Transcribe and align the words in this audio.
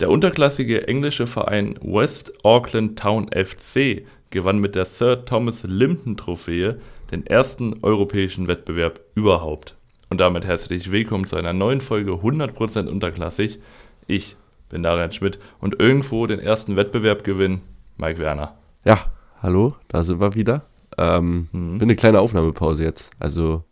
Der 0.00 0.10
unterklassige 0.10 0.88
englische 0.88 1.28
Verein 1.28 1.78
West 1.80 2.44
Auckland 2.44 2.98
Town 2.98 3.28
FC 3.28 4.04
gewann 4.30 4.58
mit 4.58 4.74
der 4.74 4.86
Sir 4.86 5.24
Thomas 5.24 5.62
Limpton 5.62 6.16
Trophäe 6.16 6.80
den 7.12 7.24
ersten 7.24 7.76
europäischen 7.82 8.48
Wettbewerb 8.48 8.98
überhaupt. 9.14 9.76
Und 10.10 10.20
damit 10.20 10.44
herzlich 10.44 10.90
willkommen 10.90 11.26
zu 11.26 11.36
einer 11.36 11.52
neuen 11.52 11.80
Folge 11.80 12.10
100% 12.10 12.88
unterklassig. 12.88 13.60
Ich 14.08 14.36
bin 14.68 14.82
Darian 14.82 15.12
Schmidt 15.12 15.38
und 15.60 15.78
irgendwo 15.78 16.26
den 16.26 16.40
ersten 16.40 16.74
Wettbewerb 16.74 17.22
gewinnen, 17.22 17.60
Mike 17.96 18.18
Werner. 18.18 18.56
Ja, 18.84 18.98
hallo, 19.42 19.76
da 19.86 20.02
sind 20.02 20.20
wir 20.20 20.34
wieder. 20.34 20.64
Ähm, 20.98 21.46
mhm. 21.52 21.78
Bin 21.78 21.82
eine 21.82 21.94
kleine 21.94 22.18
Aufnahmepause 22.18 22.82
jetzt. 22.82 23.12
Also, 23.20 23.62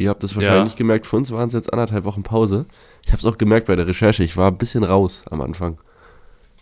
ihr 0.00 0.08
habt 0.08 0.24
es 0.24 0.34
wahrscheinlich 0.34 0.72
ja. 0.72 0.78
gemerkt, 0.78 1.06
für 1.06 1.16
uns 1.16 1.30
waren 1.30 1.48
es 1.48 1.54
jetzt 1.54 1.72
anderthalb 1.72 2.04
Wochen 2.04 2.22
Pause. 2.22 2.64
Ich 3.04 3.12
habe 3.12 3.18
es 3.18 3.26
auch 3.26 3.38
gemerkt 3.38 3.66
bei 3.66 3.76
der 3.76 3.86
Recherche, 3.86 4.24
ich 4.24 4.36
war 4.36 4.50
ein 4.50 4.56
bisschen 4.56 4.82
raus 4.82 5.24
am 5.30 5.40
Anfang. 5.42 5.78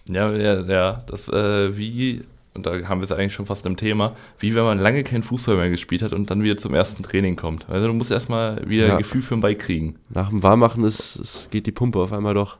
Ja, 0.08 0.32
ja, 0.32 0.60
ja. 0.62 1.04
Das, 1.06 1.28
äh, 1.28 1.76
wie, 1.76 2.24
und 2.54 2.66
da 2.66 2.72
haben 2.88 3.00
wir 3.00 3.04
es 3.04 3.12
eigentlich 3.12 3.34
schon 3.34 3.46
fast 3.46 3.64
im 3.66 3.76
Thema, 3.76 4.16
wie 4.40 4.54
wenn 4.54 4.64
man 4.64 4.78
lange 4.78 5.04
kein 5.04 5.22
Fußball 5.22 5.56
mehr 5.56 5.70
gespielt 5.70 6.02
hat 6.02 6.12
und 6.12 6.30
dann 6.30 6.42
wieder 6.42 6.56
zum 6.56 6.74
ersten 6.74 7.02
Training 7.02 7.36
kommt. 7.36 7.68
Also 7.68 7.86
du 7.86 7.92
musst 7.92 8.10
erstmal 8.10 8.68
wieder 8.68 8.86
ja. 8.86 8.92
ein 8.92 8.98
Gefühl 8.98 9.22
für 9.22 9.36
den 9.36 9.40
Ball 9.40 9.54
kriegen. 9.54 9.96
Nach 10.08 10.30
dem 10.30 10.42
Warmmachen 10.42 10.84
ist, 10.84 11.16
ist, 11.16 11.50
geht 11.50 11.66
die 11.66 11.72
Pumpe 11.72 12.00
auf 12.00 12.12
einmal 12.12 12.34
doch. 12.34 12.58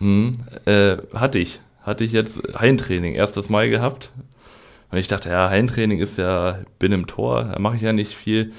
Mhm, 0.00 0.32
äh, 0.64 0.96
hatte 1.14 1.38
ich. 1.38 1.60
Hatte 1.82 2.02
ich 2.02 2.10
jetzt 2.10 2.42
Heimtraining, 2.58 3.14
erstes 3.14 3.48
Mal 3.48 3.70
gehabt. 3.70 4.10
Und 4.90 4.98
ich 4.98 5.06
dachte, 5.06 5.28
ja, 5.30 5.48
Heimtraining 5.48 6.00
ist 6.00 6.18
ja, 6.18 6.58
bin 6.80 6.90
im 6.90 7.06
Tor, 7.06 7.44
da 7.44 7.58
mache 7.60 7.76
ich 7.76 7.82
ja 7.82 7.92
nicht 7.92 8.14
viel. 8.14 8.52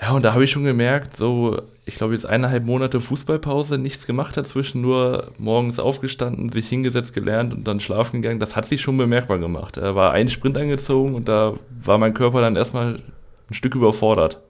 Ja, 0.00 0.12
und 0.12 0.24
da 0.24 0.34
habe 0.34 0.44
ich 0.44 0.50
schon 0.50 0.64
gemerkt, 0.64 1.16
so, 1.16 1.62
ich 1.86 1.94
glaube, 1.94 2.12
jetzt 2.12 2.26
eineinhalb 2.26 2.64
Monate 2.66 3.00
Fußballpause, 3.00 3.78
nichts 3.78 4.06
gemacht 4.06 4.36
dazwischen, 4.36 4.82
nur 4.82 5.32
morgens 5.38 5.78
aufgestanden, 5.78 6.52
sich 6.52 6.68
hingesetzt, 6.68 7.14
gelernt 7.14 7.54
und 7.54 7.64
dann 7.66 7.80
schlafen 7.80 8.20
gegangen. 8.20 8.38
Das 8.38 8.56
hat 8.56 8.66
sich 8.66 8.82
schon 8.82 8.98
bemerkbar 8.98 9.38
gemacht. 9.38 9.78
Da 9.78 9.94
war 9.94 10.12
ein 10.12 10.28
Sprint 10.28 10.58
angezogen 10.58 11.14
und 11.14 11.28
da 11.28 11.54
war 11.80 11.96
mein 11.96 12.12
Körper 12.12 12.42
dann 12.42 12.56
erstmal 12.56 13.00
ein 13.48 13.54
Stück 13.54 13.74
überfordert. 13.74 14.42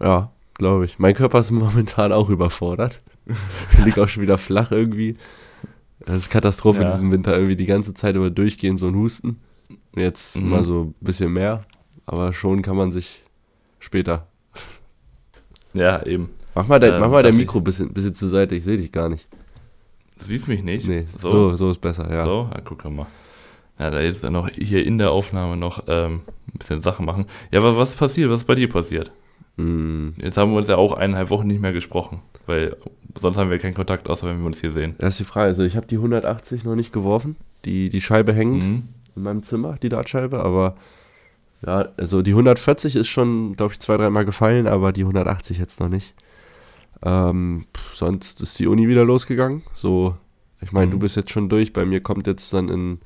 Ja, 0.00 0.30
glaube 0.54 0.84
ich. 0.84 0.98
Mein 1.00 1.14
Körper 1.14 1.40
ist 1.40 1.50
momentan 1.52 2.12
auch 2.12 2.28
überfordert. 2.28 3.02
ich 3.72 3.84
liege 3.84 4.00
auch 4.00 4.08
schon 4.08 4.22
wieder 4.22 4.38
flach 4.38 4.70
irgendwie. 4.70 5.16
Das 6.06 6.18
ist 6.18 6.30
Katastrophe 6.30 6.82
ja. 6.82 6.90
diesen 6.90 7.10
Winter, 7.10 7.34
irgendwie 7.34 7.56
die 7.56 7.66
ganze 7.66 7.94
Zeit 7.94 8.14
über 8.14 8.30
durchgehen, 8.30 8.76
so 8.76 8.86
ein 8.86 8.94
Husten. 8.94 9.40
Jetzt 9.96 10.40
mhm. 10.40 10.50
mal 10.50 10.62
so 10.62 10.82
ein 10.82 10.94
bisschen 11.00 11.32
mehr, 11.32 11.64
aber 12.06 12.32
schon 12.32 12.62
kann 12.62 12.76
man 12.76 12.92
sich 12.92 13.24
später 13.80 14.28
ja, 15.74 16.04
eben. 16.04 16.30
Mach 16.54 16.66
mal, 16.68 16.78
dein, 16.78 16.94
ähm, 16.94 17.00
mach 17.00 17.10
mal 17.10 17.22
dein 17.22 17.36
Mikro 17.36 17.58
ein 17.58 17.64
bisschen, 17.64 17.92
bisschen 17.92 18.14
zur 18.14 18.28
Seite, 18.28 18.54
ich 18.54 18.64
sehe 18.64 18.76
dich 18.76 18.92
gar 18.92 19.08
nicht. 19.08 19.26
Du 20.18 20.26
siehst 20.26 20.48
mich 20.48 20.62
nicht? 20.62 20.86
Nee, 20.86 21.04
so, 21.06 21.28
so, 21.28 21.56
so 21.56 21.70
ist 21.70 21.80
besser, 21.80 22.10
ja. 22.10 22.24
So, 22.24 22.48
ja, 22.52 22.60
guck 22.64 22.84
mal. 22.90 23.06
Ja, 23.78 23.90
da 23.90 23.98
ist 23.98 24.22
dann 24.22 24.34
noch 24.34 24.48
hier 24.48 24.86
in 24.86 24.98
der 24.98 25.10
Aufnahme 25.10 25.56
noch 25.56 25.84
ähm, 25.88 26.22
ein 26.52 26.58
bisschen 26.58 26.80
Sachen 26.80 27.04
machen. 27.04 27.26
Ja, 27.50 27.58
aber 27.58 27.76
was 27.76 27.92
passiert? 27.92 28.30
Was 28.30 28.42
ist 28.42 28.46
bei 28.46 28.54
dir 28.54 28.68
passiert? 28.68 29.10
Mm. 29.56 30.10
Jetzt 30.18 30.36
haben 30.36 30.52
wir 30.52 30.58
uns 30.58 30.68
ja 30.68 30.76
auch 30.76 30.92
eineinhalb 30.92 31.30
Wochen 31.30 31.48
nicht 31.48 31.60
mehr 31.60 31.72
gesprochen, 31.72 32.20
weil 32.46 32.76
sonst 33.20 33.36
haben 33.36 33.50
wir 33.50 33.58
keinen 33.58 33.74
Kontakt, 33.74 34.08
außer 34.08 34.26
wenn 34.28 34.38
wir 34.38 34.46
uns 34.46 34.60
hier 34.60 34.70
sehen. 34.70 34.94
Das 34.98 35.14
ist 35.14 35.20
die 35.20 35.24
Frage. 35.24 35.48
Also 35.48 35.64
ich 35.64 35.76
habe 35.76 35.86
die 35.86 35.96
180 35.96 36.64
noch 36.64 36.76
nicht 36.76 36.92
geworfen. 36.92 37.36
Die, 37.64 37.88
die 37.88 38.00
Scheibe 38.00 38.32
hängt 38.32 38.62
mhm. 38.62 38.88
in 39.16 39.22
meinem 39.22 39.42
Zimmer, 39.42 39.76
die 39.82 39.88
Dartscheibe, 39.88 40.40
aber 40.40 40.76
ja, 41.66 41.88
also 41.96 42.22
die 42.22 42.32
140 42.32 42.96
ist 42.96 43.08
schon, 43.08 43.54
glaube 43.54 43.72
ich, 43.72 43.80
zwei, 43.80 43.96
dreimal 43.96 44.24
gefallen, 44.24 44.66
aber 44.66 44.92
die 44.92 45.02
180 45.02 45.58
jetzt 45.58 45.80
noch 45.80 45.88
nicht. 45.88 46.14
Ähm, 47.02 47.66
sonst 47.92 48.40
ist 48.40 48.58
die 48.58 48.66
Uni 48.66 48.88
wieder 48.88 49.04
losgegangen. 49.04 49.62
So, 49.72 50.16
ich 50.60 50.72
meine, 50.72 50.86
mhm. 50.86 50.92
du 50.92 50.98
bist 51.00 51.16
jetzt 51.16 51.30
schon 51.30 51.48
durch. 51.48 51.72
Bei 51.72 51.84
mir 51.84 52.00
kommt 52.00 52.26
jetzt 52.26 52.52
dann 52.52 52.68
in 52.68 52.98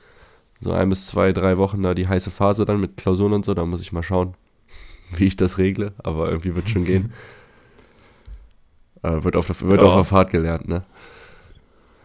so 0.60 0.72
ein 0.72 0.88
bis 0.88 1.06
zwei, 1.06 1.32
drei 1.32 1.56
Wochen 1.58 1.82
da 1.82 1.94
die 1.94 2.08
heiße 2.08 2.30
Phase 2.30 2.64
dann 2.64 2.80
mit 2.80 2.96
Klausuren 2.96 3.32
und 3.32 3.44
so. 3.44 3.54
Da 3.54 3.64
muss 3.64 3.80
ich 3.80 3.92
mal 3.92 4.02
schauen, 4.02 4.34
wie 5.16 5.26
ich 5.26 5.36
das 5.36 5.58
regle. 5.58 5.92
Aber 5.98 6.28
irgendwie 6.28 6.54
wird 6.54 6.68
schon 6.68 6.84
gehen. 6.84 7.12
Äh, 9.00 9.22
wird 9.22 9.36
auf 9.36 9.46
der, 9.46 9.60
wird 9.60 9.80
ja. 9.80 9.86
auf 9.86 9.94
der 9.94 10.04
Fahrt 10.04 10.30
gelernt, 10.30 10.66
ne? 10.66 10.82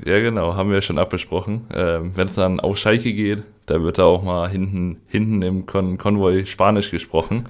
Ja, 0.06 0.20
genau, 0.20 0.56
haben 0.56 0.72
wir 0.72 0.81
schon 0.81 0.98
abbesprochen. 0.98 1.68
Ähm, 1.74 2.12
Wenn 2.16 2.28
es 2.28 2.34
dann 2.34 2.59
auf 2.59 2.78
Schalke 2.78 3.14
geht, 3.14 3.44
da 3.66 3.81
wird 3.81 3.98
da 3.98 4.04
auch 4.06 4.24
mal 4.24 4.50
hinten, 4.50 4.98
hinten 5.08 5.42
im 5.42 5.66
Kon 5.66 5.98
Konvoi 5.98 6.46
Spanisch 6.46 6.92
gesprochen. 6.92 7.46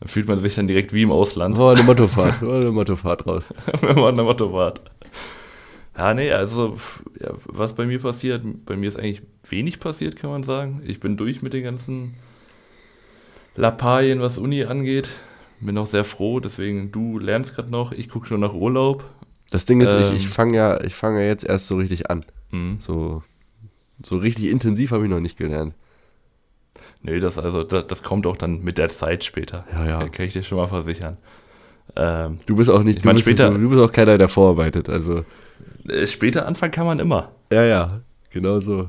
Da 0.00 0.08
fühlt 0.08 0.28
man 0.28 0.38
sich 0.38 0.54
dann 0.54 0.66
direkt 0.68 0.92
wie 0.92 1.02
im 1.02 1.10
Ausland. 1.10 1.56
War 1.56 1.74
eine 1.74 1.82
Mottofahrt, 1.84 2.42
war 2.42 2.56
eine 2.56 2.70
Mottofahrt 2.70 3.26
raus. 3.26 3.52
war 3.80 4.08
eine 4.08 4.22
Mottofahrt. 4.22 4.82
Ja, 5.96 6.12
nee, 6.12 6.32
also 6.32 6.76
ja, 7.20 7.30
was 7.46 7.74
bei 7.74 7.86
mir 7.86 8.00
passiert, 8.00 8.42
bei 8.66 8.76
mir 8.76 8.88
ist 8.88 8.98
eigentlich 8.98 9.22
wenig 9.48 9.80
passiert, 9.80 10.16
kann 10.16 10.30
man 10.30 10.42
sagen. 10.42 10.82
Ich 10.84 11.00
bin 11.00 11.16
durch 11.16 11.40
mit 11.40 11.52
den 11.52 11.62
ganzen 11.62 12.14
Lappalien, 13.56 14.20
was 14.20 14.38
Uni 14.38 14.64
angeht. 14.64 15.10
Bin 15.60 15.78
auch 15.78 15.86
sehr 15.86 16.04
froh, 16.04 16.40
deswegen 16.40 16.90
du 16.90 17.18
lernst 17.18 17.54
gerade 17.54 17.70
noch, 17.70 17.92
ich 17.92 18.08
gucke 18.08 18.26
schon 18.26 18.40
nach 18.40 18.52
Urlaub. 18.54 19.04
Das 19.54 19.66
Ding 19.66 19.80
ist, 19.80 19.94
ähm, 19.94 20.00
ich, 20.00 20.12
ich 20.12 20.24
ähm. 20.24 20.30
fange 20.30 20.56
ja, 20.56 20.78
fang 20.88 21.14
ja 21.14 21.22
jetzt 21.22 21.44
erst 21.44 21.68
so 21.68 21.76
richtig 21.76 22.10
an. 22.10 22.24
Mhm. 22.50 22.80
So, 22.80 23.22
so 24.02 24.16
richtig 24.16 24.50
intensiv 24.50 24.90
habe 24.90 25.04
ich 25.04 25.10
noch 25.10 25.20
nicht 25.20 25.38
gelernt. 25.38 25.74
Nee, 27.02 27.20
das, 27.20 27.38
also, 27.38 27.62
das, 27.62 27.86
das, 27.86 28.02
kommt 28.02 28.26
auch 28.26 28.36
dann 28.36 28.64
mit 28.64 28.78
der 28.78 28.88
Zeit 28.88 29.22
später. 29.22 29.64
Ja, 29.70 29.86
ja. 29.86 30.08
Kann 30.08 30.26
ich 30.26 30.32
dir 30.32 30.42
schon 30.42 30.58
mal 30.58 30.66
versichern. 30.66 31.18
Ähm, 31.94 32.40
du 32.46 32.56
bist 32.56 32.68
auch 32.68 32.82
nicht, 32.82 33.04
du, 33.04 33.08
mein, 33.08 33.14
bist, 33.14 33.28
später, 33.28 33.48
du, 33.50 33.58
du, 33.58 33.68
bist 33.68 33.80
auch 33.80 33.92
keiner, 33.92 34.18
der 34.18 34.28
vorarbeitet. 34.28 34.88
Also. 34.88 35.24
Äh, 35.88 36.08
später 36.08 36.46
anfangen 36.46 36.72
kann 36.72 36.86
man 36.86 36.98
immer. 36.98 37.30
Ja, 37.52 37.62
ja, 37.62 38.00
genau 38.30 38.58
so. 38.58 38.88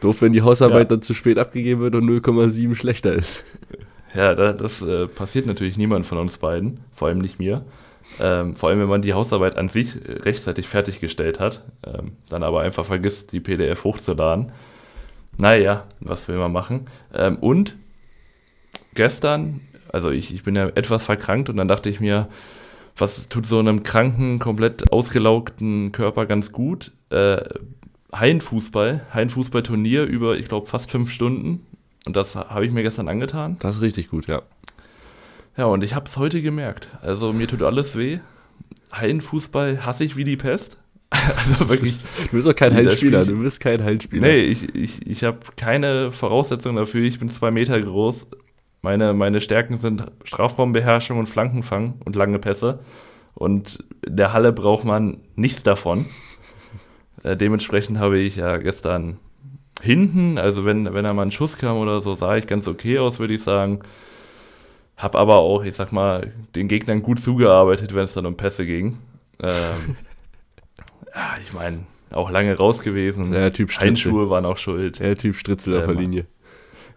Doof, 0.00 0.20
wenn 0.20 0.32
die 0.32 0.42
Hausarbeit 0.42 0.90
ja. 0.90 0.96
dann 0.96 1.00
zu 1.00 1.14
spät 1.14 1.38
abgegeben 1.38 1.80
wird 1.80 1.94
und 1.94 2.06
0,7 2.06 2.74
schlechter 2.74 3.14
ist. 3.14 3.46
Ja, 4.14 4.34
das, 4.34 4.58
das 4.58 4.82
äh, 4.82 5.06
passiert 5.06 5.46
natürlich 5.46 5.78
niemand 5.78 6.04
von 6.04 6.18
uns 6.18 6.36
beiden, 6.36 6.80
vor 6.92 7.08
allem 7.08 7.20
nicht 7.20 7.38
mir. 7.38 7.64
Ähm, 8.20 8.56
vor 8.56 8.68
allem, 8.68 8.80
wenn 8.80 8.88
man 8.88 9.02
die 9.02 9.12
Hausarbeit 9.12 9.56
an 9.56 9.68
sich 9.68 9.96
rechtzeitig 10.04 10.68
fertiggestellt 10.68 11.38
hat, 11.40 11.64
ähm, 11.86 12.12
dann 12.28 12.42
aber 12.42 12.62
einfach 12.62 12.86
vergisst, 12.86 13.32
die 13.32 13.40
PDF 13.40 13.84
hochzuladen. 13.84 14.52
Naja, 15.38 15.84
was 16.00 16.28
will 16.28 16.36
man 16.36 16.52
machen? 16.52 16.86
Ähm, 17.14 17.36
und 17.36 17.76
gestern, 18.94 19.60
also 19.92 20.10
ich, 20.10 20.34
ich 20.34 20.42
bin 20.42 20.56
ja 20.56 20.68
etwas 20.68 21.04
verkrankt 21.04 21.48
und 21.48 21.56
dann 21.56 21.68
dachte 21.68 21.90
ich 21.90 22.00
mir, 22.00 22.28
was 22.96 23.28
tut 23.28 23.46
so 23.46 23.58
einem 23.58 23.82
kranken, 23.82 24.38
komplett 24.38 24.90
ausgelaugten 24.90 25.92
Körper 25.92 26.24
ganz 26.26 26.52
gut? 26.52 26.92
Äh, 27.10 27.42
Hallenfußball, 28.12 29.06
Hallenfußballturnier 29.12 30.04
über, 30.04 30.38
ich 30.38 30.48
glaube, 30.48 30.66
fast 30.66 30.90
fünf 30.90 31.10
Stunden. 31.10 31.66
Und 32.06 32.16
das 32.16 32.36
habe 32.36 32.64
ich 32.64 32.72
mir 32.72 32.82
gestern 32.82 33.08
angetan. 33.08 33.56
Das 33.58 33.76
ist 33.76 33.82
richtig 33.82 34.08
gut, 34.08 34.26
ja. 34.26 34.42
Ja, 35.56 35.66
und 35.66 35.82
ich 35.82 35.94
habe 35.94 36.06
es 36.06 36.16
heute 36.16 36.42
gemerkt. 36.42 36.90
Also 37.02 37.32
mir 37.32 37.48
tut 37.48 37.62
alles 37.62 37.96
weh. 37.96 38.18
Hallenfußball 38.92 39.84
hasse 39.84 40.04
ich 40.04 40.16
wie 40.16 40.24
die 40.24 40.36
Pest. 40.36 40.78
Also 41.36 41.68
wirklich. 41.68 41.96
Du 42.30 42.36
bist 42.36 42.48
auch 42.48 42.54
kein 42.54 42.74
Hallenspieler, 42.74 43.24
du 43.24 43.40
bist 43.40 43.60
kein 43.60 43.82
Hallenspieler. 43.82 44.26
Nee, 44.26 44.42
ich, 44.42 44.74
ich, 44.74 45.06
ich 45.06 45.24
habe 45.24 45.38
keine 45.56 46.12
Voraussetzungen 46.12 46.76
dafür. 46.76 47.02
Ich 47.02 47.18
bin 47.18 47.28
zwei 47.30 47.50
Meter 47.50 47.80
groß. 47.80 48.26
Meine, 48.82 49.14
meine 49.14 49.40
Stärken 49.40 49.78
sind 49.78 50.04
Strafraumbeherrschung 50.24 51.18
und 51.18 51.28
Flankenfang 51.28 51.94
und 52.04 52.16
lange 52.16 52.38
Pässe. 52.38 52.80
Und 53.34 53.84
in 54.06 54.16
der 54.16 54.32
Halle 54.32 54.52
braucht 54.52 54.84
man 54.84 55.18
nichts 55.34 55.62
davon. 55.62 56.06
Äh, 57.22 57.36
dementsprechend 57.36 57.98
habe 57.98 58.18
ich 58.18 58.36
ja 58.36 58.56
gestern 58.58 59.18
hinten, 59.82 60.38
also 60.38 60.64
wenn, 60.64 60.92
wenn 60.94 61.04
da 61.04 61.12
mal 61.12 61.22
ein 61.22 61.32
Schuss 61.32 61.58
kam 61.58 61.78
oder 61.78 62.00
so, 62.00 62.14
sah 62.14 62.36
ich 62.36 62.46
ganz 62.46 62.68
okay 62.68 62.98
aus, 62.98 63.18
würde 63.18 63.34
ich 63.34 63.42
sagen. 63.42 63.80
Hab 64.96 65.14
aber 65.14 65.36
auch, 65.36 65.62
ich 65.62 65.74
sag 65.74 65.92
mal, 65.92 66.32
den 66.54 66.68
Gegnern 66.68 67.02
gut 67.02 67.20
zugearbeitet, 67.20 67.94
wenn 67.94 68.04
es 68.04 68.14
dann 68.14 68.26
um 68.26 68.36
Pässe 68.36 68.64
ging. 68.64 68.98
Ähm, 69.42 69.50
ja, 71.14 71.36
ich 71.42 71.52
meine, 71.52 71.80
auch 72.10 72.30
lange 72.30 72.56
raus 72.56 72.80
gewesen. 72.80 73.30
Der 73.30 73.52
Typ 73.52 73.70
Stritzel. 73.70 73.88
Handschuhe 73.88 74.30
waren 74.30 74.46
auch 74.46 74.56
schuld. 74.56 75.00
Der 75.00 75.16
Typ 75.16 75.36
Stritzel 75.36 75.78
auf 75.78 75.86
der 75.86 75.94
Linie. 75.94 76.26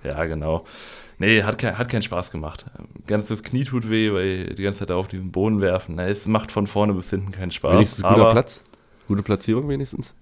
Ja, 0.03 0.23
genau. 0.25 0.65
Nee, 1.17 1.43
hat, 1.43 1.57
kein, 1.57 1.77
hat 1.77 1.89
keinen 1.89 2.01
Spaß 2.01 2.31
gemacht. 2.31 2.65
Ganzes 3.05 3.43
Knie 3.43 3.65
tut 3.65 3.89
weh, 3.89 4.13
weil 4.13 4.53
die 4.53 4.63
ganze 4.63 4.79
Zeit 4.79 4.89
da 4.89 4.95
auf 4.95 5.09
diesen 5.09 5.31
Boden 5.31 5.59
werfen. 5.59 5.95
Na, 5.95 6.07
es 6.07 6.25
macht 6.25 6.51
von 6.51 6.65
vorne 6.65 6.93
bis 6.93 7.09
hinten 7.09 7.31
keinen 7.31 7.51
Spaß. 7.51 7.73
Wenigstens 7.73 8.03
guter 8.03 8.31
Platz? 8.31 8.63
Gute 9.09 9.23
Platzierung 9.23 9.67
wenigstens? 9.67 10.15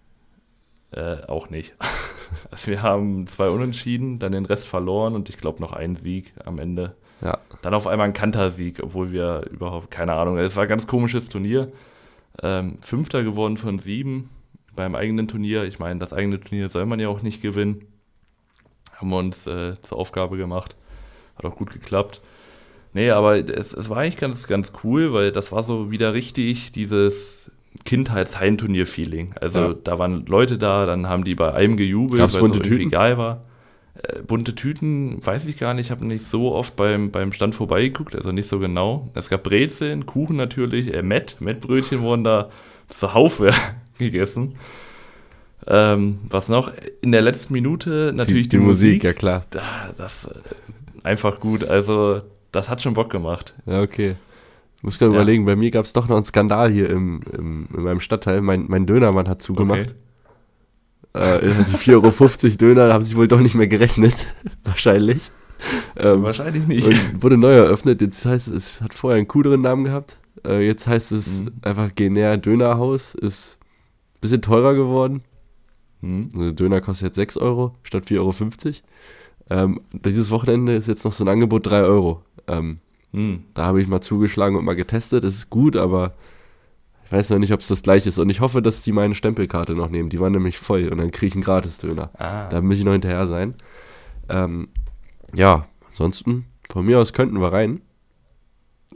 Äh, 0.91 1.17
auch 1.27 1.51
nicht. 1.51 1.75
also 2.51 2.71
wir 2.71 2.81
haben 2.81 3.27
zwei 3.27 3.49
Unentschieden, 3.49 4.17
dann 4.17 4.31
den 4.31 4.45
Rest 4.45 4.67
verloren 4.67 5.13
und 5.13 5.29
ich 5.29 5.37
glaube 5.37 5.61
noch 5.61 5.73
einen 5.73 5.97
Sieg 5.97 6.33
am 6.43 6.57
Ende. 6.57 6.95
Ja. 7.21 7.39
Dann 7.61 7.73
auf 7.73 7.87
einmal 7.87 8.07
ein 8.07 8.13
Kantersieg, 8.13 8.79
obwohl 8.81 9.11
wir 9.11 9.45
überhaupt 9.51 9.91
keine 9.91 10.13
Ahnung. 10.13 10.37
Es 10.37 10.55
war 10.55 10.63
ein 10.63 10.69
ganz 10.69 10.87
komisches 10.87 11.29
Turnier. 11.29 11.71
Ähm, 12.41 12.77
Fünfter 12.81 13.23
geworden 13.23 13.57
von 13.57 13.79
sieben 13.79 14.29
beim 14.75 14.95
eigenen 14.95 15.27
Turnier. 15.27 15.63
Ich 15.63 15.79
meine, 15.79 15.99
das 15.99 16.13
eigene 16.13 16.39
Turnier 16.39 16.69
soll 16.69 16.85
man 16.85 16.99
ja 16.99 17.09
auch 17.09 17.21
nicht 17.21 17.41
gewinnen. 17.41 17.85
Haben 18.95 19.11
wir 19.11 19.17
uns 19.17 19.47
äh, 19.47 19.81
zur 19.81 19.97
Aufgabe 19.97 20.37
gemacht. 20.37 20.75
Hat 21.35 21.45
auch 21.45 21.55
gut 21.55 21.71
geklappt. 21.71 22.21
Nee, 22.93 23.11
aber 23.11 23.37
es, 23.37 23.73
es 23.73 23.89
war 23.89 23.97
eigentlich 23.97 24.17
ganz, 24.17 24.47
ganz 24.47 24.71
cool, 24.83 25.13
weil 25.13 25.31
das 25.31 25.51
war 25.51 25.63
so 25.63 25.91
wieder 25.91 26.13
richtig 26.13 26.71
dieses 26.71 27.51
Kindheits-Heimturnier-Feeling. 27.85 29.35
Also 29.39 29.59
ja. 29.59 29.73
da 29.83 29.99
waren 29.99 30.25
Leute 30.25 30.57
da, 30.57 30.85
dann 30.85 31.07
haben 31.07 31.23
die 31.23 31.35
bei 31.35 31.53
einem 31.53 31.77
gejubelt, 31.77 32.19
weil 32.19 32.27
es 32.27 32.35
irgendwie 32.35 32.83
egal 32.83 33.17
war. 33.17 33.41
Äh, 34.03 34.21
bunte 34.21 34.53
Tüten, 34.55 35.25
weiß 35.25 35.47
ich 35.47 35.57
gar 35.57 35.73
nicht, 35.73 35.87
ich 35.87 35.91
habe 35.91 36.05
nicht 36.05 36.25
so 36.25 36.53
oft 36.53 36.75
beim, 36.75 37.11
beim 37.11 37.31
Stand 37.31 37.55
vorbeigeguckt, 37.55 38.15
also 38.15 38.31
nicht 38.31 38.47
so 38.47 38.59
genau. 38.59 39.09
Es 39.13 39.29
gab 39.29 39.43
Brezeln, 39.43 40.05
Kuchen 40.05 40.35
natürlich, 40.35 40.93
äh, 40.93 41.01
Mett, 41.01 41.37
Mettbrötchen 41.39 42.01
wurden 42.01 42.23
da 42.23 42.49
zuhaufe 42.89 43.51
gegessen. 43.97 44.55
Ähm, 45.65 46.19
was 46.29 46.49
noch? 46.49 46.71
In 47.01 47.11
der 47.11 47.21
letzten 47.21 47.53
Minute 47.53 48.13
natürlich 48.15 48.43
die, 48.43 48.49
die, 48.49 48.57
die 48.57 48.63
Musik, 48.63 48.89
Musik, 48.89 49.03
ja 49.03 49.13
klar. 49.13 49.45
Da, 49.49 49.61
das 49.97 50.25
äh, 50.25 51.05
einfach 51.05 51.39
gut. 51.39 51.63
Also, 51.63 52.21
das 52.51 52.69
hat 52.69 52.81
schon 52.81 52.93
Bock 52.93 53.09
gemacht. 53.09 53.53
Ja, 53.65 53.81
okay. 53.81 54.15
Ich 54.77 54.83
muss 54.83 54.99
gerade 54.99 55.11
ja. 55.11 55.17
überlegen, 55.17 55.45
bei 55.45 55.55
mir 55.55 55.71
gab 55.71 55.85
es 55.85 55.93
doch 55.93 56.07
noch 56.07 56.15
einen 56.15 56.25
Skandal 56.25 56.71
hier 56.71 56.89
im, 56.89 57.21
im, 57.35 57.67
in 57.75 57.83
meinem 57.83 57.99
Stadtteil. 57.99 58.41
Mein, 58.41 58.65
mein 58.67 58.85
Dönermann 58.85 59.27
hat 59.27 59.41
zugemacht. 59.41 59.79
Okay. 59.79 60.06
Äh, 61.17 61.41
die 61.41 61.77
4,50 61.77 61.93
Euro 61.93 62.57
Döner 62.57 62.93
haben 62.93 63.03
sich 63.03 63.15
wohl 63.15 63.27
doch 63.27 63.39
nicht 63.39 63.55
mehr 63.55 63.67
gerechnet. 63.67 64.15
Wahrscheinlich. 64.63 65.31
Ähm, 65.95 66.23
Wahrscheinlich 66.23 66.67
nicht. 66.67 66.87
Und 66.87 67.23
wurde 67.23 67.37
neu 67.37 67.53
eröffnet. 67.53 68.01
Jetzt 68.01 68.25
heißt 68.25 68.47
es, 68.49 68.53
es 68.53 68.81
hat 68.81 68.93
vorher 68.93 69.17
einen 69.17 69.27
cooleren 69.27 69.61
Namen 69.61 69.83
gehabt. 69.83 70.19
Äh, 70.45 70.65
jetzt 70.65 70.87
heißt 70.87 71.11
es 71.11 71.43
mhm. 71.43 71.51
einfach 71.63 71.93
Genär 71.95 72.37
Dönerhaus. 72.37 73.15
Ist 73.15 73.57
ein 74.15 74.21
bisschen 74.21 74.41
teurer 74.41 74.75
geworden. 74.75 75.23
Mhm. 76.01 76.29
Also 76.35 76.51
Döner 76.51 76.81
kostet 76.81 77.07
jetzt 77.07 77.15
6 77.15 77.37
Euro 77.37 77.73
statt 77.83 78.05
4,50 78.05 78.17
Euro. 78.19 78.73
Ähm, 79.49 79.81
dieses 79.93 80.29
Wochenende 80.29 80.75
ist 80.75 80.87
jetzt 80.87 81.05
noch 81.05 81.13
so 81.13 81.23
ein 81.23 81.29
Angebot 81.29 81.65
3 81.67 81.83
Euro. 81.83 82.21
Ähm, 82.47 82.79
hm. 83.13 83.43
Da 83.53 83.65
habe 83.65 83.81
ich 83.81 83.87
mal 83.87 84.01
zugeschlagen 84.01 84.57
und 84.57 84.65
mal 84.65 84.75
getestet. 84.75 85.23
Das 85.23 85.33
ist 85.33 85.49
gut, 85.49 85.75
aber 85.75 86.13
ich 87.07 87.11
weiß 87.13 87.29
noch 87.29 87.39
nicht, 87.39 87.53
ob 87.53 87.61
es 87.61 87.69
das 87.69 87.83
gleiche 87.83 88.09
ist. 88.09 88.19
Und 88.19 88.29
ich 88.29 88.41
hoffe, 88.41 88.61
dass 88.61 88.81
die 88.81 88.91
meine 88.91 89.15
Stempelkarte 89.15 89.75
noch 89.75 89.89
nehmen. 89.89 90.09
Die 90.09 90.19
war 90.19 90.29
nämlich 90.29 90.57
voll 90.57 90.89
und 90.89 90.97
dann 90.97 91.09
kriege 91.11 91.27
ich 91.27 91.33
einen 91.35 91.43
Gratis-Döner. 91.43 92.11
Ah. 92.17 92.49
Da 92.49 92.61
muss 92.61 92.75
ich 92.75 92.83
noch 92.83 92.91
hinterher 92.91 93.25
sein. 93.27 93.55
Ähm, 94.27 94.67
ja, 95.33 95.67
ansonsten, 95.87 96.47
von 96.69 96.85
mir 96.85 96.99
aus 96.99 97.13
könnten 97.13 97.39
wir 97.39 97.53
rein. 97.53 97.79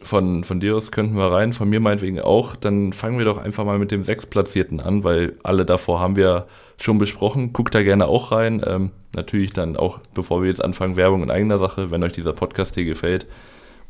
Von, 0.01 0.43
von 0.43 0.59
dir 0.59 0.75
aus 0.75 0.91
könnten 0.91 1.15
wir 1.15 1.31
rein, 1.31 1.53
von 1.53 1.69
mir 1.69 1.79
meinetwegen 1.79 2.19
auch. 2.19 2.57
Dann 2.57 2.91
fangen 2.91 3.17
wir 3.17 3.23
doch 3.23 3.37
einfach 3.37 3.63
mal 3.63 3.79
mit 3.79 3.91
dem 3.91 4.03
Sechsplatzierten 4.03 4.81
an, 4.81 5.05
weil 5.05 5.37
alle 5.43 5.65
davor 5.65 6.01
haben 6.01 6.17
wir 6.17 6.47
schon 6.81 6.97
besprochen. 6.97 7.53
Guckt 7.53 7.73
da 7.73 7.81
gerne 7.81 8.07
auch 8.07 8.33
rein. 8.33 8.61
Ähm, 8.67 8.91
natürlich 9.15 9.53
dann 9.53 9.77
auch, 9.77 9.99
bevor 10.13 10.41
wir 10.41 10.49
jetzt 10.49 10.63
anfangen, 10.63 10.97
Werbung 10.97 11.23
in 11.23 11.31
eigener 11.31 11.59
Sache, 11.59 11.91
wenn 11.91 12.03
euch 12.03 12.11
dieser 12.11 12.33
Podcast 12.33 12.75
hier 12.75 12.83
gefällt, 12.83 13.25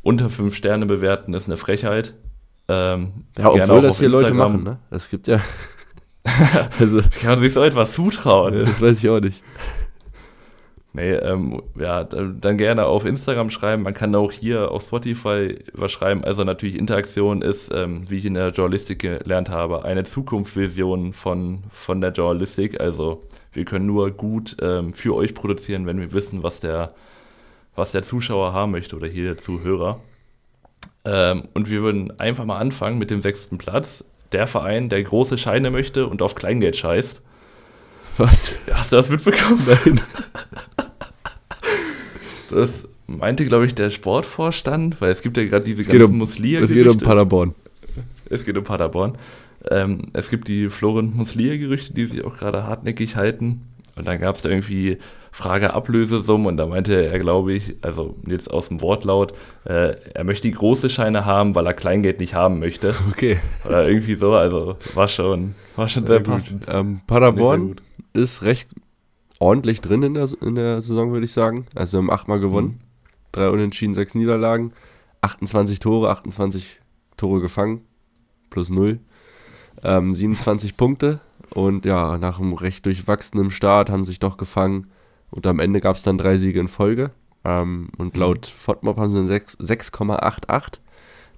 unter 0.02 0.30
fünf 0.30 0.54
Sterne 0.54 0.86
bewerten 0.86 1.34
ist 1.34 1.48
eine 1.48 1.56
Frechheit. 1.56 2.14
Ähm, 2.68 3.24
ja, 3.38 3.48
obwohl 3.48 3.82
das 3.82 3.98
hier 3.98 4.08
Leute 4.08 4.34
machen, 4.34 4.62
ne? 4.62 4.78
Es 4.90 5.08
gibt 5.10 5.26
ja. 5.26 5.40
also, 6.78 7.00
Kann 7.20 7.30
man 7.30 7.40
sich 7.40 7.52
so 7.52 7.62
etwas 7.62 7.92
zutrauen? 7.92 8.54
Ja, 8.54 8.64
das 8.64 8.80
weiß 8.80 9.02
ich 9.02 9.10
auch 9.10 9.20
nicht. 9.20 9.42
Nee, 10.94 11.12
ähm, 11.14 11.62
ja, 11.78 12.04
dann 12.04 12.58
gerne 12.58 12.84
auf 12.84 13.06
Instagram 13.06 13.48
schreiben. 13.48 13.82
Man 13.82 13.94
kann 13.94 14.14
auch 14.14 14.30
hier 14.30 14.70
auf 14.70 14.84
Spotify 14.84 15.58
was 15.72 15.90
schreiben. 15.90 16.22
Also 16.22 16.44
natürlich 16.44 16.76
Interaktion 16.76 17.40
ist, 17.40 17.72
ähm, 17.74 18.08
wie 18.10 18.18
ich 18.18 18.26
in 18.26 18.34
der 18.34 18.50
Journalistik 18.50 18.98
gelernt 19.00 19.48
habe, 19.48 19.86
eine 19.86 20.04
Zukunftsvision 20.04 21.14
von, 21.14 21.64
von 21.70 22.02
der 22.02 22.12
Journalistik. 22.12 22.78
Also 22.80 23.22
wir 23.52 23.64
können 23.64 23.86
nur 23.86 24.10
gut 24.10 24.56
ähm, 24.60 24.92
für 24.92 25.14
euch 25.14 25.34
produzieren, 25.34 25.86
wenn 25.86 25.98
wir 25.98 26.12
wissen, 26.12 26.42
was 26.42 26.60
der 26.60 26.88
was 27.74 27.92
der 27.92 28.02
Zuschauer 28.02 28.52
haben 28.52 28.72
möchte 28.72 28.96
oder 28.96 29.06
hier 29.06 29.24
der 29.24 29.38
Zuhörer. 29.38 30.00
Ähm, 31.04 31.48
und 31.54 31.70
wir 31.70 31.82
würden 31.82 32.18
einfach 32.20 32.44
mal 32.44 32.58
anfangen 32.58 32.98
mit 32.98 33.10
dem 33.10 33.22
sechsten 33.22 33.58
Platz. 33.58 34.04
Der 34.32 34.46
Verein, 34.46 34.88
der 34.88 35.02
große 35.02 35.36
Scheine 35.36 35.70
möchte 35.70 36.06
und 36.06 36.22
auf 36.22 36.34
Kleingeld 36.34 36.76
scheißt. 36.76 37.22
Was? 38.18 38.58
Hast 38.72 38.92
du 38.92 38.96
das 38.96 39.08
mitbekommen? 39.08 39.62
Nein. 39.66 40.00
das 42.50 42.84
meinte, 43.06 43.44
glaube 43.44 43.66
ich, 43.66 43.74
der 43.74 43.90
Sportvorstand, 43.90 45.00
weil 45.00 45.12
es 45.12 45.22
gibt 45.22 45.36
ja 45.36 45.44
gerade 45.44 45.64
diese 45.64 45.82
es 45.82 45.88
ganzen 45.88 46.04
um, 46.04 46.18
muslia 46.18 46.60
Es 46.60 46.70
geht 46.70 46.86
um 46.86 46.98
Paderborn. 46.98 47.54
Es 48.28 48.44
geht 48.44 48.56
um 48.56 48.64
Paderborn. 48.64 49.18
Ähm, 49.70 50.08
es 50.12 50.30
gibt 50.30 50.48
die 50.48 50.68
Florent 50.68 51.14
Muslia-Gerüchte, 51.16 51.94
die 51.94 52.06
sich 52.06 52.24
auch 52.24 52.36
gerade 52.36 52.66
hartnäckig 52.66 53.16
halten. 53.16 53.62
Und 53.96 54.06
dann 54.08 54.18
gab 54.20 54.36
es 54.36 54.42
da 54.42 54.48
irgendwie 54.48 54.98
Frage 55.34 55.72
Ablösesummen 55.72 56.46
und 56.46 56.58
da 56.58 56.66
meinte 56.66 56.92
er, 56.92 57.18
glaube 57.18 57.54
ich, 57.54 57.76
also 57.80 58.16
jetzt 58.26 58.50
aus 58.50 58.68
dem 58.68 58.82
Wortlaut, 58.82 59.32
äh, 59.64 59.96
er 60.12 60.24
möchte 60.24 60.46
die 60.46 60.54
große 60.54 60.90
Scheine 60.90 61.24
haben, 61.24 61.54
weil 61.54 61.66
er 61.66 61.72
Kleingeld 61.72 62.20
nicht 62.20 62.34
haben 62.34 62.60
möchte. 62.60 62.94
Okay. 63.10 63.38
Oder 63.64 63.88
irgendwie 63.88 64.14
so, 64.14 64.32
also 64.34 64.76
war 64.94 65.08
schon, 65.08 65.54
war 65.76 65.88
schon 65.88 66.06
sehr, 66.06 66.16
sehr 66.16 66.24
passend. 66.24 66.66
Ähm, 66.68 67.00
Paderborn 67.06 67.76
ist 68.12 68.42
recht 68.42 68.68
ordentlich 69.38 69.80
drin 69.80 70.02
in 70.02 70.14
der, 70.14 70.28
in 70.40 70.54
der 70.54 70.82
Saison, 70.82 71.12
würde 71.12 71.24
ich 71.24 71.32
sagen. 71.32 71.66
Also 71.74 71.98
haben 71.98 72.10
achtmal 72.10 72.38
gewonnen, 72.38 72.68
mhm. 72.68 72.78
drei 73.32 73.48
Unentschieden, 73.48 73.94
sechs 73.94 74.14
Niederlagen, 74.14 74.72
28 75.22 75.80
Tore, 75.80 76.10
28 76.10 76.80
Tore 77.16 77.40
gefangen, 77.40 77.82
plus 78.50 78.68
null. 78.68 79.00
Ähm, 79.82 80.12
27 80.12 80.76
Punkte 80.76 81.20
und 81.54 81.86
ja, 81.86 82.18
nach 82.18 82.38
einem 82.38 82.52
recht 82.52 82.86
durchwachsenen 82.86 83.50
Start 83.50 83.90
haben 83.90 84.04
sich 84.04 84.18
doch 84.18 84.36
gefangen. 84.36 84.86
Und 85.32 85.46
am 85.46 85.58
Ende 85.58 85.80
gab 85.80 85.96
es 85.96 86.02
dann 86.02 86.18
drei 86.18 86.36
Siege 86.36 86.60
in 86.60 86.68
Folge. 86.68 87.10
Ähm, 87.44 87.86
und 87.98 88.14
mhm. 88.14 88.20
laut 88.20 88.46
FODMOB 88.46 88.98
haben 88.98 89.08
sie 89.08 89.18
eine 89.18 89.28
6,88. 89.28 90.78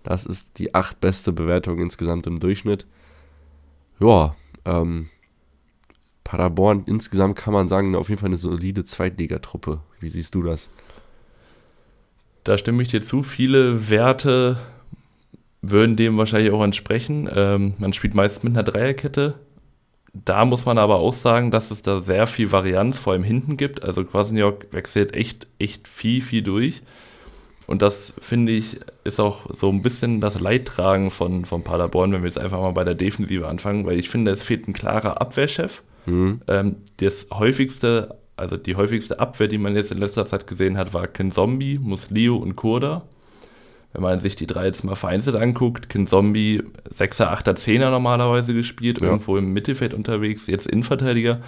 Das 0.02 0.26
ist 0.26 0.58
die 0.58 0.74
acht 0.74 1.00
beste 1.00 1.32
Bewertung 1.32 1.78
insgesamt 1.78 2.26
im 2.26 2.40
Durchschnitt. 2.40 2.86
Ja, 4.00 4.34
ähm, 4.66 5.08
Paderborn 6.24 6.84
insgesamt 6.86 7.36
kann 7.36 7.54
man 7.54 7.68
sagen, 7.68 7.94
auf 7.96 8.08
jeden 8.08 8.20
Fall 8.20 8.28
eine 8.28 8.36
solide 8.36 8.84
Zweitligatruppe. 8.84 9.80
Wie 10.00 10.08
siehst 10.08 10.34
du 10.34 10.42
das? 10.42 10.70
Da 12.42 12.58
stimme 12.58 12.82
ich 12.82 12.88
dir 12.88 13.00
zu. 13.00 13.22
Viele 13.22 13.88
Werte 13.88 14.58
würden 15.62 15.96
dem 15.96 16.18
wahrscheinlich 16.18 16.52
auch 16.52 16.62
entsprechen. 16.62 17.28
Ähm, 17.32 17.74
man 17.78 17.92
spielt 17.92 18.14
meist 18.14 18.44
mit 18.44 18.54
einer 18.54 18.64
Dreierkette 18.64 19.38
da 20.14 20.44
muss 20.44 20.64
man 20.64 20.78
aber 20.78 20.96
auch 20.96 21.12
sagen, 21.12 21.50
dass 21.50 21.70
es 21.70 21.82
da 21.82 22.00
sehr 22.00 22.26
viel 22.26 22.52
Varianz 22.52 22.98
vor 22.98 23.12
allem 23.12 23.24
hinten 23.24 23.56
gibt. 23.56 23.82
Also 23.82 24.04
Quasniok 24.04 24.72
wechselt 24.72 25.12
echt, 25.12 25.48
echt 25.58 25.88
viel, 25.88 26.22
viel 26.22 26.42
durch. 26.42 26.82
Und 27.66 27.82
das, 27.82 28.14
finde 28.20 28.52
ich, 28.52 28.78
ist 29.04 29.20
auch 29.20 29.52
so 29.54 29.70
ein 29.70 29.82
bisschen 29.82 30.20
das 30.20 30.38
Leidtragen 30.38 31.10
von, 31.10 31.44
von 31.44 31.64
Paderborn, 31.64 32.12
wenn 32.12 32.22
wir 32.22 32.28
jetzt 32.28 32.38
einfach 32.38 32.60
mal 32.60 32.72
bei 32.72 32.84
der 32.84 32.94
Defensive 32.94 33.48
anfangen, 33.48 33.86
weil 33.86 33.98
ich 33.98 34.08
finde, 34.08 34.30
es 34.30 34.44
fehlt 34.44 34.68
ein 34.68 34.72
klarer 34.72 35.20
Abwehrchef. 35.20 35.82
Mhm. 36.06 36.42
Ähm, 36.46 36.76
das 36.98 37.28
häufigste, 37.32 38.18
also 38.36 38.56
die 38.56 38.76
häufigste 38.76 39.18
Abwehr, 39.18 39.48
die 39.48 39.58
man 39.58 39.74
jetzt 39.74 39.90
in 39.90 39.98
letzter 39.98 40.26
Zeit 40.26 40.46
gesehen 40.46 40.76
hat, 40.76 40.92
war 40.92 41.06
Ken 41.06 41.32
Zombie, 41.32 41.78
Muslio 41.78 42.36
und 42.36 42.54
Kurda 42.54 43.02
wenn 43.94 44.02
man 44.02 44.20
sich 44.20 44.34
die 44.34 44.46
drei 44.46 44.66
jetzt 44.66 44.84
mal 44.84 44.96
vereinzelt 44.96 45.36
anguckt, 45.36 45.88
Kind 45.88 46.08
Zombie 46.08 46.62
6er, 46.92 47.32
8er, 47.32 47.54
10er 47.56 47.90
normalerweise 47.90 48.52
gespielt, 48.52 49.00
ja. 49.00 49.06
irgendwo 49.06 49.36
im 49.36 49.52
Mittelfeld 49.52 49.94
unterwegs, 49.94 50.48
jetzt 50.48 50.66
Innenverteidiger. 50.66 51.40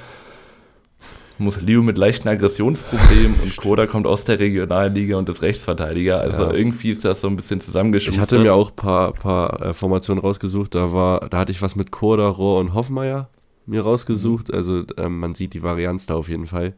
Muss 1.39 1.61
Liu 1.61 1.83
mit 1.83 1.99
leichten 1.99 2.29
Aggressionsproblemen 2.29 3.39
und 3.43 3.57
Koda 3.59 3.87
kommt 3.87 4.07
aus 4.07 4.25
der 4.25 4.39
Regionalliga 4.39 5.19
und 5.19 5.29
ist 5.29 5.43
Rechtsverteidiger. 5.43 6.21
Also 6.21 6.45
ja. 6.45 6.53
irgendwie 6.53 6.93
ist 6.93 7.05
das 7.05 7.21
so 7.21 7.27
ein 7.27 7.37
bisschen 7.37 7.61
zusammengeschustert. 7.61 8.15
Ich 8.15 8.21
hatte 8.23 8.39
mir 8.39 8.55
auch 8.55 8.71
ein 8.71 8.77
paar, 8.77 9.13
paar 9.13 9.61
äh, 9.61 9.75
Formationen 9.75 10.23
rausgesucht. 10.23 10.75
Da, 10.75 10.95
war, 10.95 11.29
da 11.29 11.39
hatte 11.39 11.53
ich 11.53 11.61
was 11.61 11.77
mit 11.77 11.91
Koda, 11.91 12.27
Rohr 12.27 12.59
und 12.61 12.73
Hoffmeier 12.73 13.29
mir 13.67 13.83
rausgesucht. 13.83 14.49
Mhm. 14.49 14.55
Also 14.55 14.85
ähm, 14.97 15.19
man 15.19 15.35
sieht 15.35 15.53
die 15.53 15.63
Varianz 15.63 16.07
da 16.07 16.15
auf 16.15 16.29
jeden 16.29 16.47
Fall. 16.47 16.73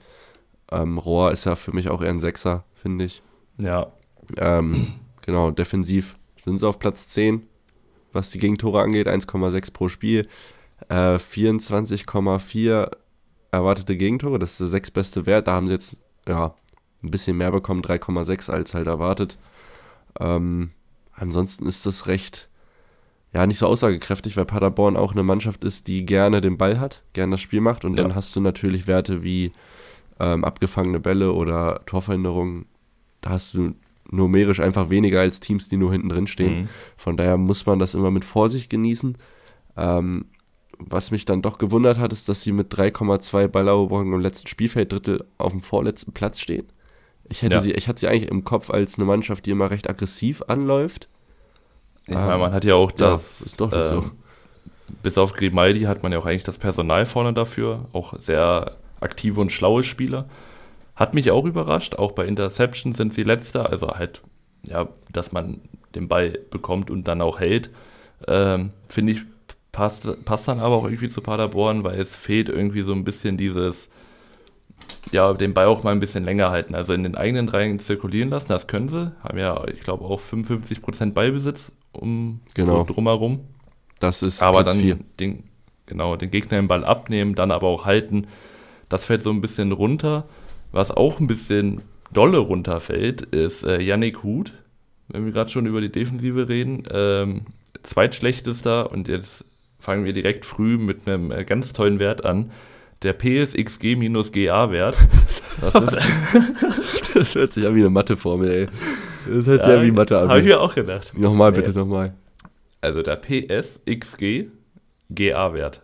Ähm, 0.72 0.98
Rohr 0.98 1.30
ist 1.30 1.44
ja 1.44 1.54
für 1.54 1.72
mich 1.72 1.88
auch 1.88 2.02
eher 2.02 2.10
ein 2.10 2.20
Sechser, 2.20 2.64
finde 2.74 3.04
ich. 3.04 3.22
Ja. 3.62 3.92
Ähm, 4.38 4.88
Genau, 5.28 5.50
defensiv 5.50 6.16
sind 6.42 6.58
sie 6.58 6.66
auf 6.66 6.78
Platz 6.78 7.08
10, 7.08 7.42
was 8.14 8.30
die 8.30 8.38
Gegentore 8.38 8.80
angeht, 8.80 9.06
1,6 9.06 9.74
pro 9.74 9.90
Spiel. 9.90 10.26
Äh, 10.88 11.16
24,4 11.16 12.90
erwartete 13.50 13.98
Gegentore, 13.98 14.38
das 14.38 14.52
ist 14.52 14.60
der 14.60 14.66
sechstbeste 14.68 15.26
Wert. 15.26 15.46
Da 15.46 15.52
haben 15.52 15.66
sie 15.66 15.74
jetzt 15.74 15.98
ja, 16.26 16.54
ein 17.04 17.10
bisschen 17.10 17.36
mehr 17.36 17.50
bekommen, 17.50 17.82
3,6 17.82 18.50
als 18.50 18.72
halt 18.72 18.86
erwartet. 18.86 19.36
Ähm, 20.18 20.70
ansonsten 21.12 21.66
ist 21.66 21.84
das 21.84 22.06
recht, 22.06 22.48
ja, 23.34 23.46
nicht 23.46 23.58
so 23.58 23.66
aussagekräftig, 23.66 24.38
weil 24.38 24.46
Paderborn 24.46 24.96
auch 24.96 25.12
eine 25.12 25.24
Mannschaft 25.24 25.62
ist, 25.62 25.88
die 25.88 26.06
gerne 26.06 26.40
den 26.40 26.56
Ball 26.56 26.80
hat, 26.80 27.02
gerne 27.12 27.32
das 27.32 27.42
Spiel 27.42 27.60
macht. 27.60 27.84
Und 27.84 27.98
ja. 27.98 28.02
dann 28.02 28.14
hast 28.14 28.34
du 28.34 28.40
natürlich 28.40 28.86
Werte 28.86 29.22
wie 29.22 29.52
ähm, 30.20 30.42
abgefangene 30.42 31.00
Bälle 31.00 31.34
oder 31.34 31.82
Torverhinderungen. 31.84 32.64
Da 33.20 33.28
hast 33.28 33.52
du 33.52 33.74
numerisch 34.10 34.60
einfach 34.60 34.90
weniger 34.90 35.20
als 35.20 35.40
Teams, 35.40 35.68
die 35.68 35.76
nur 35.76 35.92
hinten 35.92 36.08
drin 36.08 36.26
stehen. 36.26 36.62
Mhm. 36.62 36.68
Von 36.96 37.16
daher 37.16 37.36
muss 37.36 37.66
man 37.66 37.78
das 37.78 37.94
immer 37.94 38.10
mit 38.10 38.24
Vorsicht 38.24 38.70
genießen. 38.70 39.16
Ähm, 39.76 40.24
was 40.78 41.10
mich 41.10 41.24
dann 41.24 41.42
doch 41.42 41.58
gewundert 41.58 41.98
hat, 41.98 42.12
ist, 42.12 42.28
dass 42.28 42.42
sie 42.42 42.52
mit 42.52 42.72
3,2 42.72 43.48
Balleroberungen 43.48 44.14
im 44.14 44.20
letzten 44.20 44.46
Spielfelddrittel 44.46 45.24
auf 45.36 45.52
dem 45.52 45.60
vorletzten 45.60 46.12
Platz 46.12 46.40
stehen. 46.40 46.66
Ich 47.28 47.42
hätte 47.42 47.56
ja. 47.56 47.60
sie, 47.60 47.72
ich 47.72 47.88
hatte 47.88 48.00
sie 48.00 48.08
eigentlich 48.08 48.30
im 48.30 48.44
Kopf 48.44 48.70
als 48.70 48.96
eine 48.96 49.04
Mannschaft, 49.04 49.44
die 49.46 49.50
immer 49.50 49.70
recht 49.70 49.90
aggressiv 49.90 50.42
anläuft. 50.46 51.08
Ich 52.06 52.14
meine, 52.14 52.38
man 52.38 52.52
hat 52.52 52.64
ja 52.64 52.74
auch 52.74 52.90
das. 52.90 53.40
Ja, 53.40 53.46
ist 53.46 53.60
doch 53.60 53.70
nicht 53.70 53.90
ähm, 53.90 53.96
so. 53.96 54.10
bis 55.02 55.18
auf 55.18 55.34
Grimaldi 55.34 55.82
hat 55.82 56.02
man 56.02 56.12
ja 56.12 56.18
auch 56.18 56.24
eigentlich 56.24 56.44
das 56.44 56.56
Personal 56.56 57.04
vorne 57.04 57.34
dafür. 57.34 57.86
Auch 57.92 58.18
sehr 58.18 58.76
aktive 59.00 59.40
und 59.40 59.52
schlaue 59.52 59.82
Spieler. 59.82 60.26
Hat 60.98 61.14
mich 61.14 61.30
auch 61.30 61.44
überrascht. 61.44 61.94
Auch 61.94 62.10
bei 62.10 62.26
Interception 62.26 62.92
sind 62.92 63.14
sie 63.14 63.22
letzter. 63.22 63.70
Also 63.70 63.86
halt, 63.86 64.20
ja, 64.64 64.88
dass 65.12 65.30
man 65.30 65.60
den 65.94 66.08
Ball 66.08 66.30
bekommt 66.50 66.90
und 66.90 67.06
dann 67.06 67.22
auch 67.22 67.38
hält. 67.38 67.70
Ähm, 68.26 68.72
Finde 68.88 69.12
ich, 69.12 69.20
passt, 69.70 70.24
passt 70.24 70.48
dann 70.48 70.58
aber 70.58 70.74
auch 70.74 70.84
irgendwie 70.86 71.06
zu 71.06 71.20
Paderborn, 71.20 71.84
weil 71.84 72.00
es 72.00 72.16
fehlt 72.16 72.48
irgendwie 72.48 72.82
so 72.82 72.92
ein 72.92 73.04
bisschen 73.04 73.36
dieses, 73.36 73.90
ja, 75.12 75.32
den 75.34 75.54
Ball 75.54 75.66
auch 75.66 75.84
mal 75.84 75.92
ein 75.92 76.00
bisschen 76.00 76.24
länger 76.24 76.50
halten. 76.50 76.74
Also 76.74 76.94
in 76.94 77.04
den 77.04 77.14
eigenen 77.14 77.48
Reihen 77.48 77.78
zirkulieren 77.78 78.30
lassen, 78.30 78.48
das 78.48 78.66
können 78.66 78.88
sie. 78.88 79.12
Haben 79.22 79.38
ja, 79.38 79.68
ich 79.68 79.82
glaube, 79.82 80.04
auch 80.04 80.20
55% 80.20 81.12
Ballbesitz 81.12 81.70
um 81.92 82.40
genau. 82.54 82.78
so 82.78 82.92
drumherum. 82.92 83.44
Das 84.00 84.22
ist 84.22 84.42
aber 84.42 84.64
Platz 84.64 84.74
dann 84.74 85.04
den, 85.20 85.44
genau, 85.86 86.16
den 86.16 86.32
Gegner 86.32 86.58
den 86.58 86.66
Ball 86.66 86.84
abnehmen, 86.84 87.36
dann 87.36 87.52
aber 87.52 87.68
auch 87.68 87.84
halten. 87.84 88.26
Das 88.88 89.04
fällt 89.04 89.22
so 89.22 89.30
ein 89.30 89.40
bisschen 89.40 89.70
runter. 89.70 90.26
Was 90.72 90.90
auch 90.90 91.20
ein 91.20 91.26
bisschen 91.26 91.82
dolle 92.12 92.38
runterfällt, 92.38 93.22
ist 93.22 93.64
äh, 93.64 93.80
Yannick 93.80 94.22
Huth, 94.22 94.52
wenn 95.08 95.24
wir 95.24 95.32
gerade 95.32 95.50
schon 95.50 95.66
über 95.66 95.80
die 95.80 95.90
Defensive 95.90 96.48
reden. 96.48 96.84
Ähm, 96.90 97.42
zweitschlechtester 97.82 98.90
und 98.90 99.08
jetzt 99.08 99.44
fangen 99.78 100.04
wir 100.04 100.12
direkt 100.12 100.44
früh 100.44 100.78
mit 100.78 101.06
einem 101.06 101.30
äh, 101.30 101.44
ganz 101.44 101.72
tollen 101.72 102.00
Wert 102.00 102.24
an. 102.24 102.50
Der 103.02 103.12
PSXG-GA-Wert. 103.12 104.96
Das, 105.60 105.72
das 107.14 107.34
hört 107.34 107.52
sich 107.52 107.66
an 107.66 107.74
wie 107.74 107.80
eine 107.80 107.90
Mathe-Formel, 107.90 108.48
ey. 108.48 108.68
Das 109.26 109.48
hört 109.48 109.64
sich 109.64 109.72
ja, 109.72 109.82
wie 109.82 109.90
Mathe 109.90 110.16
an. 110.16 110.28
Habe 110.28 110.38
ich 110.38 110.46
mir 110.46 110.60
auch 110.60 110.72
gedacht. 110.72 111.18
Nochmal 111.18 111.50
bitte, 111.50 111.72
ja. 111.72 111.78
nochmal. 111.78 112.14
Also 112.80 113.02
der 113.02 113.16
PSXG-GA-Wert. 113.16 115.82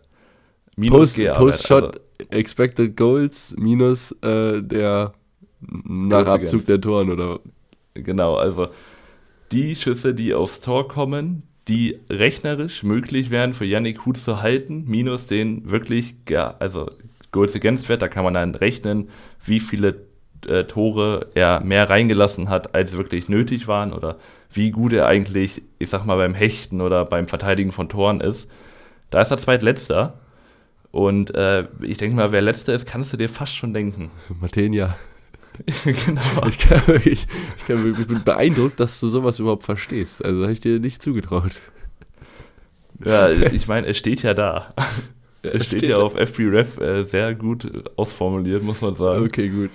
Post, 0.87 1.21
Post-Shot 1.35 1.83
also, 1.83 1.99
Expected 2.31 2.97
Goals 2.97 3.55
minus 3.59 4.13
äh, 4.23 4.63
der 4.63 5.13
nach 5.61 6.27
Abzug 6.27 6.67
der 6.67 6.81
Toren, 6.81 7.11
oder? 7.11 7.41
Genau, 7.95 8.37
also 8.37 8.69
die 9.53 9.77
Schüsse, 9.77 10.15
die 10.15 10.35
aufs 10.35 10.61
Tor 10.61 10.89
kommen, 10.89 11.45
die 11.69 11.99
rechnerisch 12.11 12.83
möglich 12.83 13.31
wären 13.31 13.55
für 13.55 13.65
Yannick 13.65 14.05
Huth 14.05 14.19
zu 14.19 14.43
halten, 14.43 14.85
minus 14.87 15.27
den 15.27 15.71
wirklich, 15.71 16.17
also 16.59 16.91
Goals 17.33 17.55
Against 17.55 17.89
Wert, 17.89 18.03
da 18.03 18.09
kann 18.09 18.25
man 18.25 18.35
dann 18.35 18.55
rechnen, 18.55 19.09
wie 19.45 19.61
viele 19.61 20.07
äh, 20.47 20.65
Tore 20.65 21.29
er 21.35 21.61
mehr 21.61 21.89
reingelassen 21.89 22.49
hat, 22.49 22.75
als 22.75 22.97
wirklich 22.97 23.29
nötig 23.29 23.67
waren 23.67 23.93
oder 23.93 24.19
wie 24.53 24.71
gut 24.71 24.93
er 24.93 25.07
eigentlich, 25.07 25.63
ich 25.79 25.89
sag 25.91 26.05
mal, 26.05 26.17
beim 26.17 26.35
Hechten 26.35 26.81
oder 26.81 27.05
beim 27.05 27.27
Verteidigen 27.27 27.73
von 27.73 27.89
Toren 27.89 28.21
ist. 28.21 28.49
Da 29.11 29.21
ist 29.21 29.31
er 29.31 29.39
zweitletzter. 29.39 30.19
Und 30.95 31.35
äh, 31.35 31.67
ich 31.81 31.99
denke 31.99 32.15
mal, 32.15 32.31
wer 32.31 32.41
letzter 32.41 32.73
ist, 32.73 32.87
kannst 32.87 33.13
du 33.13 33.17
dir 33.17 33.29
fast 33.29 33.57
schon 33.57 33.75
denken. 33.75 34.13
Matenia. 34.41 34.95
genau. 35.85 36.47
Ich, 36.49 36.59
kann 36.59 36.87
wirklich, 36.87 37.27
ich, 37.57 37.67
kann, 37.67 37.97
ich 37.99 38.07
bin 38.07 38.23
beeindruckt, 38.23 38.79
dass 38.79 39.01
du 39.01 39.09
sowas 39.09 39.41
überhaupt 39.41 39.65
verstehst. 39.65 40.25
Also 40.25 40.43
habe 40.43 40.53
ich 40.53 40.61
dir 40.61 40.79
nicht 40.79 41.03
zugetraut. 41.03 41.59
Ja, 43.05 43.29
ich 43.29 43.67
meine, 43.67 43.89
es 43.89 43.99
steht 43.99 44.23
ja 44.23 44.35
da. 44.35 44.73
es 45.43 45.67
steht, 45.67 45.81
steht 45.81 45.91
ja 45.91 45.97
auf 45.97 46.15
FBref 46.15 46.79
äh, 46.79 47.03
sehr 47.03 47.35
gut 47.35 47.69
ausformuliert, 47.97 48.63
muss 48.63 48.81
man 48.81 48.95
sagen. 48.95 49.25
Okay, 49.25 49.49
gut. 49.49 49.71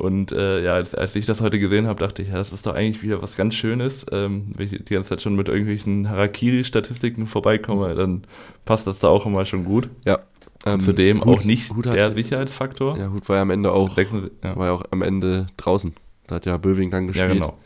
Und 0.00 0.32
äh, 0.32 0.64
ja, 0.64 0.72
als, 0.74 0.94
als, 0.94 1.14
ich 1.14 1.26
das 1.26 1.42
heute 1.42 1.58
gesehen 1.58 1.86
habe, 1.86 2.00
dachte 2.00 2.22
ich, 2.22 2.28
ja, 2.28 2.36
das 2.36 2.52
ist 2.52 2.66
doch 2.66 2.74
eigentlich 2.74 3.02
wieder 3.02 3.20
was 3.20 3.36
ganz 3.36 3.54
Schönes. 3.54 4.06
Ähm, 4.10 4.52
wenn 4.56 4.64
ich 4.64 4.72
die 4.72 4.94
ganze 4.94 5.10
Zeit 5.10 5.20
schon 5.20 5.36
mit 5.36 5.48
irgendwelchen 5.48 6.08
Harakiri-Statistiken 6.08 7.26
vorbeikomme, 7.26 7.94
dann 7.94 8.24
passt 8.64 8.86
das 8.86 9.00
da 9.00 9.08
auch 9.08 9.26
immer 9.26 9.44
schon 9.44 9.64
gut. 9.64 9.90
Ja, 10.06 10.20
ähm, 10.64 10.80
Zudem 10.80 11.20
Hut, 11.22 11.40
auch 11.40 11.44
nicht 11.44 11.74
Hut 11.74 11.84
der 11.84 12.06
hat, 12.06 12.14
Sicherheitsfaktor. 12.14 12.96
Ja, 12.96 13.10
Hut 13.10 13.28
war 13.28 13.36
ja 13.36 13.42
am 13.42 13.50
Ende 13.50 13.72
auch, 13.72 13.90
76, 13.90 14.42
ja. 14.42 14.56
war 14.56 14.66
ja 14.68 14.72
auch 14.72 14.84
am 14.90 15.02
Ende 15.02 15.46
draußen. 15.58 15.94
Da 16.26 16.36
hat 16.36 16.46
ja 16.46 16.56
Böwing 16.56 16.90
dann 16.90 17.06
gespielt. 17.06 17.28
Ja, 17.28 17.34
genau. 17.34 17.58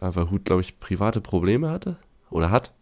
Aber 0.00 0.30
Hut, 0.30 0.44
glaube 0.44 0.60
ich, 0.60 0.80
private 0.80 1.22
Probleme 1.22 1.70
hatte. 1.70 1.96
Oder 2.30 2.50
hat. 2.50 2.72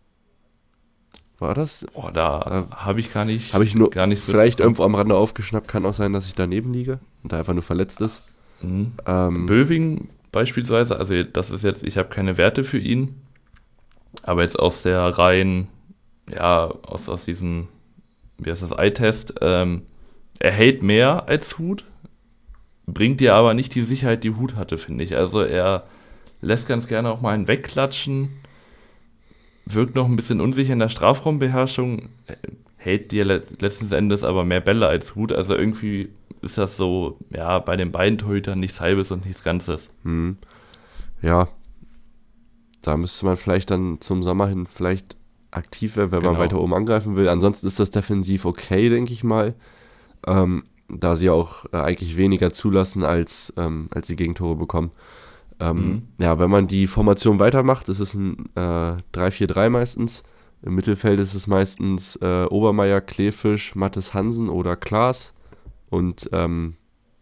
War 1.39 1.55
das? 1.55 1.87
Oh, 1.95 2.11
da 2.13 2.67
äh, 2.71 2.75
habe 2.75 2.99
ich 2.99 3.13
gar 3.13 3.25
nicht. 3.25 3.55
Habe 3.55 3.63
ich 3.63 3.77
nur 3.77 3.91
gar 3.91 4.09
nicht 4.09 4.23
so 4.23 4.33
vielleicht 4.33 4.59
irgendwo 4.59 4.83
am 4.83 4.97
Rande 4.97 5.15
aufgeschnappt. 5.15 5.69
Kann 5.69 5.87
auch 5.87 5.95
sein, 5.95 6.13
dass 6.13 6.27
ich 6.27 6.35
daneben 6.35 6.73
liege 6.73 6.99
und 7.23 7.33
da 7.33 7.39
einfach 7.39 7.55
nur 7.55 7.63
verletzt 7.63 8.01
ist. 8.01 8.25
Mhm. 8.63 8.93
Ähm, 9.07 9.47
Böwing 9.47 10.09
beispielsweise, 10.33 10.99
also 10.99 11.23
das 11.23 11.51
ist 11.51 11.65
jetzt, 11.65 11.85
ich 11.85 11.99
habe 11.99 12.09
keine 12.09 12.37
Werte 12.37 12.65
für 12.65 12.79
ihn, 12.79 13.23
aber 14.23 14.43
jetzt 14.43 14.59
aus 14.59 14.83
der 14.83 15.01
rein, 15.01 15.69
ja, 16.31 16.67
aus, 16.83 17.09
aus 17.09 17.25
diesem 17.25 17.69
wie 18.39 18.51
heißt 18.51 18.63
das, 18.63 18.73
Eye-Test, 18.73 19.35
ähm, 19.41 19.83
er 20.39 20.53
hält 20.53 20.83
mehr 20.83 21.29
als 21.29 21.59
Hut, 21.59 21.85
bringt 22.87 23.21
dir 23.21 23.35
aber 23.35 23.55
nicht 23.55 23.75
die 23.75 23.83
Sicherheit, 23.83 24.25
die 24.25 24.35
Hut 24.35 24.55
hatte, 24.55 24.79
finde 24.79 25.05
ich. 25.05 25.17
Also 25.17 25.43
er 25.43 25.87
lässt 26.41 26.69
ganz 26.69 26.87
gerne 26.87 27.11
auch 27.11 27.21
mal 27.21 27.35
einen 27.35 27.49
wegklatschen, 27.49 28.31
wirkt 29.67 29.97
noch 29.97 30.07
ein 30.07 30.17
bisschen 30.17 30.41
unsicher 30.41 30.73
in 30.73 30.79
der 30.79 30.89
Strafraumbeherrschung, 30.89 32.09
hält 32.89 33.13
dir 33.13 33.25
letzten 33.25 33.93
Endes 33.93 34.25
aber 34.25 34.45
mehr 34.45 34.61
Bälle 34.61 34.87
als 34.87 35.15
Hut. 35.15 35.33
Also 35.33 35.55
irgendwie 35.55 36.09
ist 36.41 36.57
das 36.57 36.77
so, 36.77 37.19
ja, 37.31 37.59
bei 37.59 37.77
den 37.77 37.93
beiden 37.93 38.19
Torhütern 38.19 38.59
nichts 38.59 38.81
Halbes 38.81 39.11
und 39.11 39.27
nichts 39.27 39.45
Ganzes. 39.45 39.91
Hm. 40.05 40.37
Ja, 41.21 41.49
da 42.83 42.97
müsste 42.97 43.27
man 43.27 43.37
vielleicht 43.37 43.71
dann 43.71 44.01
zum 44.01 44.23
Sommer 44.23 44.49
hin 44.49 44.67
vielleicht 44.67 45.17
aktiv 45.51 45.97
wäre, 45.97 46.13
wenn 46.13 46.21
genau. 46.21 46.33
man 46.33 46.41
weiter 46.41 46.61
oben 46.61 46.75
angreifen 46.75 47.17
will. 47.17 47.29
Ansonsten 47.29 47.67
ist 47.67 47.79
das 47.79 47.91
defensiv 47.91 48.45
okay, 48.45 48.89
denke 48.89 49.13
ich 49.13 49.25
mal. 49.25 49.55
Ähm, 50.27 50.65
da 50.89 51.17
sie 51.17 51.29
auch 51.29 51.67
äh, 51.73 51.77
eigentlich 51.77 52.17
weniger 52.17 52.51
zulassen, 52.51 53.05
als, 53.05 53.53
ähm, 53.59 53.87
als 53.91 54.07
sie 54.07 54.17
Gegentore 54.17 54.57
bekommen. 54.57 54.91
Ähm, 55.61 55.77
mhm. 55.77 56.03
Ja, 56.19 56.39
wenn 56.39 56.51
man 56.51 56.67
die 56.67 56.87
Formation 56.87 57.39
weitermacht, 57.39 57.89
ist 57.89 58.01
es 58.01 58.15
ein 58.15 58.47
äh, 58.55 58.97
3-4-3 59.15 59.69
meistens. 59.69 60.23
Im 60.63 60.75
Mittelfeld 60.75 61.21
ist 61.21 61.35
es 61.35 61.47
meistens 61.47 62.17
äh, 62.17 62.45
Obermeier, 62.45 63.01
Kleefisch, 63.01 63.75
Mattes 63.75 64.15
Hansen 64.15 64.49
oder 64.49 64.77
Klaas. 64.77 65.33
Und 65.89 66.29
ähm, 66.33 66.77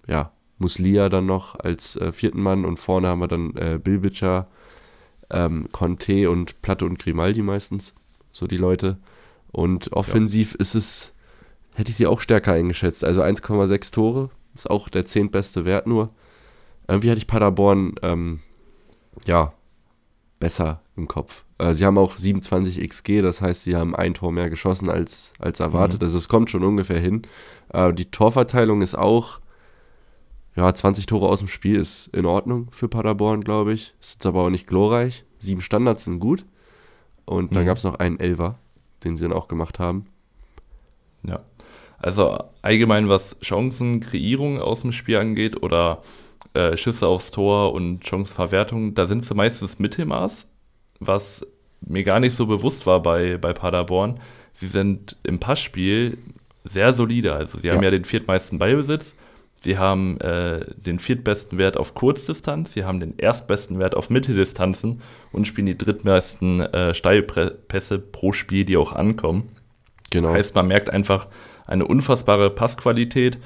ja, 0.07 0.33
Muslia 0.59 1.09
dann 1.09 1.27
noch 1.27 1.59
als 1.59 1.97
äh, 1.97 2.13
vierten 2.13 2.43
Mann. 2.43 2.65
Und 2.65 2.79
vorne 2.79 3.09
haben 3.09 3.21
wir 3.21 3.29
dann 3.29 3.55
äh, 3.57 3.79
Bilbitscher, 3.83 4.49
ähm, 5.31 5.69
Conte 5.73 6.31
und 6.31 6.63
Platte 6.63 6.85
und 6.85 6.99
Grimaldi 6.99 7.43
meistens 7.43 7.95
so 8.33 8.47
die 8.47 8.57
Leute. 8.57 8.99
Und 9.53 9.93
offensiv 9.93 10.53
ja. 10.53 10.61
ist 10.61 10.75
es, 10.75 11.15
hätte 11.75 11.91
ich 11.91 11.97
sie 11.97 12.07
auch 12.07 12.21
stärker 12.21 12.53
eingeschätzt. 12.53 13.05
Also 13.05 13.23
1,6 13.23 13.93
Tore 13.93 14.31
ist 14.55 14.71
auch 14.71 14.89
der 14.89 15.07
zehntbeste 15.07 15.65
Wert 15.65 15.87
nur. 15.87 16.11
Irgendwie 16.89 17.11
hatte 17.11 17.19
ich 17.19 17.27
Paderborn, 17.27 17.95
ähm, 18.03 18.41
ja, 19.27 19.53
besser 20.39 20.83
im 20.97 21.09
Kopf. 21.09 21.46
Äh, 21.59 21.75
sie 21.75 21.85
haben 21.85 21.99
auch 21.99 22.17
27 22.17 22.87
XG, 22.89 23.23
das 23.23 23.41
heißt, 23.41 23.65
sie 23.65 23.77
haben 23.77 23.95
ein 23.95 24.15
Tor 24.15 24.33
mehr 24.33 24.51
geschossen 24.51 24.91
als, 24.91 25.33
als 25.39 25.61
erwartet. 25.61 26.01
Mhm. 26.01 26.07
Also 26.07 26.19
es 26.19 26.29
kommt 26.29 26.51
schon 26.51 26.65
ungefähr 26.65 27.01
hin. 27.01 27.23
Äh, 27.73 27.93
die 27.93 28.11
Torverteilung 28.11 28.83
ist 28.83 28.97
auch, 28.97 29.41
ja, 30.55 30.73
20 30.73 31.07
Tore 31.07 31.29
aus 31.29 31.41
dem 31.41 31.49
Spiel 31.49 31.77
ist 31.77 32.09
in 32.09 32.25
Ordnung 32.25 32.69
für 32.71 32.89
Paderborn, 32.89 33.43
glaube 33.43 33.75
ich. 33.75 33.95
Ist 34.01 34.15
jetzt 34.15 34.27
aber 34.27 34.43
auch 34.43 34.51
nicht 34.51 34.67
glorreich. 34.67 35.25
Sieben 35.39 35.61
Standards 35.61 36.05
sind 36.05 36.19
gut. 36.19 36.47
Und 37.27 37.55
dann 37.55 37.65
mhm. 37.65 37.67
gab 37.67 37.77
es 37.77 37.85
noch 37.85 37.97
einen 37.97 38.19
Elver, 38.21 38.59
den 39.05 39.17
sie 39.17 39.25
dann 39.25 39.33
auch 39.33 39.49
gemacht 39.49 39.79
haben. 39.79 40.07
Ja. 41.25 41.41
Also 41.99 42.39
allgemein, 42.63 43.09
was 43.09 43.37
Chancenkreierung 43.41 44.61
aus 44.61 44.83
dem 44.83 44.93
Spiel 44.93 45.17
angeht 45.17 45.63
oder 45.63 46.03
äh, 46.55 46.77
Schüsse 46.77 47.07
aufs 47.07 47.31
Tor 47.31 47.73
und 47.73 48.07
Chancenverwertung, 48.07 48.95
da 48.95 49.07
sind 49.07 49.25
sie 49.25 49.35
meistens 49.35 49.79
Mittelmaß, 49.79 50.47
was 51.01 51.47
mir 51.81 52.05
gar 52.05 52.21
nicht 52.21 52.35
so 52.35 52.47
bewusst 52.47 52.87
war 52.87 53.03
bei, 53.03 53.37
bei 53.37 53.53
Paderborn. 53.53 54.21
Sie 54.55 54.67
sind 54.67 55.17
im 55.23 55.39
Passspiel 55.39 56.19
sehr 56.65 56.93
solide. 56.95 57.35
Also 57.35 57.59
sie 57.59 57.69
ja. 57.69 57.75
haben 57.75 57.83
ja 57.83 57.91
den 57.91 58.05
viertmeisten 58.05 58.59
Ballbesitz, 58.59 59.15
Sie 59.59 59.79
haben 59.79 60.21
äh, 60.21 60.65
den 60.77 60.99
viertbesten 60.99 61.59
Wert 61.59 61.77
auf 61.77 61.95
Kurzdistanz, 61.95 62.73
sie 62.73 62.85
haben 62.85 63.01
den 63.01 63.19
erstbesten 63.19 63.79
Wert 63.79 63.97
auf 63.97 64.11
Mitteldistanzen 64.11 65.01
und 65.33 65.47
spielen 65.47 65.67
die 65.67 65.79
drittmeisten 65.79 66.61
äh, 66.61 66.95
Steilpässe 66.95 67.99
pro 67.99 68.33
Spiel, 68.33 68.65
die 68.65 68.77
auch 68.77 68.93
ankommen. 68.93 69.49
Genau. 70.11 70.31
Heißt, 70.31 70.55
man 70.55 70.69
merkt 70.69 70.91
einfach 70.91 71.27
eine 71.67 71.87
unfassbare 71.87 72.51
Passqualität. 72.51 73.39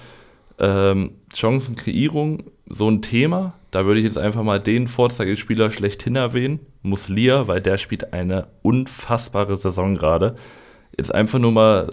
Ähm, 0.61 1.13
Chancenkreierung, 1.35 2.45
so 2.69 2.89
ein 2.89 3.03
Thema. 3.03 3.55
Da 3.71 3.87
würde 3.87 4.01
ich 4.01 4.05
jetzt 4.05 4.19
einfach 4.19 4.43
mal 4.43 4.61
den 4.61 4.89
Vorzeigespieler 4.89 5.71
schlechthin 5.71 6.17
erwähnen, 6.17 6.61
Muslia, 6.83 7.49
weil 7.49 7.61
der 7.61 7.79
spielt 7.79 8.13
eine 8.13 8.49
unfassbare 8.63 9.57
Saison 9.57 9.95
gerade. 9.95 10.37
Jetzt 10.97 11.15
einfach 11.15 11.39
nur 11.39 11.53
mal 11.53 11.93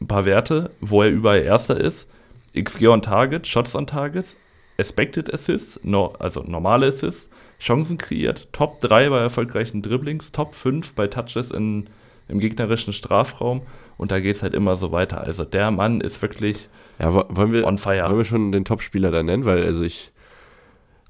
ein 0.00 0.08
paar 0.08 0.24
Werte, 0.24 0.70
wo 0.80 1.02
er 1.02 1.10
überall 1.10 1.42
Erster 1.42 1.78
ist. 1.78 2.08
XG 2.54 2.88
on 2.88 3.02
Target, 3.02 3.46
Shots 3.46 3.74
on 3.74 3.86
Targets, 3.86 4.36
Expected 4.76 5.32
Assists, 5.32 5.80
no, 5.82 6.14
also 6.18 6.42
normale 6.42 6.86
Assists, 6.86 7.30
Chancen 7.58 7.98
kreiert, 7.98 8.48
Top 8.52 8.80
3 8.80 9.08
bei 9.10 9.18
erfolgreichen 9.18 9.82
Dribblings, 9.82 10.32
Top 10.32 10.54
5 10.54 10.94
bei 10.94 11.06
Touches 11.06 11.50
in, 11.50 11.88
im 12.28 12.40
gegnerischen 12.40 12.92
Strafraum 12.92 13.62
und 13.96 14.10
da 14.10 14.20
geht 14.20 14.36
es 14.36 14.42
halt 14.42 14.54
immer 14.54 14.76
so 14.76 14.92
weiter. 14.92 15.22
Also 15.22 15.44
der 15.44 15.70
Mann 15.70 16.00
ist 16.00 16.20
wirklich 16.22 16.68
ja, 17.02 17.12
wollen 17.12 17.52
wir, 17.52 17.66
on 17.66 17.78
fire. 17.78 18.04
Wollen 18.06 18.18
wir 18.18 18.24
schon 18.24 18.52
den 18.52 18.64
Topspieler 18.64 19.10
da 19.10 19.22
nennen? 19.22 19.44
Weil, 19.44 19.64
also 19.64 19.82
ich, 19.82 20.12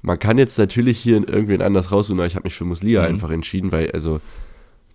man 0.01 0.19
kann 0.19 0.37
jetzt 0.37 0.57
natürlich 0.57 0.97
hier 0.97 1.27
irgendwen 1.27 1.61
anders 1.61 1.91
raussuchen, 1.91 2.19
aber 2.19 2.27
ich 2.27 2.35
habe 2.35 2.43
mich 2.43 2.55
für 2.55 2.65
Muslia 2.65 3.01
mhm. 3.01 3.07
einfach 3.07 3.29
entschieden, 3.29 3.71
weil, 3.71 3.91
also 3.91 4.19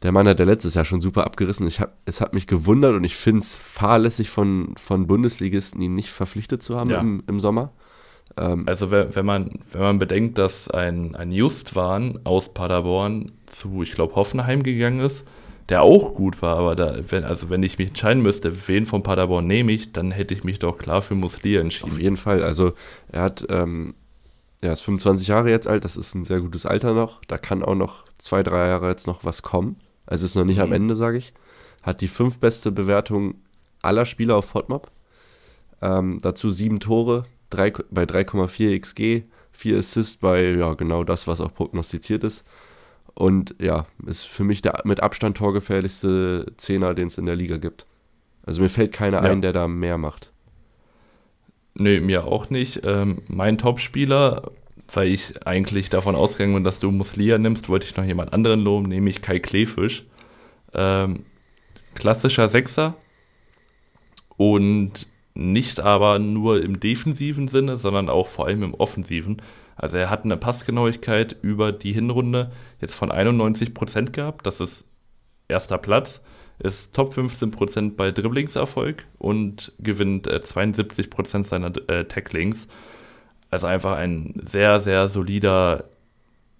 der 0.02 0.12
Mann 0.12 0.28
hat 0.28 0.38
ja 0.38 0.44
letztes 0.44 0.74
Jahr 0.74 0.84
schon 0.84 1.00
super 1.00 1.24
abgerissen. 1.24 1.66
Ich 1.66 1.80
hab, 1.80 1.96
es 2.04 2.20
hat 2.20 2.32
mich 2.32 2.46
gewundert 2.46 2.94
und 2.94 3.04
ich 3.04 3.16
finde 3.16 3.40
es 3.40 3.56
fahrlässig 3.56 4.30
von, 4.30 4.74
von 4.76 5.06
Bundesligisten, 5.06 5.80
ihn 5.80 5.94
nicht 5.94 6.10
verpflichtet 6.10 6.62
zu 6.62 6.76
haben 6.76 6.90
ja. 6.90 7.00
im, 7.00 7.22
im 7.26 7.40
Sommer. 7.40 7.72
Ähm, 8.36 8.64
also 8.66 8.90
wenn, 8.90 9.14
wenn, 9.14 9.26
man, 9.26 9.60
wenn 9.72 9.82
man 9.82 9.98
bedenkt, 9.98 10.38
dass 10.38 10.68
ein, 10.68 11.14
ein 11.16 11.32
Justwan 11.32 12.20
aus 12.24 12.52
Paderborn 12.52 13.32
zu, 13.46 13.82
ich 13.82 13.92
glaube, 13.92 14.14
Hoffenheim 14.14 14.62
gegangen 14.62 15.00
ist, 15.00 15.26
der 15.68 15.82
auch 15.82 16.14
gut 16.14 16.40
war, 16.40 16.56
aber 16.56 16.74
da, 16.74 16.98
wenn, 17.10 17.24
also 17.24 17.50
wenn 17.50 17.62
ich 17.62 17.78
mich 17.78 17.88
entscheiden 17.88 18.22
müsste, 18.22 18.68
wen 18.68 18.86
von 18.86 19.02
Paderborn 19.02 19.46
nehme 19.46 19.72
ich, 19.72 19.92
dann 19.92 20.10
hätte 20.10 20.32
ich 20.32 20.44
mich 20.44 20.58
doch 20.58 20.78
klar 20.78 21.02
für 21.02 21.14
Muslia 21.14 21.60
entschieden. 21.60 21.90
Auf 21.90 21.98
jeden 21.98 22.16
Fall. 22.16 22.42
Also 22.42 22.72
er 23.12 23.22
hat, 23.22 23.46
ähm, 23.50 23.94
er 24.62 24.72
ist 24.72 24.80
25 24.80 25.28
Jahre 25.28 25.50
jetzt 25.50 25.68
alt, 25.68 25.84
das 25.84 25.96
ist 25.96 26.14
ein 26.14 26.24
sehr 26.24 26.40
gutes 26.40 26.64
Alter 26.64 26.94
noch. 26.94 27.22
Da 27.26 27.36
kann 27.36 27.62
auch 27.62 27.74
noch 27.74 28.04
zwei, 28.16 28.42
drei 28.42 28.68
Jahre 28.68 28.88
jetzt 28.88 29.06
noch 29.06 29.24
was 29.24 29.42
kommen. 29.42 29.76
Also 30.06 30.24
ist 30.24 30.36
noch 30.36 30.44
nicht 30.44 30.56
mhm. 30.56 30.64
am 30.64 30.72
Ende, 30.72 30.96
sage 30.96 31.18
ich. 31.18 31.34
Hat 31.82 32.00
die 32.00 32.08
fünf 32.08 32.38
beste 32.38 32.72
Bewertung 32.72 33.34
aller 33.82 34.06
Spieler 34.06 34.36
auf 34.36 34.54
Hotmob. 34.54 34.90
Ähm, 35.82 36.18
dazu 36.22 36.48
sieben 36.48 36.80
Tore, 36.80 37.26
drei, 37.50 37.72
bei 37.90 38.04
3,4 38.04 38.80
XG, 38.80 39.22
vier 39.52 39.78
Assists 39.78 40.16
bei 40.16 40.50
ja, 40.52 40.74
genau 40.74 41.04
das, 41.04 41.26
was 41.26 41.40
auch 41.40 41.52
prognostiziert 41.52 42.24
ist. 42.24 42.44
Und 43.18 43.56
ja, 43.58 43.86
ist 44.06 44.26
für 44.26 44.44
mich 44.44 44.62
der 44.62 44.82
mit 44.84 45.02
Abstand 45.02 45.36
torgefährlichste 45.36 46.52
Zehner, 46.56 46.94
den 46.94 47.08
es 47.08 47.18
in 47.18 47.26
der 47.26 47.34
Liga 47.34 47.56
gibt. 47.56 47.84
Also 48.46 48.62
mir 48.62 48.68
fällt 48.68 48.92
keiner 48.92 49.24
ja. 49.24 49.30
ein, 49.30 49.42
der 49.42 49.52
da 49.52 49.66
mehr 49.66 49.98
macht. 49.98 50.32
Nee, 51.74 52.00
mir 52.00 52.26
auch 52.26 52.48
nicht. 52.48 52.82
Ähm, 52.84 53.22
mein 53.26 53.58
Topspieler 53.58 54.52
weil 54.92 55.08
ich 55.08 55.46
eigentlich 55.46 55.90
davon 55.90 56.14
ausgegangen 56.14 56.54
bin, 56.54 56.64
dass 56.64 56.80
du 56.80 56.90
Muslia 56.90 57.38
nimmst, 57.38 57.68
wollte 57.68 57.86
ich 57.86 57.96
noch 57.96 58.04
jemand 58.04 58.32
anderen 58.32 58.60
loben, 58.60 58.88
nämlich 58.88 59.20
Kai 59.20 59.38
Klefisch. 59.38 60.04
Ähm, 60.74 61.24
klassischer 61.94 62.48
Sechser 62.48 62.94
und 64.36 65.06
nicht 65.34 65.80
aber 65.80 66.18
nur 66.18 66.62
im 66.62 66.80
defensiven 66.80 67.48
Sinne, 67.48 67.78
sondern 67.78 68.08
auch 68.08 68.28
vor 68.28 68.46
allem 68.46 68.62
im 68.62 68.74
offensiven. 68.74 69.42
Also 69.78 69.96
er 69.96 70.10
hat 70.10 70.24
eine 70.24 70.36
Passgenauigkeit 70.36 71.36
über 71.40 71.72
die 71.72 71.92
Hinrunde 71.92 72.50
jetzt 72.80 72.94
von 72.94 73.10
91% 73.10 74.10
gehabt, 74.10 74.46
das 74.46 74.60
ist 74.60 74.86
erster 75.46 75.78
Platz, 75.78 76.20
ist 76.58 76.94
Top 76.94 77.14
15% 77.14 77.94
bei 77.96 78.10
Dribblingserfolg 78.10 79.04
und 79.18 79.72
gewinnt 79.78 80.26
äh, 80.26 80.40
72% 80.42 81.46
seiner 81.46 81.72
äh, 81.88 82.04
Tacklings. 82.04 82.66
Also 83.50 83.68
einfach 83.68 83.96
ein 83.96 84.34
sehr, 84.42 84.80
sehr 84.80 85.08
solider, 85.08 85.84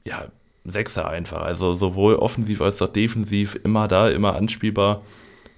ja, 0.05 0.27
Sechser 0.65 1.09
einfach. 1.09 1.43
Also 1.43 1.73
sowohl 1.73 2.17
offensiv 2.17 2.61
als 2.61 2.81
auch 2.83 2.93
defensiv 2.93 3.59
immer 3.65 3.89
da, 3.89 4.09
immer 4.09 4.37
anspielbar. 4.37 5.03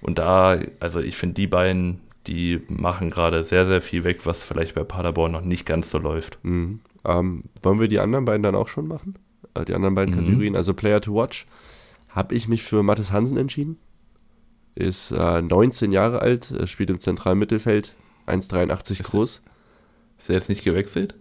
Und 0.01 0.17
da, 0.17 0.59
also 0.79 0.99
ich 0.99 1.15
finde, 1.15 1.35
die 1.35 1.47
beiden, 1.47 1.99
die 2.27 2.61
machen 2.67 3.09
gerade 3.09 3.43
sehr, 3.43 3.67
sehr 3.67 3.81
viel 3.81 4.03
weg, 4.03 4.25
was 4.25 4.43
vielleicht 4.43 4.75
bei 4.75 4.83
Paderborn 4.83 5.31
noch 5.31 5.41
nicht 5.41 5.65
ganz 5.65 5.91
so 5.91 5.99
läuft. 5.99 6.39
Mhm. 6.43 6.79
Ähm, 7.05 7.43
wollen 7.61 7.79
wir 7.79 7.87
die 7.87 7.99
anderen 7.99 8.25
beiden 8.25 8.43
dann 8.43 8.55
auch 8.55 8.67
schon 8.67 8.87
machen? 8.87 9.15
Äh, 9.53 9.65
die 9.65 9.73
anderen 9.73 9.95
beiden 9.95 10.13
mhm. 10.13 10.19
Kategorien, 10.19 10.55
also 10.55 10.73
Player 10.73 11.01
to 11.01 11.13
Watch, 11.15 11.45
habe 12.09 12.35
ich 12.35 12.47
mich 12.47 12.63
für 12.63 12.83
Mathis 12.83 13.11
Hansen 13.11 13.37
entschieden. 13.37 13.77
Ist 14.75 15.11
äh, 15.11 15.41
19 15.41 15.91
Jahre 15.91 16.21
alt, 16.21 16.53
spielt 16.65 16.89
im 16.89 16.99
zentralen 16.99 17.39
Mittelfeld, 17.39 17.95
1,83 18.27 19.03
groß. 19.03 19.41
Ist 20.17 20.29
er 20.29 20.35
jetzt 20.35 20.49
nicht 20.49 20.63
gewechselt? 20.63 21.15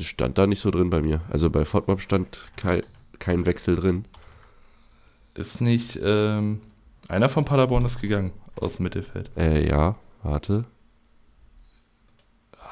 Stand 0.00 0.36
da 0.36 0.46
nicht 0.46 0.60
so 0.60 0.70
drin 0.70 0.90
bei 0.90 1.00
mir. 1.00 1.20
Also 1.30 1.48
bei 1.48 1.64
FODMAP 1.64 2.00
stand 2.00 2.48
kein, 2.56 2.82
kein 3.18 3.46
Wechsel 3.46 3.76
drin. 3.76 4.04
Ist 5.34 5.60
nicht 5.60 5.98
ähm, 6.02 6.60
einer 7.08 7.28
von 7.28 7.44
Paderborn 7.44 7.84
ist 7.84 8.00
gegangen 8.00 8.32
aus 8.60 8.76
dem 8.76 8.84
Mittelfeld? 8.84 9.30
Äh, 9.36 9.68
ja, 9.68 9.96
warte. 10.22 10.64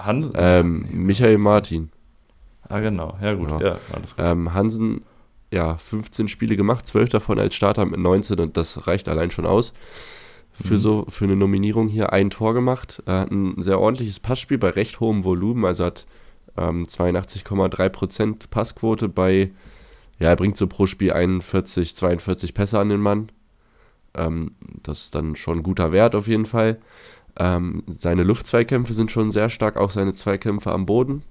Han 0.05 0.33
ähm, 0.35 0.87
Michael 0.93 1.39
Martin. 1.39 1.91
Ah, 2.69 2.81
genau. 2.81 3.17
Ja, 3.21 3.35
gut. 3.35 3.51
Ja. 3.51 3.61
ja 3.61 3.79
alles 3.93 4.17
gut. 4.17 4.25
Ähm, 4.25 4.55
Hansen, 4.55 5.01
ja, 5.53 5.77
15 5.77 6.29
Spiele 6.29 6.57
gemacht, 6.57 6.87
12 6.87 7.11
davon 7.11 7.39
als 7.39 7.55
Starter 7.55 7.85
mit 7.85 8.01
19 8.01 8.41
und 8.41 8.57
das 8.57 8.87
reicht 8.87 9.09
allein 9.09 9.31
schon 9.31 9.47
aus. 9.47 9.73
Für 10.53 10.75
mhm. 10.75 10.79
so 10.79 11.07
für 11.09 11.25
eine 11.25 11.37
Nominierung 11.37 11.89
hier 11.89 12.13
ein 12.13 12.31
Tor 12.31 12.55
gemacht. 12.55 13.03
Er 13.07 13.21
hat 13.21 13.31
ein 13.31 13.63
sehr 13.63 13.81
ordentliches 13.81 14.21
Passspiel 14.21 14.59
bei 14.59 14.71
recht 14.71 15.01
hohem 15.01 15.25
Volumen, 15.25 15.65
also 15.65 15.85
hat 15.85 16.07
ähm, 16.57 16.85
82,3% 16.85 18.49
Passquote 18.51 19.09
bei, 19.09 19.51
ja, 20.19 20.29
er 20.29 20.37
bringt 20.37 20.57
so 20.57 20.67
pro 20.67 20.87
Spiel 20.87 21.13
41, 21.13 21.97
42 21.97 22.55
Pässe 22.55 22.79
an 22.79 22.91
den 22.91 23.01
Mann. 23.01 23.31
Ähm, 24.15 24.53
das 24.83 25.05
ist 25.05 25.15
dann 25.15 25.37
schon 25.37 25.59
ein 25.59 25.63
guter 25.63 25.93
Wert 25.93 26.15
auf 26.15 26.29
jeden 26.29 26.47
Fall. 26.47 26.79
Ähm, 27.39 27.83
seine 27.87 28.25
Luftzweikämpfe 28.25 28.93
sind 28.93 29.11
schon 29.11 29.31
sehr 29.31 29.49
stark, 29.49 29.77
auch 29.77 29.91
seine 29.91 30.13
Zweikämpfe 30.13 30.71
am 30.71 30.87
Boden. 30.87 31.23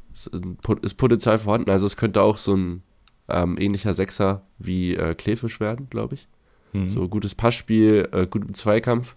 Ist 0.82 0.98
Potenzial 0.98 1.38
vorhanden. 1.38 1.70
Also 1.70 1.86
es 1.86 1.98
könnte 1.98 2.22
auch 2.22 2.38
so 2.38 2.56
ein 2.56 2.84
ähm, 3.30 3.58
ähnlicher 3.60 3.94
Sechser 3.94 4.44
wie 4.58 4.96
äh, 4.96 5.16
Klefisch 5.16 5.60
werden, 5.60 5.88
glaube 5.90 6.16
ich. 6.16 6.28
Mhm. 6.74 6.90
So 6.90 7.08
gutes 7.08 7.36
Passspiel, 7.36 8.10
äh, 8.12 8.28
gut 8.28 8.56
Zweikampf. 8.56 9.16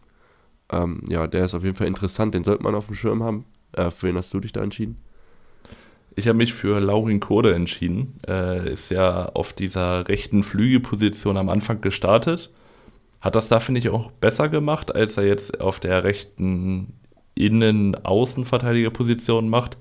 Ähm, 0.70 1.03
ja, 1.09 1.27
der 1.27 1.44
ist 1.44 1.55
auf 1.55 1.64
jeden 1.64 1.77
Fall 1.77 1.87
interessant. 1.87 2.35
Den 2.35 2.44
sollte 2.44 2.62
man 2.62 2.75
auf 2.75 2.87
dem 2.87 2.94
Schirm 2.94 3.23
haben. 3.23 3.44
Äh, 3.73 3.90
für 3.90 4.09
wen 4.09 4.16
hast 4.16 4.33
du 4.35 4.40
dich 4.40 4.53
da 4.53 4.62
entschieden? 4.62 4.99
Ich 6.16 6.29
habe 6.29 6.38
mich 6.38 6.55
für 6.55 6.81
Laurin 6.81 7.20
Kode 7.20 7.55
entschieden. 7.55 8.20
Äh, 8.27 8.73
ist 8.73 8.90
ja 8.90 9.27
auf 9.31 9.53
dieser 9.53 10.07
rechten 10.09 10.42
Flügelposition 10.42 11.37
am 11.37 11.49
Anfang 11.49 11.81
gestartet. 11.81 12.51
Hat 13.24 13.34
das 13.37 13.48
da, 13.48 13.58
finde 13.58 13.78
ich, 13.78 13.88
auch 13.88 14.10
besser 14.10 14.50
gemacht, 14.50 14.94
als 14.94 15.16
er 15.16 15.26
jetzt 15.26 15.58
auf 15.58 15.80
der 15.80 16.04
rechten 16.04 16.92
Innen-Außenverteidigerposition 17.34 19.48
macht. 19.48 19.78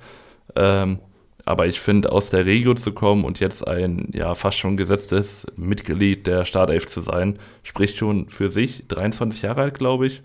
Ähm, 0.56 1.00
aber 1.44 1.68
ich 1.68 1.82
finde, 1.82 2.14
aus 2.14 2.30
der 2.30 2.46
Regio 2.46 2.74
zu 2.74 2.94
kommen 2.94 3.26
und 3.26 3.42
jetzt 3.42 3.68
ein 3.68 4.08
ja 4.14 4.34
fast 4.34 4.60
schon 4.60 4.78
gesetztes 4.78 5.46
Mitglied 5.58 6.26
der 6.26 6.46
Startelf 6.46 6.88
zu 6.88 7.02
sein, 7.02 7.38
spricht 7.64 7.98
schon 7.98 8.30
für 8.30 8.50
sich. 8.50 8.86
23 8.88 9.42
Jahre 9.42 9.64
alt, 9.64 9.78
glaube 9.78 10.08
ich. 10.08 10.22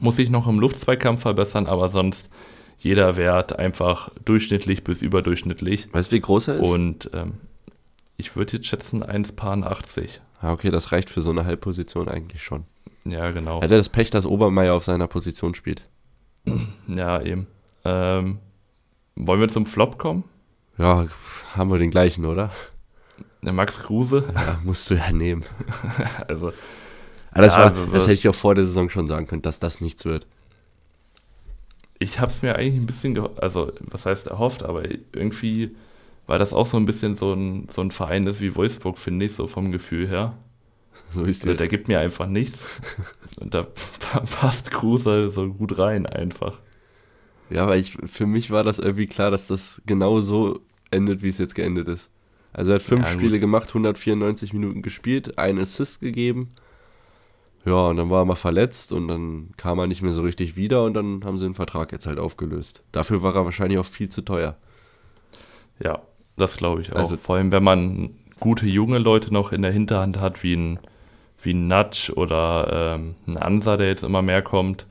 Muss 0.00 0.18
ich 0.18 0.28
noch 0.28 0.48
im 0.48 0.58
Luftzweikampf 0.58 1.22
verbessern, 1.22 1.68
aber 1.68 1.88
sonst 1.88 2.30
jeder 2.80 3.14
Wert 3.14 3.56
einfach 3.56 4.10
durchschnittlich 4.24 4.82
bis 4.82 5.02
überdurchschnittlich. 5.02 5.86
Weißt 5.94 6.10
du, 6.10 6.16
wie 6.16 6.20
groß 6.20 6.48
er 6.48 6.56
ist? 6.56 6.68
Und 6.68 7.10
ähm, 7.14 7.34
ich 8.16 8.34
würde 8.34 8.54
jetzt 8.54 8.66
schätzen 8.66 9.04
1,80. 9.04 10.18
Ah, 10.44 10.52
okay, 10.52 10.70
das 10.70 10.92
reicht 10.92 11.08
für 11.08 11.22
so 11.22 11.30
eine 11.30 11.46
Halbposition 11.46 12.08
eigentlich 12.08 12.42
schon. 12.42 12.64
Ja, 13.06 13.30
genau. 13.30 13.62
Hat 13.62 13.70
er 13.70 13.78
das 13.78 13.88
Pech, 13.88 14.10
dass 14.10 14.26
Obermeier 14.26 14.74
auf 14.74 14.84
seiner 14.84 15.06
Position 15.06 15.54
spielt? 15.54 15.82
Ja, 16.86 17.22
eben. 17.22 17.46
Ähm, 17.86 18.38
wollen 19.16 19.40
wir 19.40 19.48
zum 19.48 19.64
Flop 19.64 19.98
kommen? 19.98 20.24
Ja, 20.76 21.06
haben 21.56 21.70
wir 21.70 21.78
den 21.78 21.90
gleichen, 21.90 22.26
oder? 22.26 22.50
Der 23.40 23.54
Max 23.54 23.78
Kruse? 23.78 24.24
Ja, 24.34 24.58
musst 24.64 24.90
du 24.90 24.96
ja 24.96 25.10
nehmen. 25.12 25.44
also, 26.28 26.52
das, 27.32 27.54
ja, 27.54 27.74
war, 27.74 27.86
das 27.92 28.04
hätte 28.04 28.12
ich 28.12 28.28
auch 28.28 28.34
vor 28.34 28.54
der 28.54 28.66
Saison 28.66 28.90
schon 28.90 29.06
sagen 29.06 29.26
können, 29.26 29.40
dass 29.40 29.60
das 29.60 29.80
nichts 29.80 30.04
wird 30.04 30.26
ich 31.98 32.20
habe 32.20 32.30
es 32.30 32.42
mir 32.42 32.56
eigentlich 32.56 32.82
ein 32.82 32.86
bisschen, 32.86 33.18
also 33.38 33.72
was 33.80 34.06
heißt 34.06 34.26
erhofft, 34.26 34.62
aber 34.62 34.84
irgendwie 35.12 35.74
weil 36.26 36.38
das 36.38 36.52
auch 36.52 36.66
so 36.66 36.76
ein 36.76 36.86
bisschen 36.86 37.16
so 37.16 37.32
ein, 37.32 37.68
so 37.70 37.80
ein 37.80 37.90
Verein 37.90 38.26
ist 38.26 38.40
wie 38.40 38.56
Wolfsburg, 38.56 38.98
finde 38.98 39.26
ich, 39.26 39.34
so 39.34 39.46
vom 39.46 39.72
Gefühl 39.72 40.08
her. 40.08 40.36
So 41.10 41.24
ist 41.24 41.44
also, 41.44 41.56
der 41.56 41.68
gibt 41.68 41.88
mir 41.88 42.00
einfach 42.00 42.26
nichts. 42.26 42.80
Und 43.40 43.54
da 43.54 43.62
passt 44.40 44.70
Kruse 44.70 45.30
so 45.30 45.52
gut 45.52 45.78
rein 45.78 46.06
einfach. 46.06 46.58
Ja, 47.50 47.64
aber 47.64 47.76
ich, 47.76 47.96
für 48.06 48.26
mich 48.26 48.50
war 48.50 48.64
das 48.64 48.78
irgendwie 48.78 49.06
klar, 49.06 49.30
dass 49.30 49.46
das 49.46 49.82
genau 49.86 50.20
so 50.20 50.60
endet, 50.90 51.22
wie 51.22 51.28
es 51.28 51.38
jetzt 51.38 51.54
geendet 51.54 51.88
ist. 51.88 52.10
Also 52.52 52.70
er 52.70 52.76
hat 52.76 52.82
fünf 52.82 53.06
ja, 53.06 53.12
Spiele 53.12 53.40
gemacht, 53.40 53.68
194 53.68 54.52
Minuten 54.52 54.82
gespielt, 54.82 55.38
einen 55.38 55.58
Assist 55.58 56.00
gegeben 56.00 56.50
ja, 57.64 57.86
und 57.88 57.96
dann 57.96 58.10
war 58.10 58.22
er 58.22 58.24
mal 58.26 58.34
verletzt 58.34 58.92
und 58.92 59.08
dann 59.08 59.50
kam 59.56 59.78
er 59.78 59.86
nicht 59.86 60.02
mehr 60.02 60.12
so 60.12 60.22
richtig 60.22 60.54
wieder 60.56 60.84
und 60.84 60.94
dann 60.94 61.24
haben 61.24 61.38
sie 61.38 61.46
den 61.46 61.54
Vertrag 61.54 61.92
jetzt 61.92 62.06
halt 62.06 62.18
aufgelöst. 62.18 62.82
Dafür 62.92 63.22
war 63.22 63.34
er 63.34 63.46
wahrscheinlich 63.46 63.78
auch 63.78 63.86
viel 63.86 64.10
zu 64.10 64.22
teuer. 64.22 64.56
Ja, 65.82 66.02
das 66.36 66.56
glaube 66.56 66.82
ich 66.82 66.92
auch. 66.92 66.96
Also, 66.96 67.16
Vor 67.16 67.36
allem, 67.36 67.52
wenn 67.52 67.64
man 67.64 68.10
gute 68.40 68.66
junge 68.66 68.98
Leute 68.98 69.32
noch 69.32 69.52
in 69.52 69.62
der 69.62 69.72
Hinterhand 69.72 70.20
hat, 70.20 70.42
wie 70.42 70.54
ein, 70.54 70.78
wie 71.42 71.54
ein 71.54 71.68
Nudge 71.68 72.12
oder 72.14 72.96
ähm, 72.96 73.14
ein 73.26 73.36
Ansa, 73.36 73.76
der 73.76 73.88
jetzt 73.88 74.02
immer 74.02 74.22
mehr 74.22 74.42
kommt, 74.42 74.86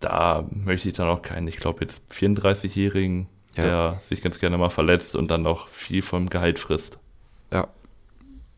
da 0.00 0.46
möchte 0.50 0.88
ich 0.88 0.94
dann 0.94 1.08
auch 1.08 1.22
keinen, 1.22 1.48
ich 1.48 1.56
glaube 1.56 1.80
jetzt 1.80 2.04
34-Jährigen, 2.12 3.28
ja. 3.56 3.64
der 3.64 4.00
sich 4.08 4.22
ganz 4.22 4.38
gerne 4.38 4.58
mal 4.58 4.70
verletzt 4.70 5.16
und 5.16 5.30
dann 5.30 5.42
noch 5.42 5.68
viel 5.68 6.02
vom 6.02 6.28
Gehalt 6.28 6.58
frisst. 6.58 6.98
Ja. 7.52 7.68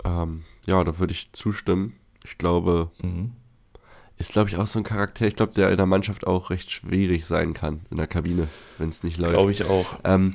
Ähm, 0.05 0.45
ja, 0.67 0.83
da 0.85 0.99
würde 0.99 1.13
ich 1.13 1.33
zustimmen. 1.33 1.95
Ich 2.25 2.39
glaube, 2.39 2.91
mhm. 3.03 3.33
ist, 4.17 4.33
glaube 4.33 4.49
ich, 4.49 4.57
auch 4.57 4.67
so 4.67 4.79
ein 4.79 4.85
Charakter, 4.85 5.27
ich 5.27 5.37
glaube, 5.37 5.53
der 5.53 5.71
in 5.71 5.77
der 5.77 5.87
Mannschaft 5.87 6.27
auch 6.27 6.51
recht 6.51 6.71
schwierig 6.71 7.27
sein 7.27 7.53
kann, 7.53 7.81
in 7.91 7.99
der 7.99 8.07
Kabine, 8.07 8.49
wenn 8.79 8.89
es 8.89 9.03
nicht 9.03 9.19
läuft. 9.19 9.35
Glaube 9.35 9.53
ich 9.53 9.65
auch. 9.65 9.99
Ähm, 10.05 10.33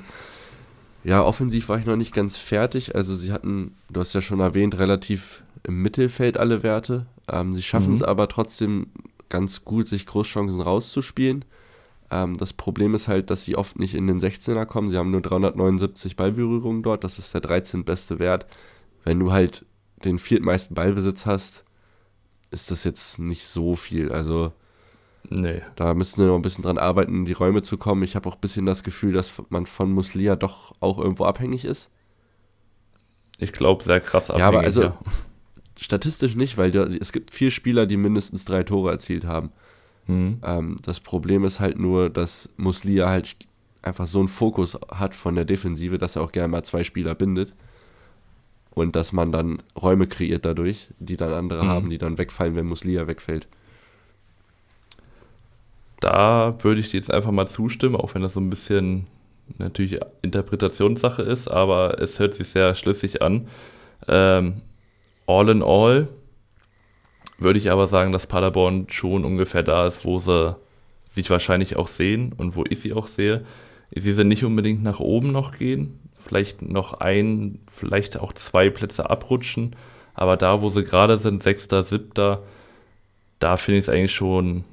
ja, 1.04 1.24
offensiv 1.24 1.70
war 1.70 1.80
ich 1.80 1.86
noch 1.86 1.96
nicht 1.96 2.14
ganz 2.14 2.38
fertig. 2.38 2.96
Also 2.96 3.16
sie 3.16 3.32
hatten, 3.32 3.76
du 3.90 4.00
hast 4.00 4.14
ja 4.14 4.22
schon 4.22 4.40
erwähnt, 4.40 4.78
relativ 4.78 5.44
im 5.64 5.82
Mittelfeld 5.82 6.38
alle 6.38 6.64
Werte. 6.64 7.06
Ähm, 7.32 7.54
sie 7.54 7.62
schaffen 7.62 7.94
es 7.94 8.00
mhm. 8.00 8.06
aber 8.06 8.28
trotzdem 8.28 8.88
ganz 9.30 9.64
gut, 9.64 9.88
sich 9.88 10.06
Großchancen 10.06 10.62
rauszuspielen. 10.62 11.46
Ähm, 12.12 12.36
das 12.38 12.54
Problem 12.54 12.96
ist 12.96 13.08
halt, 13.08 13.30
dass 13.30 13.46
sie 13.46 13.56
oft 13.56 13.80
nicht 13.80 13.96
in 13.96 14.08
den 14.08 14.20
16er 14.20 14.66
kommen. 14.66 14.90
Sie 14.90 14.98
haben 14.98 15.12
nur 15.12 15.22
379 15.22 16.16
Ballberührungen 16.16 16.84
dort. 16.84 17.04
Das 17.04 17.20
ist 17.20 17.34
der 17.34 17.42
13. 17.42 17.86
beste 17.86 18.20
Wert. 18.20 18.46
Wenn 19.04 19.20
du 19.20 19.32
halt 19.32 19.66
den 20.04 20.20
viertmeisten 20.20 20.76
Ballbesitz 20.76 21.26
hast, 21.26 21.64
ist 22.52 22.72
das 22.72 22.84
jetzt 22.84 23.20
nicht 23.20 23.46
so 23.46 23.76
viel. 23.76 24.12
Also 24.12 24.52
nee. 25.30 25.62
da 25.76 25.94
müssen 25.94 26.22
wir 26.22 26.28
noch 26.28 26.36
ein 26.36 26.42
bisschen 26.42 26.64
dran 26.64 26.78
arbeiten, 26.78 27.16
in 27.16 27.26
die 27.26 27.34
Räume 27.34 27.62
zu 27.62 27.78
kommen. 27.78 28.04
Ich 28.04 28.16
habe 28.16 28.30
auch 28.30 28.36
ein 28.36 28.42
bisschen 28.42 28.66
das 28.66 28.84
Gefühl, 28.84 29.14
dass 29.14 29.34
man 29.50 29.66
von 29.66 29.92
Muslia 29.92 30.36
doch 30.36 30.76
auch 30.80 30.98
irgendwo 30.98 31.26
abhängig 31.26 31.66
ist. 31.66 31.90
Ich 33.38 33.54
glaube, 33.54 33.84
sehr 33.84 34.02
krass 34.02 34.30
abhängig. 34.30 34.42
Ja, 34.42 34.48
aber 34.48 34.62
also 34.62 34.84
ja. 34.84 35.00
statistisch 35.78 36.36
nicht, 36.36 36.58
weil 36.58 36.72
da, 36.72 36.84
es 36.84 37.12
gibt 37.12 37.32
vier 37.32 37.52
Spieler, 37.52 37.86
die 37.86 37.98
mindestens 37.98 38.46
drei 38.46 38.64
Tore 38.64 38.92
erzielt 38.92 39.26
haben. 39.26 39.52
Mhm. 40.08 40.40
Ähm, 40.44 40.78
das 40.82 41.00
Problem 41.00 41.46
ist 41.46 41.60
halt 41.60 41.80
nur, 41.80 42.10
dass 42.10 42.50
Muslia 42.58 43.10
halt 43.10 43.48
einfach 43.82 44.08
so 44.08 44.20
einen 44.20 44.28
Fokus 44.28 44.78
hat 44.90 45.16
von 45.16 45.36
der 45.36 45.46
Defensive, 45.46 45.98
dass 45.98 46.16
er 46.16 46.24
auch 46.24 46.32
gerne 46.32 46.50
mal 46.50 46.64
zwei 46.64 46.84
Spieler 46.84 47.16
bindet. 47.16 47.54
Und 48.72 48.96
dass 48.96 49.14
man 49.14 49.32
dann 49.32 49.58
Räume 49.80 50.08
kreiert 50.08 50.46
dadurch, 50.46 50.90
die 51.00 51.16
dann 51.16 51.34
andere 51.34 51.64
mhm. 51.64 51.68
haben, 51.68 51.90
die 51.90 51.98
dann 51.98 52.18
wegfallen, 52.18 52.56
wenn 52.56 52.66
Muslia 52.66 53.08
wegfällt. 53.08 53.48
Da 56.00 56.56
würde 56.64 56.82
ich 56.82 56.90
dir 56.90 56.98
jetzt 56.98 57.14
einfach 57.14 57.32
mal 57.32 57.48
zustimmen, 57.48 57.96
auch 57.96 58.14
wenn 58.16 58.22
das 58.22 58.34
so 58.34 58.40
ein 58.40 58.50
bisschen 58.50 59.08
natürlich 59.58 60.00
Interpretationssache 60.22 61.22
ist, 61.22 61.48
aber 61.48 62.00
es 62.00 62.20
hört 62.20 62.34
sich 62.34 62.48
sehr 62.50 62.76
schlüssig 62.76 63.22
an. 63.22 63.48
Ähm, 64.08 64.62
all 65.28 65.50
in 65.50 65.64
all 65.64 66.08
würde 67.38 67.60
ich 67.60 67.72
aber 67.72 67.88
sagen, 67.88 68.12
dass 68.12 68.28
Paderborn 68.28 68.88
schon 68.90 69.26
ungefähr 69.26 69.64
da 69.64 69.88
ist, 69.88 70.06
wo 70.06 70.20
sie 70.20 70.56
sich 71.08 71.30
wahrscheinlich 71.30 71.76
auch 71.76 71.88
sehen 71.88 72.34
und 72.38 72.56
wo 72.56 72.64
ich 72.70 72.80
sie 72.80 72.94
auch 72.94 73.08
sehe. 73.08 73.46
Ich 73.92 74.04
sehe 74.04 74.14
sie 74.14 74.24
nicht 74.24 74.44
unbedingt 74.44 74.84
nach 74.84 75.00
oben 75.00 75.32
noch 75.32 75.58
gehen, 75.58 76.00
vielleicht 76.20 76.62
noch 76.62 76.94
ein, 76.94 77.60
vielleicht 77.72 78.20
auch 78.20 78.34
zwei 78.34 78.70
Plätze 78.70 79.10
abrutschen, 79.10 79.76
aber 80.14 80.38
da, 80.38 80.62
wo 80.62 80.70
sie 80.70 80.84
gerade 80.84 81.18
sind, 81.18 81.42
sechster, 81.42 81.84
siebter, 81.84 82.44
da 83.40 83.58
finde 83.58 83.80
ich 83.80 83.86
es 83.86 83.90
eigentlich 83.90 84.14
schon, 84.14 84.66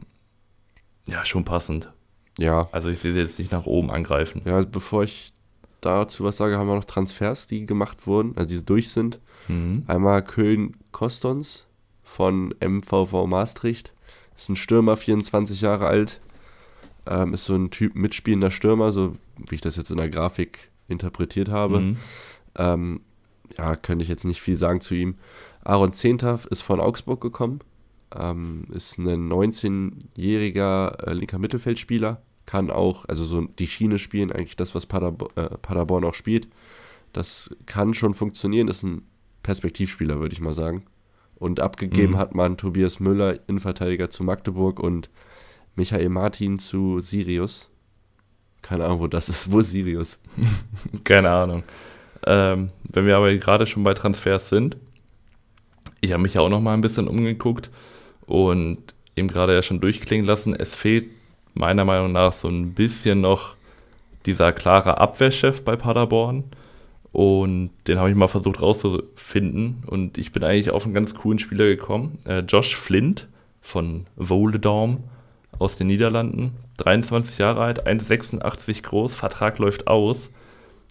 ja, 1.07 1.25
schon 1.25 1.45
passend. 1.45 1.93
Ja. 2.39 2.69
Also 2.73 2.89
ich 2.89 3.01
sehe 3.01 3.13
sie 3.13 3.19
jetzt 3.19 3.39
nicht 3.39 3.53
nach 3.53 3.67
oben 3.67 3.91
angreifen. 3.91 4.43
Ja, 4.45 4.61
bevor 4.61 5.05
ich 5.05 5.33
dazu 5.81 6.25
was 6.25 6.37
sage, 6.37 6.59
haben 6.59 6.69
wir 6.69 6.75
noch 6.75 6.85
Transfers, 6.85 7.47
die 7.47 7.67
gemacht 7.67 8.07
wurden, 8.07 8.37
also 8.37 8.55
die 8.55 8.65
durch 8.65 8.91
sind. 8.91 9.21
Mhm. 9.49 9.85
Einmal 9.87 10.23
Köln-Kostons, 10.23 11.67
von 12.07 12.55
MVV 12.61 13.27
Maastricht. 13.27 13.93
Ist 14.37 14.49
ein 14.49 14.57
Stürmer, 14.57 14.97
24 14.97 15.61
Jahre 15.61 15.87
alt. 15.87 16.21
Ähm, 17.07 17.35
ist 17.35 17.45
so 17.45 17.55
ein 17.55 17.71
Typ 17.71 17.95
mitspielender 17.95 18.51
Stürmer, 18.51 18.93
so 18.93 19.13
wie 19.37 19.57
ich 19.57 19.61
das 19.61 19.77
jetzt 19.77 19.91
in 19.91 19.99
der 19.99 20.09
Grafik 20.09 20.71
interpretiert 20.89 21.51
habe. 21.51 21.81
Mhm. 21.81 21.97
Ähm, 22.57 23.01
ja, 23.59 23.77
könnte 23.77 24.03
ich 24.03 24.09
jetzt 24.09 24.25
nicht 24.25 24.41
viel 24.41 24.57
sagen 24.57 24.81
zu 24.81 24.95
ihm. 24.95 25.17
Aaron 25.65 25.93
Zehntaf 25.93 26.47
ist 26.47 26.63
von 26.63 26.81
Augsburg 26.81 27.21
gekommen. 27.21 27.61
Ähm, 28.15 28.67
ist 28.73 28.99
ein 28.99 29.31
19-jähriger 29.31 31.07
äh, 31.07 31.13
linker 31.13 31.39
Mittelfeldspieler. 31.39 32.23
Kann 32.47 32.71
auch, 32.71 33.05
also 33.07 33.25
so 33.25 33.41
die 33.43 33.67
Schiene 33.67 33.99
spielen, 33.99 34.31
eigentlich 34.31 34.57
das, 34.57 34.75
was 34.75 34.87
Paderbo 34.87 35.31
äh, 35.35 35.49
Paderborn 35.59 36.05
auch 36.05 36.15
spielt. 36.15 36.49
Das 37.13 37.51
kann 37.67 37.95
schon 37.95 38.15
funktionieren. 38.15 38.69
Ist 38.69 38.85
ein 38.85 39.03
Perspektivspieler, 39.43 40.21
würde 40.21 40.35
ich 40.35 40.41
mal 40.41 40.53
sagen. 40.53 40.85
Und 41.37 41.61
abgegeben 41.61 42.13
mhm. 42.13 42.19
hat 42.19 42.35
man 42.35 42.57
Tobias 42.57 43.01
Müller, 43.01 43.39
Innenverteidiger 43.49 44.09
zu 44.09 44.23
Magdeburg 44.25 44.81
und 44.81 45.11
Michael 45.75 46.09
Martin 46.09 46.59
zu 46.59 47.01
Sirius. 47.01 47.71
Keine 48.63 48.85
Ahnung, 48.85 49.01
wo 49.01 49.07
das 49.07 49.29
ist. 49.29 49.51
Wo 49.51 49.61
ist 49.61 49.71
Sirius? 49.73 50.21
Keine 51.05 51.31
Ahnung. 51.31 51.63
Ähm, 52.25 52.71
wenn 52.93 53.07
wir 53.07 53.17
aber 53.17 53.35
gerade 53.35 53.67
schon 53.67 53.85
bei 53.85 53.95
Transfers 53.95 54.49
sind, 54.49 54.77
ich 56.01 56.13
habe 56.13 56.23
mich 56.23 56.35
ja 56.35 56.41
auch 56.41 56.49
noch 56.49 56.61
mal 56.61 56.75
ein 56.75 56.81
bisschen 56.81 57.09
umgeguckt 57.09 57.71
und 58.27 58.79
eben 59.17 59.29
gerade 59.29 59.55
ja 59.55 59.63
schon 59.63 59.81
durchklingen 59.81 60.27
lassen, 60.27 60.55
es 60.55 60.75
fehlt 60.75 61.07
meiner 61.55 61.85
Meinung 61.85 62.13
nach 62.13 62.33
so 62.33 62.49
ein 62.49 62.75
bisschen 62.75 63.21
noch 63.21 63.57
dieser 64.27 64.53
klare 64.53 64.99
Abwehrchef 64.99 65.65
bei 65.65 65.77
Paderborn. 65.77 66.45
Und 67.13 67.71
den 67.89 67.99
habe 67.99 68.11
ich 68.11 68.17
mal 68.17 68.29
versucht 68.29 68.61
rauszufinden. 68.61 69.85
Und 69.87 70.19
ich 70.19 70.33
bin 70.33 70.45
eigentlich 70.45 70.71
auf 70.71 70.85
einen 70.85 70.93
ganz 70.93 71.15
coolen 71.15 71.39
Spieler 71.39 71.65
gekommen. 71.65 72.19
Äh, 72.27 72.41
Josh 72.41 72.77
Flint 72.77 73.29
von 73.63 74.05
Volendam 74.17 75.05
aus 75.59 75.79
den 75.79 75.87
Niederlanden. 75.87 76.53
23 76.79 77.39
Jahre 77.39 77.63
alt, 77.63 77.87
1,86 77.87 78.83
groß, 78.83 79.15
Vertrag 79.15 79.59
läuft 79.59 79.87
aus 79.87 80.31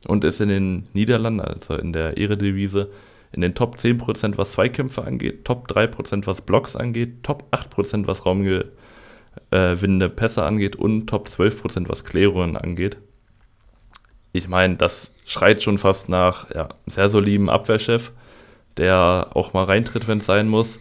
und 0.08 0.24
ist 0.24 0.42
in 0.42 0.50
den 0.50 0.88
Niederlanden, 0.94 1.42
also 1.42 1.76
in 1.76 1.94
der 1.94 2.18
Eredivise, 2.18 2.90
in 3.36 3.42
den 3.42 3.54
Top 3.54 3.76
10%, 3.76 4.38
was 4.38 4.54
Zweikämpfe 4.54 5.04
angeht, 5.04 5.46
Top 5.46 5.70
3%, 5.70 6.26
was 6.26 6.42
Blocks 6.42 6.76
angeht, 6.76 7.24
Top 7.24 7.44
8%, 7.52 8.08
was 8.08 8.26
raumgewinnende 8.26 10.10
Pässe 10.10 10.44
angeht 10.44 10.76
und 10.76 11.08
Top 11.08 11.28
12%, 11.28 11.90
was 11.90 12.04
Klärungen 12.04 12.58
angeht 12.58 12.98
ich 14.36 14.48
meine, 14.48 14.76
das 14.76 15.14
schreit 15.26 15.64
schon 15.64 15.78
fast 15.78 16.10
nach 16.10 16.54
ja, 16.54 16.70
sehr 16.86 17.10
soliden 17.10 17.50
Abwehrchef, 17.50 18.12
der 18.78 19.30
auch 19.34 19.54
mal 19.54 19.64
reintritt, 19.64 20.08
wenn 20.08 20.18
es 20.18 20.26
sein 20.26 20.48
muss. 20.50 20.80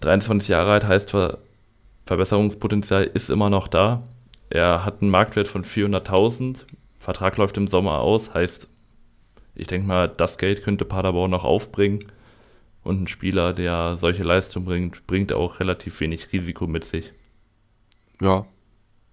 23 0.00 0.48
Jahre 0.48 0.72
alt 0.72 0.86
heißt, 0.86 1.10
Ver 1.10 1.38
Verbesserungspotenzial 2.06 3.02
ist 3.02 3.30
immer 3.30 3.50
noch 3.50 3.66
da. 3.66 4.04
Er 4.48 4.84
hat 4.84 5.02
einen 5.02 5.10
Marktwert 5.10 5.48
von 5.48 5.64
400.000. 5.64 6.64
Vertrag 7.00 7.36
läuft 7.36 7.56
im 7.56 7.66
Sommer 7.66 7.98
aus, 7.98 8.32
heißt, 8.32 8.68
ich 9.56 9.66
denke 9.66 9.86
mal, 9.86 10.08
das 10.08 10.38
Geld 10.38 10.62
könnte 10.62 10.84
Paderborn 10.84 11.30
noch 11.30 11.44
aufbringen. 11.44 12.00
Und 12.82 13.02
ein 13.02 13.08
Spieler, 13.08 13.52
der 13.52 13.96
solche 13.96 14.22
Leistung 14.22 14.64
bringt, 14.64 15.06
bringt 15.08 15.32
auch 15.32 15.58
relativ 15.58 15.98
wenig 16.00 16.32
Risiko 16.32 16.68
mit 16.68 16.84
sich. 16.84 17.12
Ja, 18.20 18.46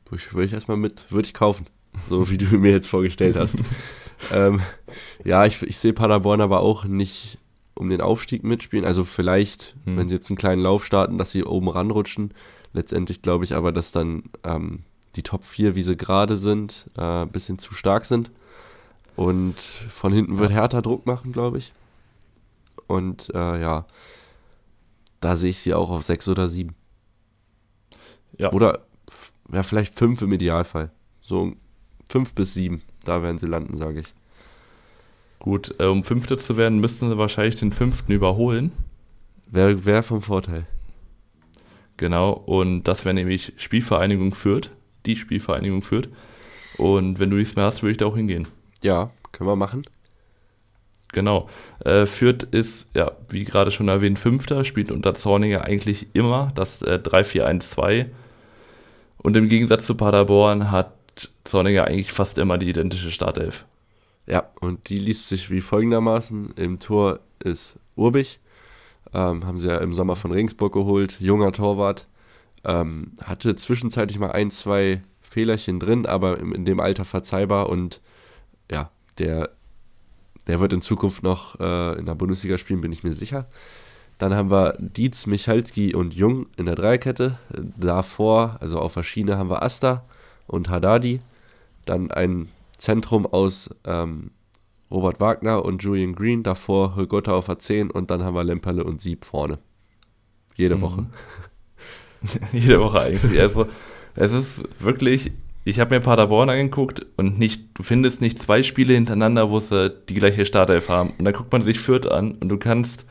würde 0.09 0.45
ich 0.45 0.53
erstmal 0.53 0.77
mit, 0.77 1.11
würde 1.11 1.25
ich 1.25 1.33
kaufen 1.33 1.65
so 2.07 2.29
wie 2.29 2.37
du 2.37 2.57
mir 2.57 2.71
jetzt 2.71 2.87
vorgestellt 2.87 3.35
hast. 3.35 3.57
ähm, 4.31 4.59
ja, 5.23 5.45
ich, 5.45 5.61
ich 5.61 5.77
sehe 5.77 5.93
Paderborn 5.93 6.41
aber 6.41 6.61
auch 6.61 6.85
nicht 6.85 7.37
um 7.75 7.89
den 7.89 8.01
Aufstieg 8.01 8.43
mitspielen. 8.43 8.85
Also 8.85 9.03
vielleicht, 9.03 9.75
hm. 9.85 9.97
wenn 9.97 10.09
sie 10.09 10.15
jetzt 10.15 10.29
einen 10.29 10.37
kleinen 10.37 10.61
Lauf 10.61 10.85
starten, 10.85 11.17
dass 11.17 11.31
sie 11.31 11.43
oben 11.43 11.69
ranrutschen. 11.69 12.33
Letztendlich 12.73 13.21
glaube 13.21 13.45
ich 13.45 13.55
aber, 13.55 13.71
dass 13.71 13.91
dann 13.91 14.23
ähm, 14.43 14.83
die 15.15 15.23
Top 15.23 15.45
4, 15.45 15.75
wie 15.75 15.83
sie 15.83 15.95
gerade 15.95 16.37
sind, 16.37 16.87
äh, 16.97 17.01
ein 17.01 17.31
bisschen 17.31 17.59
zu 17.59 17.73
stark 17.73 18.05
sind. 18.05 18.31
Und 19.15 19.59
von 19.59 20.11
hinten 20.11 20.39
wird 20.39 20.51
Hertha 20.51 20.81
Druck 20.81 21.05
machen, 21.05 21.31
glaube 21.31 21.59
ich. 21.59 21.73
Und 22.87 23.29
äh, 23.33 23.61
ja, 23.61 23.85
da 25.19 25.35
sehe 25.35 25.51
ich 25.51 25.59
sie 25.59 25.73
auch 25.73 25.89
auf 25.89 26.03
6 26.03 26.27
oder 26.27 26.47
7. 26.47 26.75
Ja. 28.37 28.51
Oder 28.51 28.85
ja, 29.51 29.63
vielleicht 29.63 29.95
5 29.95 30.21
im 30.23 30.33
Idealfall. 30.33 30.91
So 31.21 31.53
Fünf 32.13 32.33
bis 32.33 32.53
sieben, 32.53 32.83
da 33.05 33.23
werden 33.23 33.39
sie 33.39 33.47
landen, 33.47 33.75
sage 33.75 34.01
ich. 34.01 34.13
Gut, 35.39 35.73
äh, 35.79 35.85
um 35.85 36.03
Fünfte 36.03 36.37
zu 36.37 36.57
werden, 36.57 36.79
müssten 36.79 37.09
sie 37.09 37.17
wahrscheinlich 37.17 37.55
den 37.55 37.71
Fünften 37.71 38.11
überholen. 38.11 38.71
Wäre 39.49 39.83
wär 39.85 40.03
vom 40.03 40.21
Vorteil. 40.21 40.67
Genau, 41.97 42.33
und 42.33 42.83
das 42.83 43.03
wäre 43.03 43.15
nämlich 43.15 43.53
Spielvereinigung 43.57 44.35
Fürth. 44.35 44.69
Die 45.07 45.15
Spielvereinigung 45.15 45.81
Fürth. 45.81 46.09
Und 46.77 47.17
wenn 47.17 47.31
du 47.31 47.37
nichts 47.37 47.55
mehr 47.55 47.65
hast, 47.65 47.81
würde 47.81 47.93
ich 47.93 47.97
da 47.97 48.05
auch 48.05 48.15
hingehen. 48.15 48.47
Ja, 48.83 49.11
können 49.31 49.49
wir 49.49 49.55
machen. 49.55 49.83
Genau. 51.13 51.47
Äh, 51.85 52.05
Fürth 52.05 52.43
ist, 52.51 52.89
ja, 52.95 53.11
wie 53.29 53.45
gerade 53.45 53.71
schon 53.71 53.87
erwähnt, 53.87 54.19
Fünfter, 54.19 54.63
spielt 54.63 54.91
unter 54.91 55.13
Zorniger 55.13 55.63
eigentlich 55.63 56.07
immer 56.13 56.51
das 56.55 56.81
äh, 56.81 56.99
3-4-1-2. 57.01 58.07
Und 59.17 59.37
im 59.37 59.47
Gegensatz 59.47 59.85
zu 59.85 59.95
Paderborn 59.95 60.69
hat 60.69 60.93
Zorniger 61.43 61.85
eigentlich 61.85 62.11
fast 62.11 62.37
immer 62.37 62.57
die 62.57 62.69
identische 62.69 63.11
Startelf. 63.11 63.65
Ja, 64.25 64.49
und 64.59 64.89
die 64.89 64.97
liest 64.97 65.29
sich 65.29 65.49
wie 65.49 65.61
folgendermaßen. 65.61 66.53
Im 66.55 66.79
Tor 66.79 67.19
ist 67.39 67.77
Urbich, 67.95 68.39
ähm, 69.13 69.45
haben 69.45 69.57
sie 69.57 69.67
ja 69.67 69.77
im 69.77 69.93
Sommer 69.93 70.15
von 70.15 70.31
Regensburg 70.31 70.73
geholt, 70.73 71.19
junger 71.19 71.51
Torwart. 71.51 72.07
Ähm, 72.65 73.11
hatte 73.23 73.55
zwischenzeitlich 73.55 74.19
mal 74.19 74.31
ein, 74.31 74.49
zwei 74.49 75.01
Fehlerchen 75.21 75.79
drin, 75.79 76.05
aber 76.05 76.39
in 76.39 76.65
dem 76.65 76.79
Alter 76.79 77.05
verzeihbar 77.05 77.69
und 77.69 78.01
ja, 78.71 78.89
der, 79.17 79.49
der 80.47 80.59
wird 80.59 80.73
in 80.73 80.81
Zukunft 80.81 81.23
noch 81.23 81.59
äh, 81.59 81.97
in 81.97 82.05
der 82.05 82.15
Bundesliga 82.15 82.57
spielen, 82.57 82.81
bin 82.81 82.91
ich 82.91 83.03
mir 83.03 83.13
sicher. 83.13 83.47
Dann 84.17 84.33
haben 84.35 84.51
wir 84.51 84.77
Dietz, 84.79 85.25
Michalski 85.25 85.95
und 85.95 86.13
Jung 86.13 86.47
in 86.55 86.65
der 86.65 86.75
Dreierkette. 86.75 87.37
Davor, 87.77 88.57
also 88.59 88.79
auf 88.79 88.93
der 88.93 89.03
Schiene, 89.03 89.37
haben 89.37 89.49
wir 89.49 89.63
Asta 89.63 90.05
und 90.47 90.69
Haddadi. 90.69 91.19
Dann 91.85 92.11
ein 92.11 92.49
Zentrum 92.77 93.25
aus 93.25 93.69
ähm, 93.85 94.31
Robert 94.91 95.19
Wagner 95.19 95.65
und 95.65 95.83
Julian 95.83 96.15
Green. 96.15 96.43
Davor 96.43 96.95
Högotta 96.95 97.33
auf 97.33 97.47
der 97.47 97.59
10 97.59 97.91
und 97.91 98.11
dann 98.11 98.23
haben 98.23 98.35
wir 98.35 98.43
Lemperle 98.43 98.83
und 98.83 99.01
Sieb 99.01 99.25
vorne. 99.25 99.57
Jede 100.55 100.75
mhm. 100.75 100.81
Woche. 100.81 101.05
Jede 102.53 102.79
Woche 102.79 103.01
eigentlich. 103.01 103.39
Also, 103.39 103.67
es 104.15 104.31
ist 104.31 104.63
wirklich, 104.79 105.31
ich 105.65 105.79
habe 105.79 105.95
mir 105.95 106.01
Paderborn 106.01 106.49
angeguckt 106.49 107.05
und 107.15 107.39
nicht, 107.39 107.77
du 107.77 107.83
findest 107.83 108.21
nicht 108.21 108.41
zwei 108.41 108.63
Spiele 108.63 108.93
hintereinander, 108.93 109.49
wo 109.49 109.59
sie 109.59 109.89
die 110.09 110.15
gleiche 110.15 110.45
Startelf 110.45 110.89
haben. 110.89 111.13
Und 111.17 111.25
dann 111.25 111.33
guckt 111.33 111.51
man 111.51 111.61
sich 111.61 111.79
Fürth 111.79 112.07
an 112.07 112.33
und 112.33 112.49
du 112.49 112.57
kannst 112.57 113.05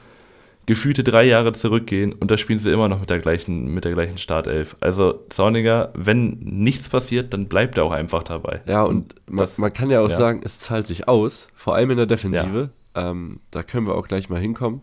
gefühlte 0.67 1.03
drei 1.03 1.25
Jahre 1.25 1.53
zurückgehen 1.53 2.13
und 2.13 2.31
da 2.31 2.37
spielen 2.37 2.59
sie 2.59 2.71
immer 2.71 2.89
noch 2.89 3.01
mit 3.01 3.11
der 3.11 3.19
gleichen, 3.19 3.73
mit 3.75 3.85
der 3.85 3.93
gleichen 3.93 4.19
Startelf. 4.19 4.77
Also 4.81 5.25
Zorniger, 5.29 5.93
wenn 5.95 6.39
nichts 6.41 6.89
passiert, 6.89 7.33
dann 7.33 7.47
bleibt 7.47 7.79
er 7.79 7.85
auch 7.85 7.91
einfach 7.91 8.23
dabei. 8.23 8.61
Ja, 8.67 8.83
und 8.83 9.15
man, 9.27 9.39
das, 9.39 9.59
man 9.59 9.73
kann 9.73 9.91
ja 9.91 10.01
auch 10.01 10.11
ja. 10.11 10.17
sagen, 10.17 10.43
es 10.45 10.59
zahlt 10.59 10.87
sich 10.87 11.09
aus, 11.09 11.49
vor 11.55 11.75
allem 11.75 11.91
in 11.91 11.97
der 11.97 12.07
Defensive. 12.07 12.71
Ja. 12.95 13.11
Ähm, 13.11 13.41
da 13.51 13.63
können 13.63 13.87
wir 13.87 13.95
auch 13.95 14.07
gleich 14.07 14.29
mal 14.29 14.39
hinkommen. 14.39 14.83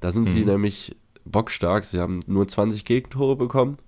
Da 0.00 0.12
sind 0.12 0.24
mhm. 0.24 0.28
sie 0.28 0.44
nämlich 0.44 0.94
bockstark. 1.24 1.86
Sie 1.86 1.98
haben 1.98 2.20
nur 2.26 2.46
20 2.46 2.84
Gegentore 2.84 3.34
bekommen 3.34 3.78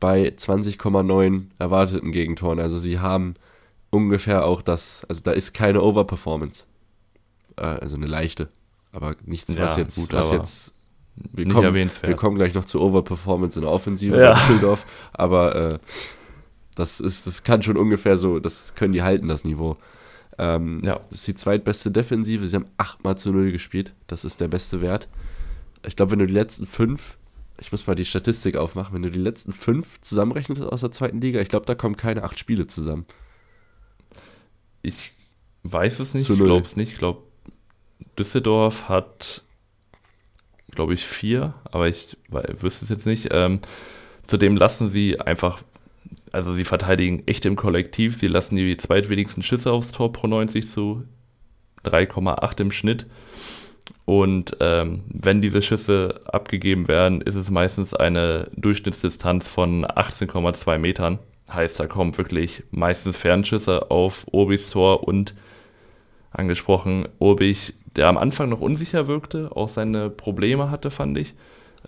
bei 0.00 0.28
20,9 0.28 1.42
erwarteten 1.58 2.10
Gegentoren. 2.10 2.58
Also 2.58 2.78
sie 2.78 2.98
haben 2.98 3.34
ungefähr 3.90 4.44
auch 4.44 4.62
das, 4.62 5.04
also 5.08 5.20
da 5.22 5.32
ist 5.32 5.52
keine 5.52 5.82
Overperformance. 5.82 6.66
Äh, 7.56 7.62
also 7.62 7.96
eine 7.96 8.06
leichte. 8.06 8.48
Aber 8.92 9.14
nichts, 9.24 9.56
was 9.58 9.76
ja, 9.76 9.82
jetzt, 9.82 9.96
gut, 9.96 10.12
was 10.12 10.32
jetzt 10.32 10.74
wir 11.32 11.46
kommen, 11.48 11.74
wir 11.74 12.16
kommen 12.16 12.36
gleich 12.36 12.54
noch 12.54 12.64
zu 12.64 12.80
Overperformance 12.80 13.58
in 13.58 13.62
der 13.62 13.72
Offensive 13.72 14.18
ja. 14.18 14.32
bei 14.32 14.38
Düsseldorf, 14.38 14.86
aber 15.12 15.54
äh, 15.54 15.78
das 16.74 17.00
ist, 17.00 17.26
das 17.26 17.42
kann 17.42 17.62
schon 17.62 17.76
ungefähr 17.76 18.16
so, 18.16 18.38
das 18.38 18.74
können 18.74 18.92
die 18.92 19.02
halten, 19.02 19.28
das 19.28 19.44
Niveau. 19.44 19.76
Ähm, 20.38 20.80
ja. 20.82 20.98
Das 21.10 21.20
ist 21.20 21.28
die 21.28 21.34
zweitbeste 21.34 21.90
Defensive. 21.90 22.46
Sie 22.46 22.56
haben 22.56 22.66
8 22.78 23.04
mal 23.04 23.16
zu 23.16 23.30
0 23.30 23.52
gespielt. 23.52 23.94
Das 24.06 24.24
ist 24.24 24.40
der 24.40 24.48
beste 24.48 24.80
Wert. 24.80 25.08
Ich 25.86 25.96
glaube, 25.96 26.12
wenn 26.12 26.20
du 26.20 26.26
die 26.26 26.32
letzten 26.32 26.64
fünf, 26.64 27.18
ich 27.60 27.70
muss 27.70 27.86
mal 27.86 27.94
die 27.94 28.04
Statistik 28.04 28.56
aufmachen, 28.56 28.94
wenn 28.94 29.02
du 29.02 29.10
die 29.10 29.18
letzten 29.18 29.52
fünf 29.52 30.00
zusammenrechnest 30.00 30.62
aus 30.62 30.80
der 30.80 30.92
zweiten 30.92 31.20
Liga, 31.20 31.40
ich 31.40 31.48
glaube, 31.48 31.66
da 31.66 31.74
kommen 31.74 31.96
keine 31.96 32.24
acht 32.24 32.38
Spiele 32.38 32.66
zusammen. 32.66 33.04
Ich 34.82 35.12
weiß 35.62 36.00
es 36.00 36.14
nicht, 36.14 36.28
ich 36.28 36.38
glaube 36.38 36.64
es 36.64 36.76
nicht. 36.76 36.92
Ich 36.92 36.98
glaube, 36.98 37.22
Düsseldorf 38.18 38.88
hat, 38.88 39.42
glaube 40.70 40.94
ich, 40.94 41.04
vier, 41.04 41.54
aber 41.64 41.86
ich 41.88 42.16
wüsste 42.28 42.84
es 42.84 42.88
jetzt 42.88 43.06
nicht. 43.06 43.28
Ähm, 43.30 43.60
zudem 44.26 44.56
lassen 44.56 44.88
sie 44.88 45.20
einfach, 45.20 45.62
also 46.32 46.54
sie 46.54 46.64
verteidigen 46.64 47.24
echt 47.26 47.44
im 47.44 47.56
Kollektiv. 47.56 48.18
Sie 48.18 48.28
lassen 48.28 48.56
die 48.56 48.76
zweitwenigsten 48.78 49.42
Schüsse 49.42 49.70
aufs 49.70 49.92
Tor 49.92 50.12
pro 50.12 50.26
90 50.26 50.66
zu 50.66 51.04
3,8 51.84 52.60
im 52.62 52.72
Schnitt. 52.72 53.06
Und 54.04 54.56
ähm, 54.60 55.02
wenn 55.08 55.40
diese 55.40 55.62
Schüsse 55.62 56.20
abgegeben 56.26 56.88
werden, 56.88 57.20
ist 57.20 57.36
es 57.36 57.50
meistens 57.50 57.94
eine 57.94 58.48
Durchschnittsdistanz 58.56 59.46
von 59.46 59.86
18,2 59.86 60.78
Metern. 60.78 61.18
Heißt, 61.52 61.78
da 61.80 61.86
kommen 61.86 62.16
wirklich 62.16 62.64
meistens 62.70 63.16
Fernschüsse 63.16 63.90
auf 63.90 64.26
Obis 64.30 64.70
Tor 64.70 65.06
und 65.06 65.34
angesprochen, 66.32 67.08
Obich 67.18 67.74
der 67.96 68.08
am 68.08 68.18
Anfang 68.18 68.48
noch 68.48 68.60
unsicher 68.60 69.08
wirkte, 69.08 69.50
auch 69.54 69.68
seine 69.68 70.10
Probleme 70.10 70.70
hatte, 70.70 70.90
fand 70.90 71.18
ich. 71.18 71.34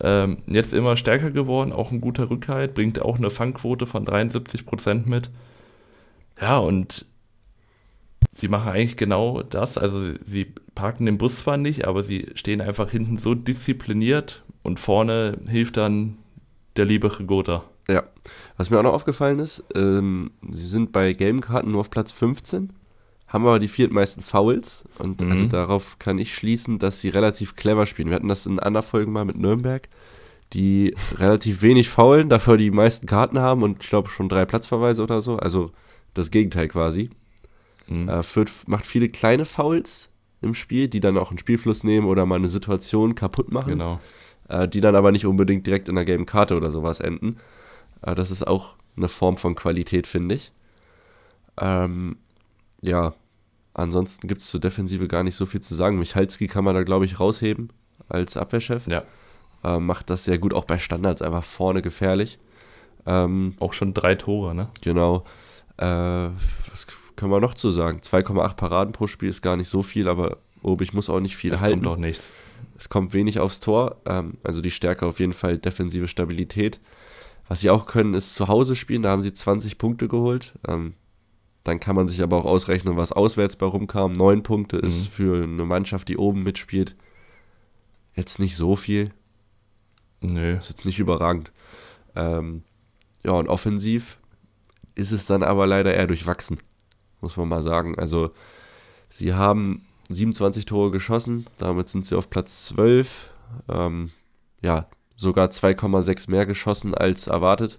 Ähm, 0.01 0.39
jetzt 0.47 0.73
immer 0.73 0.97
stärker 0.97 1.31
geworden, 1.31 1.73
auch 1.73 1.93
ein 1.93 2.01
guter 2.01 2.31
Rückhalt, 2.31 2.75
bringt 2.75 3.01
auch 3.01 3.19
eine 3.19 3.31
Fangquote 3.31 3.87
von 3.87 4.05
73% 4.05 5.07
mit. 5.07 5.31
Ja, 6.41 6.59
und 6.59 7.05
sie 8.33 8.49
machen 8.49 8.73
eigentlich 8.73 8.97
genau 8.97 9.43
das. 9.43 9.79
Also 9.79 10.13
sie 10.25 10.47
parken 10.75 11.07
den 11.07 11.19
Bus 11.19 11.39
zwar 11.39 11.57
nicht, 11.57 11.87
aber 11.87 12.03
sie 12.03 12.29
stehen 12.35 12.61
einfach 12.61 12.91
hinten 12.91 13.19
so 13.19 13.35
diszipliniert 13.35 14.43
und 14.63 14.81
vorne 14.81 15.39
hilft 15.49 15.77
dann 15.77 16.19
der 16.77 16.85
liebe 16.85 17.19
Rigota. 17.19 17.65
Ja, 17.89 18.05
was 18.57 18.71
mir 18.71 18.79
auch 18.79 18.85
noch 18.85 18.95
aufgefallen 18.95 19.39
ist, 19.39 19.65
ähm, 19.75 20.31
sie 20.49 20.67
sind 20.67 20.93
bei 20.93 21.13
gelben 21.13 21.41
Karten 21.41 21.73
nur 21.73 21.81
auf 21.81 21.91
Platz 21.91 22.13
15 22.13 22.73
haben 23.33 23.47
aber 23.47 23.59
die 23.59 23.69
viertmeisten 23.69 24.23
Fouls. 24.23 24.85
Und 24.99 25.23
mhm. 25.23 25.31
also 25.31 25.47
darauf 25.47 25.99
kann 25.99 26.19
ich 26.19 26.35
schließen, 26.35 26.79
dass 26.79 27.01
sie 27.01 27.09
relativ 27.09 27.57
clever 27.57 27.87
spielen. 27.87 28.09
Wir 28.09 28.17
hatten 28.17 28.29
das 28.29 28.47
in 28.47 28.61
anderen 28.61 28.87
Folgen 28.87 29.13
mal 29.13 29.25
mit 29.25 29.39
Nürnberg, 29.39 29.89
die 30.53 30.95
relativ 31.17 31.63
wenig 31.63 31.89
faulen, 31.89 32.29
dafür 32.29 32.59
die 32.59 32.71
meisten 32.71 33.07
Karten 33.07 33.39
haben 33.39 33.63
und 33.63 33.83
ich 33.83 33.89
glaube 33.89 34.11
schon 34.11 34.29
drei 34.29 34.45
Platzverweise 34.45 35.03
oder 35.03 35.23
so. 35.23 35.37
Also 35.37 35.71
das 36.13 36.31
Gegenteil 36.31 36.69
quasi. 36.69 37.09
Mhm. 37.87 38.09
Äh, 38.09 38.23
Fürth 38.23 38.67
macht 38.67 38.87
viele 38.87 39.09
kleine 39.09 39.45
Fouls 39.45 40.11
im 40.41 40.55
Spiel, 40.55 40.89
die 40.89 41.01
dann 41.01 41.19
auch 41.19 41.31
einen 41.31 41.39
Spielfluss 41.39 41.85
nehmen 41.85 42.07
oder 42.07 42.27
mal 42.27 42.37
eine 42.37 42.49
Situation 42.49 43.15
kaputt 43.15 43.53
machen. 43.53 43.71
Genau. 43.71 44.01
Äh, 44.49 44.69
die 44.69 44.81
dann 44.81 44.97
aber 44.97 45.13
nicht 45.13 45.27
unbedingt 45.27 45.67
direkt 45.67 45.89
in 45.89 45.95
der 45.95 46.05
gelben 46.05 46.27
Karte 46.27 46.57
oder 46.57 46.71
sowas 46.71 47.01
enden. 47.01 47.37
Äh, 48.03 48.15
das 48.15 48.31
ist 48.31 48.47
auch 48.47 48.77
eine 48.97 49.09
Form 49.09 49.37
von 49.37 49.55
Qualität, 49.55 50.07
finde 50.07 50.35
ich. 50.35 50.53
Ähm, 51.59 52.17
ja, 52.81 53.15
Ansonsten 53.75 54.29
gibt 54.29 54.43
es 54.43 54.49
zur 54.49 54.61
Defensive 54.61 55.09
gar 55.09 55.23
nicht 55.23 55.35
so 55.35 55.47
viel 55.47 55.61
zu 55.61 55.75
sagen. 55.75 55.99
Michalski 55.99 56.47
kann 56.47 56.65
man 56.65 56.75
da, 56.75 56.83
glaube 56.83 57.05
ich, 57.05 57.21
rausheben 57.21 57.71
als 58.09 58.37
Abwehrchef. 58.37 58.87
Ja. 58.87 59.05
Äh, 59.65 59.79
macht 59.79 60.11
das 60.11 60.25
sehr 60.25 60.39
gut, 60.39 60.53
auch 60.53 60.65
bei 60.65 60.79
Standards 60.79 61.23
einfach 61.23 61.45
vorne 61.45 61.81
gefährlich. 61.81 62.39
Ähm, 63.07 63.55
auch 63.61 63.73
schon 63.73 63.95
drei 63.95 64.15
Tore, 64.15 64.55
ne? 64.55 64.69
Genau. 64.83 65.25
Äh, 65.79 65.85
was 66.71 66.87
können 67.23 67.33
wir 67.33 67.39
noch 67.41 67.55
zu 67.55 67.71
sagen? 67.71 67.99
2,8 67.99 68.57
Paraden 68.57 68.93
pro 68.93 69.07
Spiel 69.07 69.29
ist 69.29 69.43
gar 69.43 69.57
nicht 69.57 69.69
so 69.69 69.85
viel, 69.85 70.09
aber 70.09 70.39
Obig 70.61 70.93
muss 70.93 71.09
auch 71.09 71.21
nicht 71.21 71.37
viel 71.37 71.53
es 71.53 71.61
halten. 71.61 71.79
Es 71.79 71.85
kommt 71.85 71.95
doch 71.95 72.01
nichts. 72.01 72.33
Es 72.77 72.89
kommt 72.89 73.13
wenig 73.13 73.39
aufs 73.39 73.61
Tor. 73.61 74.01
Ähm, 74.07 74.39
also 74.43 74.61
die 74.61 74.73
Stärke 74.73 75.07
auf 75.07 75.21
jeden 75.21 75.33
Fall 75.33 75.57
defensive 75.57 76.09
Stabilität. 76.09 76.81
Was 77.47 77.61
sie 77.61 77.71
auch 77.71 77.87
können, 77.87 78.15
ist 78.15 78.35
zu 78.35 78.49
Hause 78.49 78.75
spielen. 78.75 79.03
Da 79.03 79.11
haben 79.11 79.23
sie 79.23 79.33
20 79.33 79.79
Punkte 79.79 80.09
geholt. 80.09 80.59
Ähm, 80.67 80.95
dann 81.63 81.79
kann 81.79 81.95
man 81.95 82.09
sich 82.09 82.25
aber 82.25 82.39
auch 82.39 82.45
ausrechnen, 82.45 82.97
was 82.97 83.13
auswärts 83.13 83.55
bei 83.55 83.67
rumkam. 83.67 84.15
Neun 84.15 84.43
Punkte 84.43 84.79
mhm. 84.79 84.85
ist 84.85 85.07
für 85.07 85.45
eine 85.45 85.65
Mannschaft, 85.65 86.09
die 86.09 86.17
oben 86.17 86.43
mitspielt, 86.43 86.97
jetzt 88.17 88.41
nicht 88.41 88.57
so 88.57 88.75
viel. 88.75 89.11
Nö. 90.23 90.57
Ist 90.57 90.71
jetzt 90.71 90.87
nicht 90.87 90.99
überragend. 90.99 91.53
Ähm, 92.17 92.65
ja, 93.23 93.31
und 93.31 93.47
offensiv 93.47 94.19
ist 94.97 95.13
es 95.13 95.27
dann 95.27 95.45
aber 95.45 95.69
leider 95.69 95.95
eher 95.95 96.09
durchwachsen, 96.09 96.59
muss 97.23 97.37
man 97.37 97.49
mal 97.49 97.63
sagen. 97.63 97.99
Also, 97.99 98.33
sie 99.09 99.35
haben 99.35 99.87
27 100.11 100.67
Tore 100.67 100.91
geschossen, 100.91 101.47
damit 101.57 101.89
sind 101.89 102.05
sie 102.05 102.17
auf 102.17 102.29
Platz 102.29 102.67
12. 102.67 103.31
Ähm, 103.69 104.11
ja, 104.61 104.87
sogar 105.17 105.49
2,6 105.49 106.31
mehr 106.31 106.47
geschossen 106.47 106.95
als 106.95 107.27
erwartet. 107.29 107.79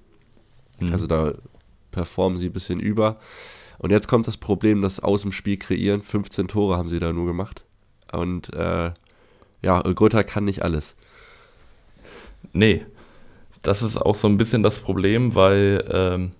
Mhm. 0.79 0.91
Also, 0.91 1.07
da 1.07 1.33
performen 1.91 2.37
sie 2.37 2.47
ein 2.47 2.53
bisschen 2.53 2.79
über. 2.79 3.19
Und 3.77 3.91
jetzt 3.91 4.07
kommt 4.07 4.27
das 4.27 4.37
Problem, 4.37 4.81
dass 4.81 4.99
aus 4.99 5.21
dem 5.21 5.31
Spiel 5.31 5.57
kreieren. 5.57 6.01
15 6.01 6.47
Tore 6.47 6.77
haben 6.77 6.89
sie 6.89 6.99
da 6.99 7.13
nur 7.13 7.25
gemacht. 7.25 7.65
Und 8.11 8.53
äh, 8.53 8.91
ja, 9.63 9.81
Gotha 9.81 10.23
kann 10.23 10.45
nicht 10.45 10.63
alles. 10.63 10.95
Nee, 12.51 12.85
das 13.61 13.81
ist 13.81 13.97
auch 13.97 14.15
so 14.15 14.27
ein 14.27 14.37
bisschen 14.37 14.61
das 14.61 14.79
Problem, 14.79 15.35
weil 15.35 15.85
ähm, 15.89 16.31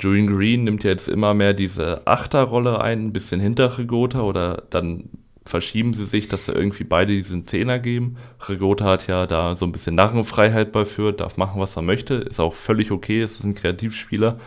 Julian 0.00 0.28
Green 0.28 0.64
nimmt 0.64 0.84
ja 0.84 0.90
jetzt 0.90 1.08
immer 1.08 1.34
mehr 1.34 1.54
diese 1.54 2.06
Achterrolle 2.06 2.80
ein, 2.80 3.06
ein 3.06 3.12
bisschen 3.12 3.40
hinter 3.40 3.78
Regota 3.78 4.20
oder 4.22 4.64
dann 4.70 5.10
verschieben 5.44 5.94
sie 5.94 6.04
sich, 6.04 6.28
dass 6.28 6.46
sie 6.46 6.52
irgendwie 6.52 6.84
beide 6.84 7.12
diesen 7.12 7.44
Zehner 7.46 7.78
geben. 7.78 8.16
Regota 8.46 8.84
hat 8.84 9.06
ja 9.06 9.26
da 9.26 9.56
so 9.56 9.64
ein 9.64 9.72
bisschen 9.72 9.94
Narrenfreiheit 9.94 10.72
bei 10.72 10.84
Fürth, 10.84 11.20
darf 11.20 11.36
machen, 11.36 11.60
was 11.60 11.76
er 11.76 11.82
möchte, 11.82 12.14
ist 12.14 12.38
auch 12.38 12.54
völlig 12.54 12.90
okay, 12.90 13.22
ist 13.22 13.44
ein 13.44 13.54
Kreativspieler. 13.54 14.38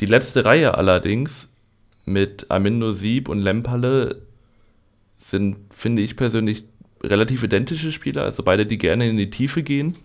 Die 0.00 0.06
letzte 0.06 0.44
Reihe 0.44 0.76
allerdings 0.76 1.48
mit 2.04 2.50
Amindo 2.50 2.92
Sieb 2.92 3.28
und 3.28 3.38
Lemperle 3.38 4.22
sind, 5.16 5.56
finde 5.70 6.02
ich 6.02 6.16
persönlich, 6.16 6.66
relativ 7.02 7.42
identische 7.42 7.92
Spieler, 7.92 8.22
also 8.22 8.42
beide, 8.42 8.66
die 8.66 8.78
gerne 8.78 9.08
in 9.08 9.16
die 9.16 9.30
Tiefe 9.30 9.62
gehen. 9.62 9.96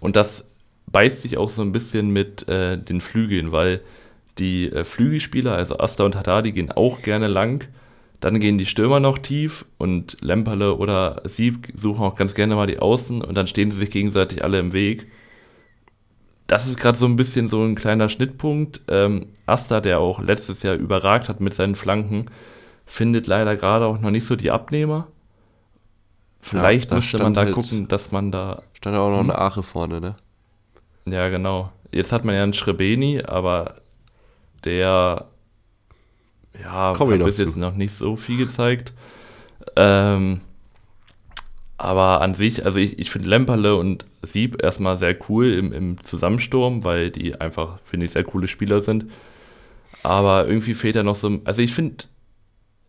Und 0.00 0.16
das 0.16 0.44
beißt 0.92 1.22
sich 1.22 1.38
auch 1.38 1.50
so 1.50 1.62
ein 1.62 1.72
bisschen 1.72 2.10
mit 2.10 2.48
äh, 2.48 2.78
den 2.78 3.00
Flügeln, 3.00 3.52
weil 3.52 3.80
die 4.38 4.70
äh, 4.70 4.84
Flügelspieler, 4.84 5.54
also 5.54 5.78
Asta 5.78 6.04
und 6.04 6.16
Haddad, 6.16 6.46
die 6.46 6.52
gehen 6.52 6.70
auch 6.70 7.02
gerne 7.02 7.28
lang. 7.28 7.66
Dann 8.20 8.38
gehen 8.38 8.56
die 8.56 8.66
Stürmer 8.66 9.00
noch 9.00 9.18
tief 9.18 9.64
und 9.78 10.16
Lemperle 10.20 10.76
oder 10.76 11.22
Sieb 11.24 11.68
suchen 11.74 12.04
auch 12.04 12.14
ganz 12.14 12.34
gerne 12.34 12.54
mal 12.54 12.68
die 12.68 12.78
Außen 12.78 13.22
und 13.22 13.34
dann 13.34 13.48
stehen 13.48 13.70
sie 13.70 13.78
sich 13.78 13.90
gegenseitig 13.90 14.44
alle 14.44 14.60
im 14.60 14.72
Weg 14.72 15.08
das 16.52 16.66
ist 16.66 16.78
gerade 16.78 16.98
so 16.98 17.06
ein 17.06 17.16
bisschen 17.16 17.48
so 17.48 17.62
ein 17.62 17.74
kleiner 17.74 18.10
Schnittpunkt. 18.10 18.82
Ähm, 18.88 19.28
Asta, 19.46 19.80
der 19.80 20.00
auch 20.00 20.20
letztes 20.20 20.62
Jahr 20.62 20.74
überragt 20.74 21.30
hat 21.30 21.40
mit 21.40 21.54
seinen 21.54 21.76
Flanken, 21.76 22.26
findet 22.84 23.26
leider 23.26 23.56
gerade 23.56 23.86
auch 23.86 23.98
noch 23.98 24.10
nicht 24.10 24.26
so 24.26 24.36
die 24.36 24.50
Abnehmer. 24.50 25.06
Vielleicht 26.40 26.90
ja, 26.90 26.96
müsste 26.96 27.18
man 27.18 27.32
da 27.32 27.44
halt, 27.44 27.54
gucken, 27.54 27.88
dass 27.88 28.12
man 28.12 28.30
da. 28.30 28.62
Stand 28.74 28.98
auch 28.98 29.08
noch 29.08 29.20
hm? 29.20 29.30
eine 29.30 29.38
Ache 29.38 29.62
vorne, 29.62 30.02
ne? 30.02 30.14
Ja, 31.06 31.28
genau. 31.28 31.72
Jetzt 31.90 32.12
hat 32.12 32.24
man 32.24 32.34
ja 32.34 32.42
einen 32.42 32.52
Schrebeni, 32.52 33.22
aber 33.22 33.82
der 34.64 35.26
ja, 36.60 36.92
Komm 36.96 37.12
hat 37.12 37.24
bis 37.24 37.36
zu. 37.36 37.42
jetzt 37.42 37.56
noch 37.56 37.74
nicht 37.74 37.92
so 37.92 38.16
viel 38.16 38.38
gezeigt. 38.38 38.92
Ähm, 39.76 40.40
aber 41.78 42.20
an 42.20 42.34
sich, 42.34 42.64
also 42.64 42.78
ich, 42.78 42.98
ich 42.98 43.10
finde 43.10 43.28
Lemperle 43.28 43.74
und 43.74 44.06
Sieb 44.22 44.62
erstmal 44.62 44.96
sehr 44.96 45.16
cool 45.28 45.52
im, 45.52 45.72
im 45.72 46.00
Zusammensturm, 46.00 46.84
weil 46.84 47.10
die 47.10 47.34
einfach, 47.40 47.80
finde 47.84 48.06
ich, 48.06 48.12
sehr 48.12 48.24
coole 48.24 48.46
Spieler 48.46 48.82
sind. 48.82 49.06
Aber 50.02 50.46
irgendwie 50.46 50.74
fehlt 50.74 50.96
ja 50.96 51.02
noch 51.02 51.16
so, 51.16 51.40
also 51.44 51.60
ich 51.60 51.74
finde, 51.74 52.04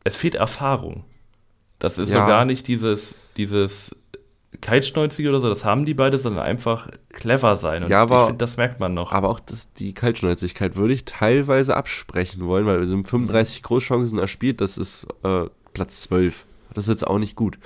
es 0.04 0.16
fehlt 0.16 0.36
Erfahrung. 0.36 1.06
Das 1.80 1.98
ist 1.98 2.12
ja. 2.12 2.22
so 2.22 2.28
gar 2.28 2.46
nicht 2.46 2.68
dieses, 2.68 3.16
dieses 3.36 3.96
Kaltschnäuzige 4.62 5.30
oder 5.30 5.42
so, 5.42 5.50
das 5.50 5.66
haben 5.66 5.86
die 5.86 5.94
beide, 5.94 6.20
sondern 6.20 6.44
einfach 6.44 6.90
clever 7.10 7.58
sein. 7.58 7.84
Und 7.84 7.90
ja, 7.90 8.02
aber, 8.02 8.22
ich 8.22 8.26
finde, 8.28 8.40
das 8.40 8.58
merkt 8.58 8.80
man 8.80 8.94
noch. 8.94 9.12
Aber 9.12 9.30
auch 9.30 9.40
das, 9.40 9.74
die 9.74 9.94
Kaltschnäuzigkeit 9.94 10.76
würde 10.76 10.94
ich 10.94 11.06
teilweise 11.06 11.76
absprechen 11.76 12.46
wollen, 12.46 12.66
weil 12.66 12.80
wir 12.80 12.88
sind 12.88 13.08
35 13.08 13.62
mhm. 13.62 13.66
Großchancen 13.66 14.20
erspielt, 14.20 14.62
das 14.62 14.78
ist 14.78 15.08
äh, 15.24 15.46
Platz 15.74 16.02
12. 16.04 16.46
Das 16.74 16.86
ist 16.86 16.90
jetzt 16.90 17.08
auch 17.08 17.20
nicht 17.20 17.36
gut. 17.36 17.60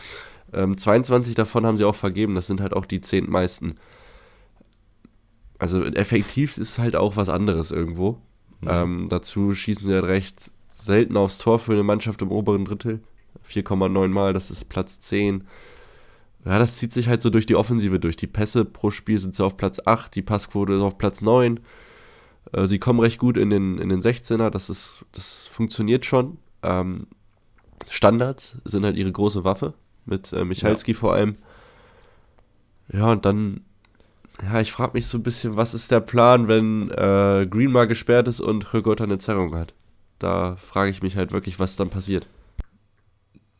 Ähm, 0.53 0.77
22 0.77 1.35
davon 1.35 1.65
haben 1.65 1.77
sie 1.77 1.85
auch 1.85 1.95
vergeben, 1.95 2.35
das 2.35 2.47
sind 2.47 2.61
halt 2.61 2.73
auch 2.73 2.85
die 2.85 3.01
zehntmeisten. 3.01 3.75
Also 5.59 5.83
effektiv 5.83 6.57
ist 6.57 6.79
halt 6.79 6.95
auch 6.95 7.15
was 7.15 7.29
anderes 7.29 7.71
irgendwo. 7.71 8.17
Mhm. 8.61 8.67
Ähm, 8.69 9.07
dazu 9.09 9.53
schießen 9.53 9.87
sie 9.87 9.93
halt 9.93 10.05
recht 10.05 10.51
selten 10.73 11.17
aufs 11.17 11.37
Tor 11.37 11.59
für 11.59 11.73
eine 11.73 11.83
Mannschaft 11.83 12.21
im 12.21 12.31
oberen 12.31 12.65
Drittel. 12.65 13.01
4,9 13.47 14.07
Mal, 14.07 14.33
das 14.33 14.51
ist 14.51 14.65
Platz 14.65 14.99
10. 14.99 15.47
Ja, 16.47 16.59
das 16.59 16.77
zieht 16.77 16.93
sich 16.93 17.09
halt 17.09 17.21
so 17.21 17.29
durch 17.29 17.45
die 17.45 17.57
Offensive 17.57 17.99
durch. 17.99 18.15
Die 18.15 18.25
Pässe 18.25 18.63
pro 18.63 18.89
Spiel 18.89 19.19
sind 19.19 19.35
sie 19.35 19.43
auf 19.43 19.57
Platz 19.57 19.81
8, 19.83 20.15
die 20.15 20.21
Passquote 20.21 20.73
ist 20.73 20.81
auf 20.81 20.97
Platz 20.97 21.21
9. 21.21 21.59
Äh, 22.53 22.67
sie 22.67 22.79
kommen 22.79 23.01
recht 23.01 23.19
gut 23.19 23.35
in 23.35 23.49
den, 23.49 23.77
in 23.79 23.89
den 23.89 23.99
16er, 23.99 24.49
das, 24.49 24.69
ist, 24.69 25.05
das 25.11 25.45
funktioniert 25.47 26.05
schon. 26.05 26.37
Ähm, 26.63 27.07
Standards 27.89 28.59
sind 28.63 28.85
halt 28.85 28.95
ihre 28.95 29.11
große 29.11 29.43
Waffe, 29.43 29.73
mit 30.05 30.31
äh, 30.31 30.45
Michalski 30.45 30.93
ja. 30.93 30.97
vor 30.97 31.13
allem. 31.13 31.35
Ja, 32.93 33.11
und 33.11 33.25
dann, 33.25 33.59
ja, 34.41 34.61
ich 34.61 34.71
frage 34.71 34.93
mich 34.93 35.05
so 35.05 35.17
ein 35.17 35.23
bisschen, 35.23 35.57
was 35.57 35.73
ist 35.73 35.91
der 35.91 35.99
Plan, 35.99 36.47
wenn 36.47 36.89
äh, 36.91 37.45
Green 37.49 37.73
mal 37.73 37.87
gesperrt 37.87 38.29
ist 38.29 38.39
und 38.39 38.71
Högota 38.71 39.03
eine 39.03 39.17
Zerrung 39.17 39.53
hat? 39.53 39.73
Da 40.17 40.55
frage 40.55 40.91
ich 40.91 41.03
mich 41.03 41.17
halt 41.17 41.33
wirklich, 41.33 41.59
was 41.59 41.75
dann 41.75 41.89
passiert. 41.89 42.29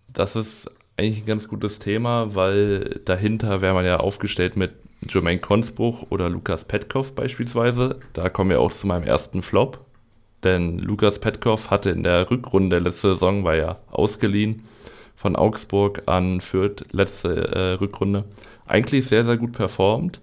Das 0.07 0.37
ist 0.37 0.69
eigentlich 0.97 1.23
ein 1.23 1.27
ganz 1.27 1.47
gutes 1.47 1.79
Thema, 1.79 2.33
weil 2.33 3.01
dahinter 3.05 3.61
wäre 3.61 3.75
man 3.75 3.85
ja 3.85 3.97
aufgestellt 3.97 4.57
mit 4.57 4.71
Jermaine 5.07 5.39
Konsbruch 5.39 6.07
oder 6.09 6.27
Lukas 6.27 6.65
Petkov 6.65 7.13
beispielsweise. 7.13 7.99
Da 8.13 8.29
kommen 8.29 8.49
wir 8.49 8.59
auch 8.59 8.71
zu 8.71 8.87
meinem 8.87 9.03
ersten 9.03 9.43
Flop. 9.43 9.85
Denn 10.43 10.79
Lukas 10.79 11.19
Petkov 11.19 11.69
hatte 11.69 11.91
in 11.91 12.03
der 12.03 12.29
Rückrunde 12.29 12.79
letzte 12.79 13.13
Saison, 13.13 13.43
war 13.43 13.55
ja 13.55 13.77
ausgeliehen 13.91 14.63
von 15.15 15.35
Augsburg 15.35 16.03
an 16.05 16.41
Fürth, 16.41 16.85
letzte 16.91 17.47
äh, 17.47 17.71
Rückrunde, 17.73 18.25
eigentlich 18.67 19.07
sehr, 19.07 19.23
sehr 19.23 19.37
gut 19.37 19.53
performt. 19.53 20.19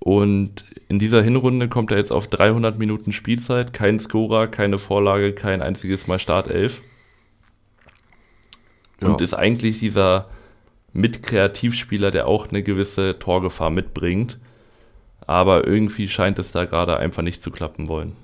Und 0.00 0.64
in 0.88 0.98
dieser 0.98 1.22
Hinrunde 1.22 1.68
kommt 1.68 1.92
er 1.92 1.98
jetzt 1.98 2.10
auf 2.10 2.26
300 2.26 2.76
Minuten 2.76 3.12
Spielzeit, 3.12 3.72
kein 3.72 4.00
Scorer, 4.00 4.48
keine 4.48 4.80
Vorlage, 4.80 5.32
kein 5.32 5.62
einziges 5.62 6.08
Mal 6.08 6.18
Startelf 6.18 6.80
ja. 9.02 9.08
und 9.08 9.20
ist 9.20 9.34
eigentlich 9.34 9.78
dieser 9.78 10.28
Mitkreativspieler, 10.92 12.10
der 12.10 12.26
auch 12.26 12.48
eine 12.48 12.62
gewisse 12.62 13.18
Torgefahr 13.18 13.70
mitbringt. 13.70 14.38
Aber 15.26 15.66
irgendwie 15.66 16.08
scheint 16.08 16.38
es 16.38 16.52
da 16.52 16.64
gerade 16.64 16.96
einfach 16.96 17.22
nicht 17.22 17.42
zu 17.42 17.50
klappen 17.50 17.88
wollen. 17.88 18.16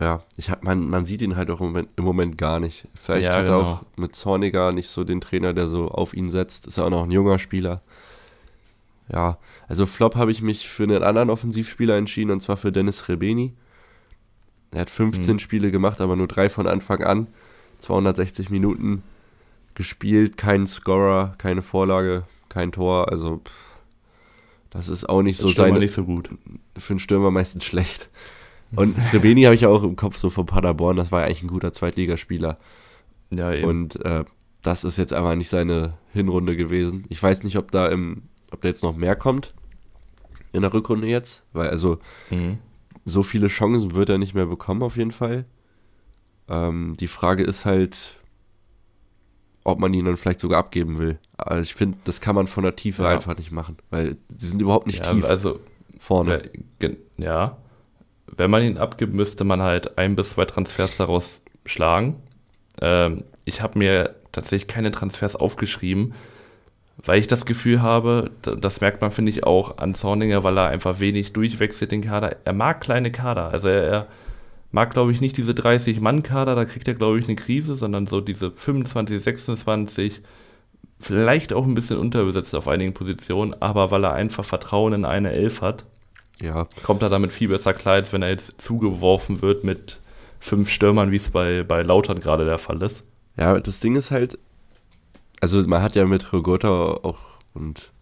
Ja, 0.00 0.22
ich 0.36 0.50
hab, 0.50 0.64
man, 0.64 0.88
man 0.88 1.06
sieht 1.06 1.22
ihn 1.22 1.36
halt 1.36 1.50
auch 1.50 1.60
im 1.60 1.66
Moment, 1.68 1.88
im 1.96 2.04
Moment 2.04 2.38
gar 2.38 2.60
nicht. 2.60 2.88
Vielleicht 2.94 3.26
ja, 3.26 3.38
hat 3.38 3.48
er 3.48 3.58
genau. 3.58 3.60
auch 3.60 3.82
mit 3.96 4.16
Zorniger 4.16 4.72
nicht 4.72 4.88
so 4.88 5.04
den 5.04 5.20
Trainer, 5.20 5.52
der 5.52 5.68
so 5.68 5.88
auf 5.88 6.14
ihn 6.14 6.30
setzt. 6.30 6.66
Ist 6.66 6.78
ja 6.78 6.84
auch 6.84 6.90
noch 6.90 7.04
ein 7.04 7.12
junger 7.12 7.38
Spieler. 7.38 7.82
Ja, 9.12 9.38
also 9.68 9.86
Flop 9.86 10.16
habe 10.16 10.30
ich 10.30 10.42
mich 10.42 10.68
für 10.68 10.84
einen 10.84 11.02
anderen 11.02 11.30
Offensivspieler 11.30 11.96
entschieden, 11.96 12.30
und 12.30 12.40
zwar 12.40 12.56
für 12.56 12.72
Dennis 12.72 13.08
Rebeni. 13.08 13.52
Er 14.72 14.82
hat 14.82 14.90
15 14.90 15.32
hm. 15.32 15.38
Spiele 15.38 15.70
gemacht, 15.70 16.00
aber 16.00 16.16
nur 16.16 16.28
drei 16.28 16.48
von 16.48 16.66
Anfang 16.66 17.02
an. 17.04 17.26
260 17.78 18.48
Minuten 18.48 19.02
gespielt, 19.74 20.36
kein 20.36 20.66
Scorer, 20.66 21.34
keine 21.38 21.62
Vorlage, 21.62 22.24
kein 22.48 22.72
Tor. 22.72 23.10
Also 23.10 23.40
das 24.70 24.88
ist 24.88 25.08
auch 25.08 25.22
nicht 25.22 25.36
so 25.36 25.48
sein. 25.52 25.74
nicht 25.74 25.92
so 25.92 26.04
gut. 26.04 26.30
Für 26.76 26.94
einen 26.94 27.00
Stürmer 27.00 27.30
meistens 27.30 27.64
schlecht. 27.64 28.08
Und 28.74 29.00
Srebeni 29.00 29.42
habe 29.42 29.54
ich 29.54 29.62
ja 29.62 29.68
auch 29.68 29.82
im 29.82 29.96
Kopf 29.96 30.16
so 30.16 30.30
von 30.30 30.46
Paderborn, 30.46 30.96
das 30.96 31.12
war 31.12 31.20
ja 31.20 31.26
eigentlich 31.26 31.42
ein 31.42 31.48
guter 31.48 31.72
Zweitligaspieler. 31.72 32.58
Ja, 33.30 33.52
eben. 33.52 33.68
Und 33.68 34.04
äh, 34.04 34.24
das 34.62 34.84
ist 34.84 34.96
jetzt 34.96 35.12
aber 35.12 35.36
nicht 35.36 35.48
seine 35.48 35.98
Hinrunde 36.12 36.56
gewesen. 36.56 37.04
Ich 37.08 37.22
weiß 37.22 37.42
nicht, 37.42 37.58
ob 37.58 37.70
da 37.70 37.88
im, 37.88 38.22
ob 38.50 38.62
da 38.62 38.68
jetzt 38.68 38.82
noch 38.82 38.96
mehr 38.96 39.16
kommt 39.16 39.54
in 40.52 40.62
der 40.62 40.72
Rückrunde 40.72 41.06
jetzt, 41.06 41.44
weil 41.52 41.70
also 41.70 41.98
mhm. 42.30 42.58
so 43.04 43.22
viele 43.22 43.48
Chancen 43.48 43.94
wird 43.94 44.08
er 44.08 44.18
nicht 44.18 44.34
mehr 44.34 44.46
bekommen 44.46 44.82
auf 44.82 44.96
jeden 44.96 45.10
Fall. 45.10 45.46
Ähm, 46.48 46.94
die 47.00 47.08
Frage 47.08 47.42
ist 47.42 47.64
halt, 47.64 48.16
ob 49.64 49.78
man 49.78 49.94
ihn 49.94 50.04
dann 50.04 50.16
vielleicht 50.16 50.40
sogar 50.40 50.58
abgeben 50.58 50.98
will. 50.98 51.18
Also 51.36 51.62
ich 51.62 51.74
finde, 51.74 51.98
das 52.04 52.20
kann 52.20 52.34
man 52.34 52.46
von 52.46 52.64
der 52.64 52.76
Tiefe 52.76 53.04
ja. 53.04 53.10
einfach 53.10 53.36
nicht 53.36 53.52
machen, 53.52 53.76
weil 53.90 54.16
die 54.28 54.46
sind 54.46 54.60
überhaupt 54.60 54.86
nicht 54.86 55.04
ja, 55.04 55.12
tief 55.12 55.24
also, 55.24 55.60
vorne. 55.98 56.50
Ja, 57.16 57.58
wenn 58.36 58.50
man 58.50 58.62
ihn 58.62 58.78
abgibt, 58.78 59.12
müsste 59.12 59.44
man 59.44 59.60
halt 59.62 59.98
ein 59.98 60.16
bis 60.16 60.30
zwei 60.30 60.44
Transfers 60.44 60.96
daraus 60.96 61.42
schlagen. 61.64 62.16
Ähm, 62.80 63.24
ich 63.44 63.62
habe 63.62 63.78
mir 63.78 64.16
tatsächlich 64.32 64.68
keine 64.68 64.90
Transfers 64.90 65.36
aufgeschrieben, 65.36 66.14
weil 67.04 67.18
ich 67.18 67.26
das 67.26 67.44
Gefühl 67.46 67.82
habe, 67.82 68.30
das 68.42 68.80
merkt 68.80 69.00
man, 69.00 69.10
finde 69.10 69.30
ich, 69.30 69.44
auch 69.44 69.78
an 69.78 69.94
Zorninger, 69.94 70.42
weil 70.42 70.58
er 70.58 70.68
einfach 70.68 70.98
wenig 71.00 71.32
durchwechselt 71.32 71.92
den 71.92 72.02
Kader. 72.02 72.36
Er 72.44 72.52
mag 72.52 72.80
kleine 72.80 73.12
Kader, 73.12 73.50
also 73.50 73.68
er, 73.68 73.82
er 73.82 74.06
mag, 74.72 74.92
glaube 74.92 75.12
ich, 75.12 75.20
nicht 75.20 75.36
diese 75.36 75.52
30-Mann-Kader, 75.52 76.54
da 76.54 76.64
kriegt 76.64 76.88
er, 76.88 76.94
glaube 76.94 77.18
ich, 77.18 77.26
eine 77.26 77.36
Krise, 77.36 77.76
sondern 77.76 78.06
so 78.06 78.20
diese 78.20 78.50
25, 78.50 79.22
26, 79.22 80.22
vielleicht 80.98 81.52
auch 81.52 81.64
ein 81.64 81.74
bisschen 81.74 81.98
unterbesetzt 81.98 82.54
auf 82.54 82.68
einigen 82.68 82.94
Positionen, 82.94 83.54
aber 83.60 83.90
weil 83.90 84.04
er 84.04 84.14
einfach 84.14 84.44
Vertrauen 84.44 84.94
in 84.94 85.04
eine 85.04 85.32
Elf 85.32 85.60
hat, 85.60 85.84
ja. 86.40 86.66
kommt 86.82 87.02
er 87.02 87.10
damit 87.10 87.32
viel 87.32 87.48
besser 87.48 87.74
klar, 87.74 87.94
als 87.94 88.12
wenn 88.12 88.22
er 88.22 88.30
jetzt 88.30 88.60
zugeworfen 88.60 89.42
wird 89.42 89.62
mit 89.62 90.00
fünf 90.40 90.70
Stürmern, 90.70 91.12
wie 91.12 91.16
es 91.16 91.30
bei, 91.30 91.62
bei 91.62 91.82
Lautern 91.82 92.20
gerade 92.20 92.44
der 92.44 92.58
Fall 92.58 92.82
ist. 92.82 93.04
Ja, 93.36 93.58
das 93.60 93.80
Ding 93.80 93.94
ist 93.94 94.10
halt, 94.10 94.38
also 95.40 95.66
man 95.66 95.82
hat 95.82 95.94
ja 95.94 96.06
mit 96.06 96.32
Rogota 96.32 96.68
auch 96.68 97.20
und 97.54 97.92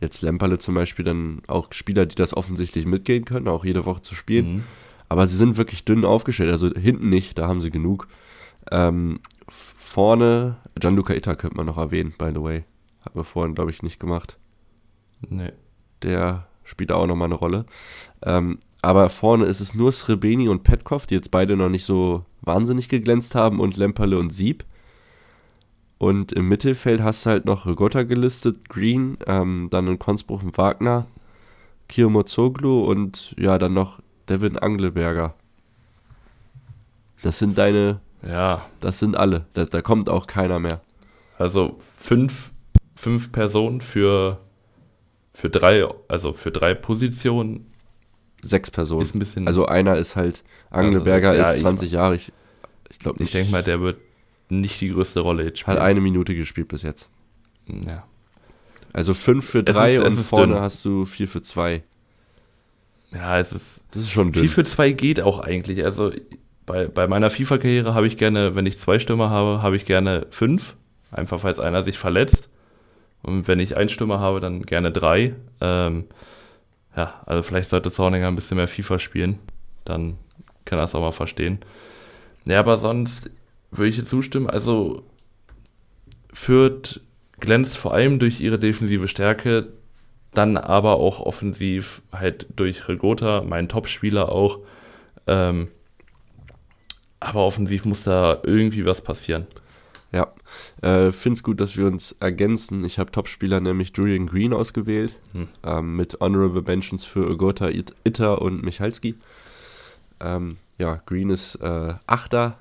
jetzt 0.00 0.22
Lemperle 0.22 0.58
zum 0.58 0.74
Beispiel 0.74 1.04
dann 1.04 1.42
auch 1.46 1.72
Spieler, 1.72 2.06
die 2.06 2.16
das 2.16 2.36
offensichtlich 2.36 2.86
mitgehen 2.86 3.24
können, 3.24 3.48
auch 3.48 3.64
jede 3.64 3.86
Woche 3.86 4.02
zu 4.02 4.14
spielen. 4.14 4.56
Mhm. 4.56 4.64
Aber 5.08 5.26
sie 5.26 5.36
sind 5.36 5.56
wirklich 5.56 5.84
dünn 5.84 6.04
aufgestellt. 6.04 6.50
Also 6.50 6.70
hinten 6.70 7.08
nicht, 7.08 7.38
da 7.38 7.48
haben 7.48 7.60
sie 7.60 7.70
genug. 7.70 8.08
Ähm, 8.70 9.20
vorne, 9.48 10.56
Gianluca 10.78 11.14
Itta 11.14 11.34
könnte 11.34 11.56
man 11.56 11.66
noch 11.66 11.78
erwähnen, 11.78 12.14
by 12.16 12.30
the 12.34 12.42
way. 12.42 12.64
Hat 13.00 13.14
wir 13.14 13.24
vorhin, 13.24 13.54
glaube 13.54 13.70
ich, 13.70 13.82
nicht 13.82 14.00
gemacht. 14.00 14.38
Nee. 15.20 15.52
Der 16.02 16.48
spielt 16.64 16.92
auch 16.92 17.06
nochmal 17.06 17.26
eine 17.26 17.36
Rolle. 17.36 17.66
Ähm, 18.22 18.58
aber 18.82 19.08
vorne 19.08 19.46
ist 19.46 19.60
es 19.60 19.74
nur 19.74 19.92
Srebeni 19.92 20.48
und 20.48 20.62
Petkov, 20.62 21.06
die 21.06 21.14
jetzt 21.14 21.30
beide 21.30 21.56
noch 21.56 21.68
nicht 21.68 21.84
so 21.84 22.24
wahnsinnig 22.42 22.88
geglänzt 22.88 23.34
haben, 23.34 23.60
und 23.60 23.76
Lemperle 23.76 24.18
und 24.18 24.32
Sieb. 24.32 24.64
Und 25.98 26.32
im 26.32 26.48
Mittelfeld 26.48 27.02
hast 27.02 27.24
du 27.24 27.30
halt 27.30 27.46
noch 27.46 27.66
Rigotta 27.66 28.02
gelistet, 28.02 28.68
Green, 28.68 29.16
ähm, 29.26 29.68
dann 29.70 29.88
in 29.88 29.98
Konsbruch 29.98 30.42
und 30.42 30.58
Wagner, 30.58 31.06
Kirmozoglu 31.88 32.84
und 32.84 33.34
ja, 33.38 33.58
dann 33.58 33.72
noch 33.72 34.00
Devin 34.28 34.58
Angleberger. 34.58 35.34
Das 37.22 37.38
sind 37.38 37.56
deine. 37.58 38.00
Ja. 38.22 38.66
Das 38.80 38.98
sind 38.98 39.16
alle. 39.16 39.46
Da, 39.52 39.64
da 39.64 39.82
kommt 39.82 40.08
auch 40.08 40.26
keiner 40.26 40.58
mehr. 40.58 40.80
Also 41.38 41.76
fünf, 41.78 42.50
fünf 42.94 43.32
Personen 43.32 43.80
für, 43.80 44.40
für 45.30 45.50
drei, 45.50 45.86
also 46.08 46.32
für 46.32 46.50
drei 46.50 46.74
Positionen. 46.74 47.72
Sechs 48.42 48.70
Personen. 48.70 49.02
Ist 49.02 49.14
ein 49.14 49.18
bisschen 49.18 49.46
also 49.46 49.66
einer 49.66 49.96
ist 49.96 50.14
halt, 50.14 50.44
Angleberger 50.70 51.30
also, 51.30 51.42
ja, 51.42 51.50
ist 51.50 51.60
20 51.60 51.86
ich, 51.86 51.92
Jahre. 51.92 52.14
Ich, 52.14 52.32
ich 52.90 52.98
glaube 52.98 53.18
nicht. 53.18 53.28
Ich 53.28 53.32
denke 53.32 53.50
mal, 53.50 53.62
der 53.62 53.80
wird 53.80 53.98
nicht 54.48 54.80
die 54.80 54.90
größte 54.90 55.20
Rolle 55.20 55.44
jetzt 55.44 55.60
spielen. 55.60 55.76
Hat 55.76 55.82
eine 55.82 56.00
Minute 56.00 56.34
gespielt 56.34 56.68
bis 56.68 56.82
jetzt. 56.82 57.10
Ja. 57.66 58.04
Also 58.92 59.14
fünf 59.14 59.44
für 59.46 59.62
drei 59.62 59.94
ist, 59.96 60.02
und 60.02 60.12
vorne 60.22 60.54
dünn. 60.54 60.62
hast 60.62 60.84
du 60.84 61.04
vier 61.04 61.28
für 61.28 61.42
zwei. 61.42 61.82
Ja, 63.12 63.38
es 63.38 63.52
ist. 63.52 63.82
Das 63.92 64.02
ist 64.02 64.10
schon 64.10 64.32
dünn. 64.32 64.42
4 64.42 64.50
für 64.50 64.64
2 64.64 64.92
geht 64.92 65.20
auch 65.20 65.38
eigentlich. 65.38 65.84
Also 65.84 66.12
bei, 66.66 66.88
bei 66.88 67.06
meiner 67.06 67.30
FIFA-Karriere 67.30 67.94
habe 67.94 68.06
ich 68.06 68.16
gerne, 68.18 68.54
wenn 68.54 68.66
ich 68.66 68.78
zwei 68.78 68.98
Stürmer 68.98 69.30
habe, 69.30 69.62
habe 69.62 69.76
ich 69.76 69.86
gerne 69.86 70.26
fünf. 70.30 70.74
Einfach 71.12 71.40
falls 71.40 71.60
einer 71.60 71.82
sich 71.82 71.98
verletzt. 71.98 72.50
Und 73.22 73.48
wenn 73.48 73.60
ich 73.60 73.76
einen 73.76 73.88
Stürmer 73.88 74.20
habe, 74.20 74.40
dann 74.40 74.62
gerne 74.62 74.90
drei. 74.90 75.34
Ähm, 75.60 76.04
ja, 76.96 77.22
also 77.26 77.42
vielleicht 77.42 77.70
sollte 77.70 77.90
Zorninger 77.90 78.28
ein 78.28 78.36
bisschen 78.36 78.56
mehr 78.56 78.68
FIFA 78.68 78.98
spielen. 78.98 79.38
Dann 79.84 80.18
kann 80.64 80.78
er 80.78 80.84
es 80.84 80.94
auch 80.94 81.00
mal 81.00 81.12
verstehen. 81.12 81.60
Ja, 82.46 82.60
aber 82.60 82.76
sonst 82.76 83.30
würde 83.70 83.88
ich 83.88 84.04
zustimmen. 84.04 84.50
Also 84.50 85.04
Fürth 86.32 87.00
glänzt 87.40 87.76
vor 87.76 87.94
allem 87.94 88.18
durch 88.18 88.40
ihre 88.40 88.58
defensive 88.58 89.08
Stärke, 89.08 89.72
dann 90.36 90.56
aber 90.56 90.96
auch 90.96 91.20
offensiv 91.20 92.02
halt 92.12 92.46
durch 92.56 92.88
Regota, 92.88 93.42
mein 93.42 93.68
Topspieler 93.68 94.30
auch. 94.30 94.60
Ähm, 95.26 95.68
aber 97.20 97.44
offensiv 97.44 97.84
muss 97.84 98.04
da 98.04 98.40
irgendwie 98.42 98.84
was 98.84 99.00
passieren. 99.02 99.46
Ja, 100.12 100.32
äh, 100.82 101.10
finde 101.10 101.36
es 101.36 101.42
gut, 101.42 101.60
dass 101.60 101.76
wir 101.76 101.86
uns 101.86 102.14
ergänzen. 102.20 102.84
Ich 102.84 102.98
habe 102.98 103.10
Topspieler 103.10 103.60
nämlich 103.60 103.92
Julian 103.96 104.26
Green 104.26 104.52
ausgewählt, 104.52 105.16
hm. 105.34 105.48
ähm, 105.64 105.96
mit 105.96 106.20
Honorable 106.20 106.62
Mentions 106.62 107.04
für 107.04 107.28
Ogota, 107.28 107.68
Itter 107.68 108.40
und 108.40 108.62
Michalski. 108.62 109.16
Ähm, 110.20 110.58
ja, 110.78 111.02
Green 111.06 111.30
ist 111.30 111.56
äh, 111.56 111.94
Achter, 112.06 112.58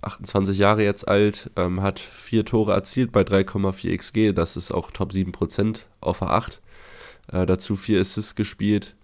28 0.00 0.56
Jahre 0.58 0.82
jetzt 0.82 1.06
alt, 1.06 1.50
ähm, 1.56 1.82
hat 1.82 1.98
vier 1.98 2.44
Tore 2.44 2.72
erzielt 2.72 3.12
bei 3.12 3.22
3,4 3.22 3.96
XG, 3.96 4.32
das 4.32 4.56
ist 4.56 4.70
auch 4.72 4.90
Top 4.90 5.10
7% 5.10 5.80
auf 6.00 6.20
der 6.20 6.30
8. 6.30 6.60
Äh, 7.32 7.46
dazu 7.46 7.76
vier 7.76 8.00
Assists 8.00 8.34
gespielt, 8.34 8.94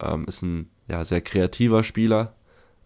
ähm, 0.00 0.24
ist 0.26 0.42
ein 0.42 0.70
ja, 0.88 1.04
sehr 1.04 1.20
kreativer 1.20 1.82
Spieler, 1.82 2.34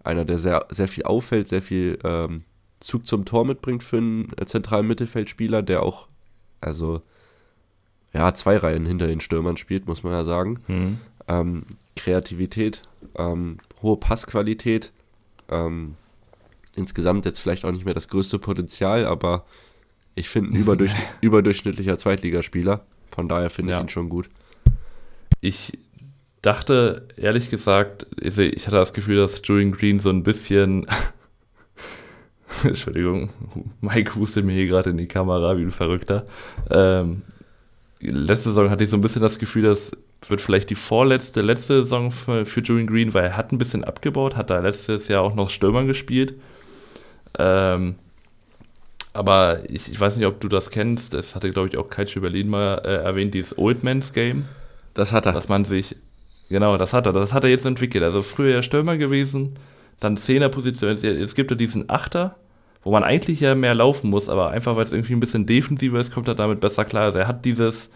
einer, 0.03 0.25
der 0.25 0.39
sehr, 0.39 0.67
sehr 0.71 0.89
viel 0.89 1.05
auffällt, 1.05 1.49
sehr 1.49 1.63
viel 1.63 1.99
ähm, 2.05 2.43
Zug 2.81 3.07
zum 3.07 3.25
Tor 3.25 3.45
mitbringt 3.45 3.83
für 3.83 3.99
einen 3.99 4.33
äh, 4.37 4.47
zentralen 4.47 4.87
Mittelfeldspieler, 4.87 5.63
der 5.63 5.83
auch, 5.83 6.09
also, 6.61 7.03
ja, 8.13 8.33
zwei 8.33 8.57
Reihen 8.57 8.87
hinter 8.87 9.07
den 9.07 9.21
Stürmern 9.21 9.57
spielt, 9.57 9.87
muss 9.87 10.03
man 10.03 10.13
ja 10.13 10.25
sagen. 10.25 10.61
Mhm. 10.69 11.01
Ähm, 11.27 11.63
Kreativität, 11.97 12.83
ähm, 13.17 13.59
hohe 13.83 13.97
Passqualität, 13.97 14.93
ähm, 15.51 15.97
insgesamt 16.75 17.27
jetzt 17.27 17.41
vielleicht 17.41 17.65
auch 17.65 17.73
nicht 17.73 17.85
mehr 17.85 17.95
das 17.95 18.09
größte 18.09 18.39
Potenzial, 18.39 19.05
aber 19.05 19.45
ich 20.15 20.29
finde 20.29 20.53
ein 20.53 20.57
überdurch 20.63 20.95
überdurchschnittlicher 21.21 21.99
Zweitligaspieler. 21.99 22.85
Von 23.11 23.29
daher 23.29 23.51
finde 23.51 23.73
ich 23.73 23.77
ja. 23.77 23.83
ihn 23.83 23.89
schon 23.89 24.09
gut. 24.09 24.31
Ich 25.41 25.79
dachte, 26.43 27.09
ehrlich 27.17 27.51
gesagt, 27.51 28.07
ich 28.21 28.67
hatte 28.67 28.77
das 28.77 28.93
Gefühl, 28.93 29.17
dass 29.17 29.41
Julian 29.45 29.73
Green 29.73 30.01
so 30.01 30.11
ein 30.11 30.23
bisschen 30.23 30.87
Entschuldigung, 32.65 33.31
Mike 33.81 34.15
hustet 34.15 34.45
mir 34.45 34.53
hier 34.53 34.67
gerade 34.67 34.91
in 34.91 34.97
die 34.97 35.07
Kamera 35.07 35.57
wie 35.57 35.63
ein 35.63 35.71
Verrückter. 35.71 36.25
Ähm, 36.71 37.23
letzte 38.01 38.51
Saison 38.51 38.71
hatte 38.71 38.85
ich 38.85 38.91
so 38.91 38.97
ein 38.97 39.01
bisschen 39.01 39.23
das 39.23 39.39
Gefühl, 39.39 39.63
das 39.63 39.93
wird 40.29 40.41
vielleicht 40.41 40.71
die 40.71 40.75
vorletzte, 40.75 41.43
letzte 41.43 41.81
Saison 41.81 42.11
für, 42.11 42.47
für 42.47 42.61
Julian 42.61 42.87
Green, 42.87 43.15
weil 43.15 43.25
er 43.25 43.37
hat 43.37 43.53
ein 43.53 43.59
bisschen 43.59 43.85
abgebaut, 43.85 44.37
hat 44.37 44.51
da 44.51 44.59
letztes 44.59 45.09
Jahr 45.09 45.23
auch 45.23 45.35
noch 45.35 45.51
Stürmer 45.51 45.85
gespielt. 45.85 46.35
Ähm, 47.39 47.97
aber 49.13 49.69
ich, 49.69 49.91
ich 49.91 49.99
weiß 49.99 50.17
nicht, 50.17 50.27
ob 50.27 50.41
du 50.41 50.49
das 50.49 50.71
kennst, 50.71 51.15
das 51.15 51.35
hatte, 51.35 51.51
glaube 51.51 51.69
ich, 51.69 51.77
auch 51.77 51.91
Kaitsche 51.91 52.21
Berlin 52.21 52.49
mal 52.49 52.79
äh, 52.85 53.03
erwähnt, 53.05 53.35
dieses 53.35 53.57
Old 53.57 53.83
Man's 53.85 54.13
Game. 54.13 54.45
Das 54.95 55.13
hat 55.13 55.27
er. 55.27 55.33
Dass 55.33 55.49
man 55.49 55.65
sich, 55.65 55.97
genau, 56.49 56.77
das 56.77 56.93
hat 56.93 57.07
er, 57.07 57.13
das 57.13 57.33
hat 57.33 57.45
er 57.45 57.51
jetzt 57.51 57.67
entwickelt. 57.67 58.05
Also 58.05 58.23
früher 58.23 58.55
ja 58.55 58.63
Stürmer 58.63 58.97
gewesen, 58.97 59.55
dann 60.01 60.17
Zehnerposition, 60.17 60.91
jetzt, 60.91 61.05
jetzt 61.05 61.35
gibt 61.35 61.51
er 61.51 61.57
diesen 61.57 61.91
Achter, 61.91 62.37
wo 62.83 62.91
man 62.93 63.05
eigentlich 63.05 63.41
ja 63.41 63.55
mehr 63.55 63.75
laufen 63.75 64.11
muss, 64.11 64.29
aber 64.29 64.51
einfach 64.51 64.77
weil 64.77 64.85
es 64.85 64.93
irgendwie 64.93 65.15
ein 65.15 65.21
bisschen 65.21 65.47
defensiver 65.47 66.01
ist, 66.01 66.13
kommt 66.13 66.29
er 66.29 66.35
damit 66.35 66.61
besser 66.61 66.85
klar. 66.85 67.05
Also 67.05 67.19
er 67.19 67.27
hat 67.27 67.45
dieses, 67.45 67.91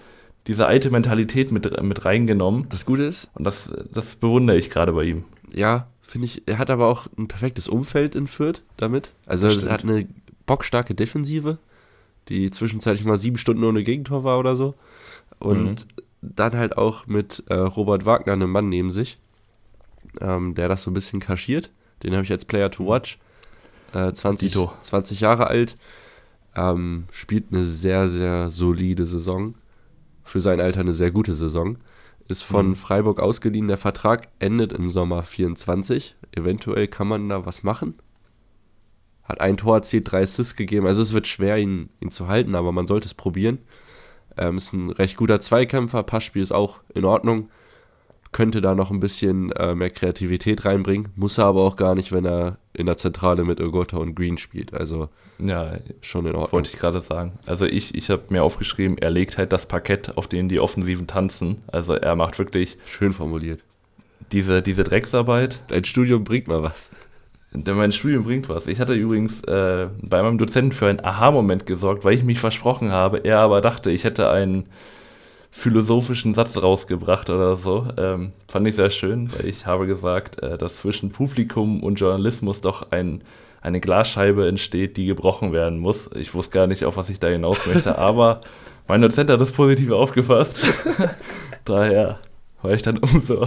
diese 0.47 0.67
alte 0.67 0.91
Mentalität 0.91 1.53
mit, 1.53 1.83
mit 1.83 2.05
reingenommen. 2.05 2.67
Das 2.69 2.85
Gute 2.85 3.05
ist. 3.05 3.31
Und 3.35 3.45
das, 3.45 3.71
das 3.93 4.17
bewundere 4.17 4.57
ich 4.57 4.71
gerade 4.71 4.93
bei 4.93 5.05
ihm. 5.05 5.25
Ja, 5.53 5.87
finde 6.03 6.27
ich, 6.27 6.43
er 6.47 6.59
hat 6.59 6.71
aber 6.71 6.87
auch 6.87 7.07
ein 7.17 7.29
perfektes 7.29 7.69
Umfeld 7.69 8.15
in 8.15 8.27
Fürth 8.27 8.63
damit. 8.77 9.13
Also 9.27 9.49
er 9.49 9.73
hat 9.73 9.85
eine 9.85 10.07
bockstarke 10.47 10.95
Defensive, 10.95 11.59
die 12.29 12.51
zwischenzeitlich 12.51 13.07
mal 13.07 13.19
sieben 13.19 13.39
Stunden 13.39 13.65
ohne 13.65 13.83
Gegentor 13.85 14.25
war 14.25 14.39
oder 14.39 14.57
so. 14.57 14.75
Und 15.39 15.65
mhm. 15.65 16.03
Dann 16.23 16.57
halt 16.57 16.79
auch 16.79 17.07
mit 17.07 17.43
äh, 17.49 17.55
Robert 17.55 18.07
Wagner 18.07 18.33
einen 18.33 18.51
Mann 18.51 18.69
neben 18.69 18.91
sich, 18.91 19.19
ähm, 20.21 20.55
der 20.55 20.69
das 20.69 20.83
so 20.83 20.91
ein 20.91 20.95
bisschen 20.95 21.21
kaschiert. 21.21 21.71
Den 22.03 22.15
habe 22.15 22.25
ich 22.25 22.31
als 22.31 22.45
Player 22.45 22.71
to 22.71 22.87
watch 22.87 23.19
äh, 23.93 24.13
20, 24.13 24.57
20 24.81 25.21
Jahre 25.21 25.49
alt, 25.49 25.77
ähm, 26.57 27.05
spielt 27.11 27.47
eine 27.53 27.65
sehr, 27.65 28.09
sehr 28.09 28.51
solide 28.51 29.05
Saison. 29.07 29.55
Für 30.25 30.41
sein 30.41 30.61
Alter 30.61 30.81
eine 30.81 30.95
sehr 30.95 31.11
gute 31.11 31.35
Saison. 31.35 31.77
Ist 32.29 32.43
von 32.43 32.69
mhm. 32.69 32.77
Freiburg 32.77 33.21
ausgeliehen. 33.21 33.69
Der 33.69 33.77
Vertrag 33.77 34.29
endet 34.39 34.73
im 34.73 34.89
Sommer 34.89 35.23
24. 35.23 36.17
Eventuell 36.33 36.87
kann 36.87 37.09
man 37.09 37.29
da 37.29 37.45
was 37.45 37.65
machen. 37.65 37.97
Hat 39.25 39.41
ein 39.41 39.57
Tor 39.57 39.77
erzielt, 39.77 40.11
drei 40.11 40.23
Assists 40.23 40.55
gegeben. 40.55 40.87
Also 40.87 41.03
es 41.03 41.13
wird 41.13 41.27
schwer, 41.27 41.59
ihn, 41.59 41.89
ihn 42.01 42.11
zu 42.11 42.29
halten, 42.29 42.55
aber 42.55 42.71
man 42.71 42.87
sollte 42.87 43.07
es 43.07 43.15
probieren. 43.15 43.59
Ähm, 44.37 44.57
ist 44.57 44.73
ein 44.73 44.91
recht 44.91 45.17
guter 45.17 45.41
Zweikämpfer. 45.41 46.03
Passspiel 46.03 46.43
ist 46.43 46.53
auch 46.53 46.81
in 46.95 47.05
Ordnung 47.05 47.49
könnte 48.33 48.63
da 48.63 48.75
noch 48.75 48.91
ein 48.91 49.01
bisschen 49.01 49.53
äh, 49.53 49.75
mehr 49.75 49.91
Kreativität 49.91 50.65
reinbringen. 50.65 51.11
Muss 51.15 51.39
er 51.39 51.45
aber 51.45 51.63
auch 51.63 51.77
gar 51.77 51.95
nicht, 51.95 52.13
wenn 52.13 52.25
er 52.25 52.59
in 52.73 52.87
der 52.87 52.97
Zentrale 52.97 53.45
mit 53.45 53.61
Ogota 53.61 53.99
und 53.99 54.15
Green 54.15 54.39
spielt. 54.39 54.75
Also 54.75 55.11
ja, 55.39 55.77
schon 56.01 56.27
in 56.27 56.35
Ordnung. 56.35 56.53
Wollte 56.53 56.71
ich 56.73 56.79
gerade 56.79 57.01
sagen. 57.01 57.39
Also 57.45 57.67
ich, 57.67 57.95
ich 57.95 58.09
habe 58.11 58.23
mir 58.31 58.43
aufgeschrieben, 58.43 58.97
er 58.99 59.11
legt 59.11 59.37
halt 59.37 59.53
das 59.53 59.67
Parkett, 59.67 60.17
auf 60.17 60.27
dem 60.27 60.49
die 60.49 60.61
Offensiven 60.61 61.07
tanzen. 61.07 61.59
Also 61.71 61.95
er 61.95 62.17
macht 62.17 62.39
wirklich. 62.39 62.79
Schön 62.87 63.13
formuliert. 63.13 63.63
Diese, 64.33 64.63
diese 64.63 64.83
Drecksarbeit. 64.83 65.61
Dein 65.69 65.85
Studium 65.85 66.25
bringt 66.25 66.49
mal 66.49 66.63
was. 66.63 66.91
Mein 67.53 67.93
Studium 67.93 68.25
bringt 68.25 68.49
was. 68.49 68.67
Ich 68.67 68.81
hatte 68.81 68.95
übrigens 68.95 69.43
äh, 69.45 69.89
bei 70.01 70.23
meinem 70.23 70.39
Dozenten 70.39 70.73
für 70.73 70.87
einen 70.87 71.05
Aha-Moment 71.05 71.67
gesorgt, 71.67 72.05
weil 72.05 72.15
ich 72.15 72.25
mich 72.25 72.39
versprochen 72.39 72.93
habe. 72.93 73.19
Er 73.19 73.41
aber 73.41 73.61
dachte, 73.61 73.91
ich 73.91 74.05
hätte 74.05 74.31
einen 74.31 74.67
philosophischen 75.51 76.33
Satz 76.33 76.57
rausgebracht 76.57 77.29
oder 77.29 77.59
so. 77.59 77.87
Ähm, 77.99 78.33
fand 78.49 78.67
ich 78.67 78.75
sehr 78.75 78.89
schön, 78.89 79.31
weil 79.35 79.47
ich 79.47 79.67
habe 79.67 79.87
gesagt, 79.87 80.43
äh, 80.43 80.57
dass 80.57 80.79
zwischen 80.79 81.13
Publikum 81.13 81.83
und 81.83 81.97
Journalismus 81.97 82.63
doch 82.63 82.91
ein, 82.91 83.23
eine 83.61 83.81
Glasscheibe 83.81 84.49
entsteht, 84.49 84.97
die 84.97 85.05
gebrochen 85.05 85.53
werden 85.53 85.79
muss. 85.79 86.09
Ich 86.15 86.33
wusste 86.33 86.55
gar 86.55 86.67
nicht, 86.67 86.87
auf 86.87 86.97
was 86.97 87.11
ich 87.11 87.21
da 87.21 87.29
hinaus 87.29 87.67
möchte, 87.67 87.99
aber 87.99 88.41
mein 88.89 89.03
Dozent 89.03 89.29
hat 89.29 89.43
das 89.43 89.53
positiv 89.53 89.91
aufgefasst. 89.91 90.59
Daher 91.67 92.19
war 92.63 92.73
ich 92.73 92.83
dann 92.83 92.97
umso, 92.97 93.47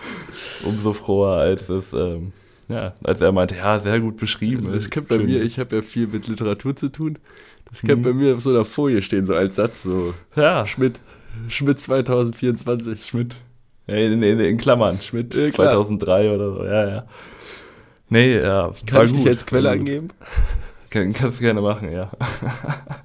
umso 0.64 0.94
froher, 0.94 1.36
als 1.40 1.68
es. 1.68 1.92
Ähm, 1.92 2.32
ja, 2.68 2.94
als 3.02 3.20
er 3.20 3.32
meinte, 3.32 3.56
ja, 3.56 3.80
sehr 3.80 4.00
gut 4.00 4.16
beschrieben. 4.16 4.72
Das 4.72 4.90
kennt 4.90 5.08
bei 5.08 5.18
mir, 5.18 5.42
ich 5.42 5.58
habe 5.58 5.76
ja 5.76 5.82
viel 5.82 6.06
mit 6.06 6.28
Literatur 6.28 6.74
zu 6.76 6.88
tun. 6.88 7.18
Das 7.68 7.82
kennt 7.82 7.98
mhm. 7.98 8.02
bei 8.02 8.12
mir 8.12 8.34
auf 8.34 8.40
so 8.40 8.50
einer 8.50 8.64
Folie 8.64 9.02
stehen, 9.02 9.26
so 9.26 9.34
als 9.34 9.56
Satz, 9.56 9.82
so 9.82 10.14
ja. 10.36 10.66
Schmidt, 10.66 11.00
Schmidt 11.48 11.78
2024. 11.80 13.04
Schmidt. 13.04 13.40
Ja, 13.86 13.96
in, 13.96 14.22
in, 14.22 14.40
in 14.40 14.56
Klammern, 14.56 15.00
Schmidt 15.00 15.34
ja, 15.34 15.50
2003 15.50 16.34
oder 16.34 16.52
so, 16.52 16.64
ja, 16.64 16.88
ja. 16.88 17.06
Nee, 18.08 18.38
ja. 18.38 18.72
Kann 18.86 19.04
ich 19.04 19.12
gut. 19.12 19.20
dich 19.20 19.28
als 19.28 19.44
Quelle 19.46 19.70
angeben? 19.70 20.08
Kann, 20.90 21.12
kannst 21.12 21.38
du 21.38 21.42
gerne 21.42 21.60
machen, 21.60 21.90
ja. 21.90 22.10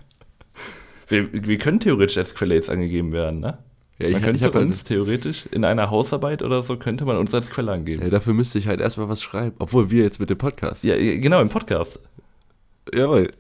wir, 1.07 1.29
wir 1.31 1.57
können 1.57 1.79
theoretisch 1.79 2.17
als 2.17 2.35
Quelle 2.35 2.55
jetzt 2.55 2.69
angegeben 2.69 3.11
werden, 3.11 3.39
ne? 3.39 3.57
Ja, 4.01 4.07
ich, 4.07 4.13
man 4.13 4.21
könnte 4.21 4.47
ich 4.47 4.55
uns 4.55 4.85
theoretisch 4.85 5.45
in 5.51 5.65
einer 5.65 5.89
Hausarbeit 5.89 6.41
oder 6.41 6.63
so 6.63 6.77
könnte 6.77 7.03
man 7.03 7.17
uns 7.17 7.33
als 7.33 7.49
Quelle 7.49 7.73
angeben. 7.73 8.01
Ja, 8.01 8.09
dafür 8.09 8.33
müsste 8.33 8.57
ich 8.57 8.67
halt 8.67 8.79
erstmal 8.79 9.09
was 9.09 9.21
schreiben. 9.21 9.55
Obwohl 9.59 9.91
wir 9.91 10.03
jetzt 10.03 10.19
mit 10.19 10.29
dem 10.29 10.37
Podcast. 10.37 10.83
Ja, 10.85 10.95
genau, 10.95 11.41
im 11.41 11.49
Podcast. 11.49 11.99
Jawohl. 12.93 13.31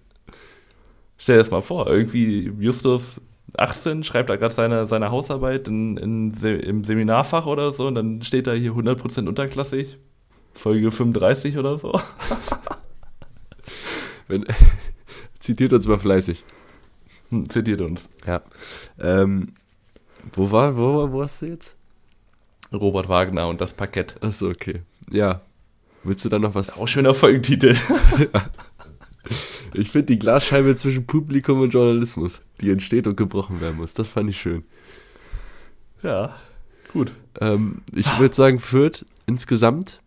Stell 1.17 1.35
dir 1.35 1.43
das 1.43 1.51
mal 1.51 1.61
vor, 1.61 1.87
irgendwie 1.87 2.51
Justus 2.59 3.21
18 3.57 4.03
schreibt 4.03 4.29
da 4.29 4.35
gerade 4.35 4.53
seine, 4.53 4.87
seine 4.87 5.11
Hausarbeit 5.11 5.67
in, 5.67 5.97
in, 5.97 6.31
im 6.43 6.83
Seminarfach 6.83 7.45
oder 7.45 7.71
so 7.71 7.87
und 7.87 7.95
dann 7.95 8.21
steht 8.21 8.47
da 8.47 8.53
hier 8.53 8.73
100% 8.73 9.27
unterklassig, 9.27 9.97
Folge 10.53 10.91
35 10.91 11.57
oder 11.57 11.77
so. 11.77 11.99
Wenn, 14.27 14.45
zitiert 15.39 15.73
uns 15.73 15.87
mal 15.87 15.97
fleißig. 15.97 16.43
Hm, 17.29 17.49
zitiert 17.49 17.81
uns. 17.81 18.09
Ja. 18.25 18.41
Ähm, 18.99 19.53
wo 20.33 20.51
war, 20.51 20.75
wo, 20.75 21.11
wo 21.11 21.19
warst 21.19 21.41
du 21.41 21.47
jetzt? 21.47 21.75
Robert 22.71 23.09
Wagner 23.09 23.47
und 23.47 23.61
das 23.61 23.73
Parkett. 23.73 24.15
Achso, 24.21 24.49
okay. 24.49 24.81
Ja. 25.11 25.41
Willst 26.03 26.23
du 26.23 26.29
da 26.29 26.39
noch 26.39 26.55
was? 26.55 26.79
Auch 26.79 26.87
schöner 26.87 27.13
Folgentitel. 27.13 27.75
Ich 29.73 29.91
finde 29.91 30.07
die 30.07 30.19
Glasscheibe 30.19 30.75
zwischen 30.75 31.05
Publikum 31.05 31.61
und 31.61 31.73
Journalismus, 31.73 32.41
die 32.61 32.71
entsteht 32.71 33.07
und 33.07 33.17
gebrochen 33.17 33.61
werden 33.61 33.77
muss, 33.77 33.93
das 33.93 34.07
fand 34.07 34.29
ich 34.29 34.39
schön. 34.39 34.63
Ja, 36.01 36.35
gut. 36.91 37.11
Ähm, 37.39 37.81
ich 37.93 38.19
würde 38.19 38.35
sagen, 38.35 38.59
Fürth 38.59 39.05
insgesamt 39.25 40.01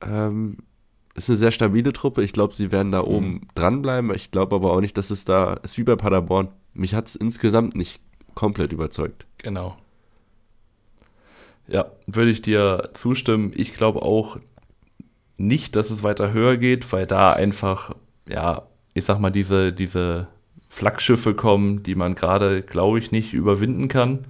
ähm, 0.00 0.58
ist 1.14 1.28
eine 1.28 1.36
sehr 1.36 1.52
stabile 1.52 1.92
Truppe. 1.92 2.22
Ich 2.22 2.32
glaube, 2.32 2.54
sie 2.54 2.72
werden 2.72 2.92
da 2.92 3.02
oben 3.02 3.32
mhm. 3.32 3.40
dranbleiben. 3.54 4.14
Ich 4.14 4.30
glaube 4.30 4.56
aber 4.56 4.72
auch 4.72 4.80
nicht, 4.80 4.96
dass 4.96 5.10
es 5.10 5.24
da 5.24 5.54
ist 5.54 5.78
wie 5.78 5.84
bei 5.84 5.96
Paderborn. 5.96 6.48
mich 6.72 6.94
hat 6.94 7.08
es 7.08 7.16
insgesamt 7.16 7.76
nicht 7.76 8.00
komplett 8.34 8.72
überzeugt. 8.72 9.26
Genau. 9.38 9.76
Ja, 11.66 11.86
würde 12.06 12.30
ich 12.30 12.42
dir 12.42 12.90
zustimmen. 12.94 13.52
Ich 13.54 13.74
glaube 13.74 14.02
auch 14.02 14.38
nicht, 15.36 15.76
dass 15.76 15.90
es 15.90 16.02
weiter 16.02 16.32
höher 16.32 16.56
geht, 16.56 16.92
weil 16.92 17.06
da 17.06 17.32
einfach, 17.32 17.94
ja, 18.28 18.62
ich 18.92 19.04
sag 19.04 19.20
mal, 19.20 19.30
diese, 19.30 19.72
diese 19.72 20.26
Flaggschiffe 20.68 21.34
kommen, 21.34 21.82
die 21.82 21.94
man 21.94 22.14
gerade, 22.14 22.62
glaube 22.62 22.98
ich, 22.98 23.12
nicht 23.12 23.32
überwinden 23.32 23.88
kann. 23.88 24.26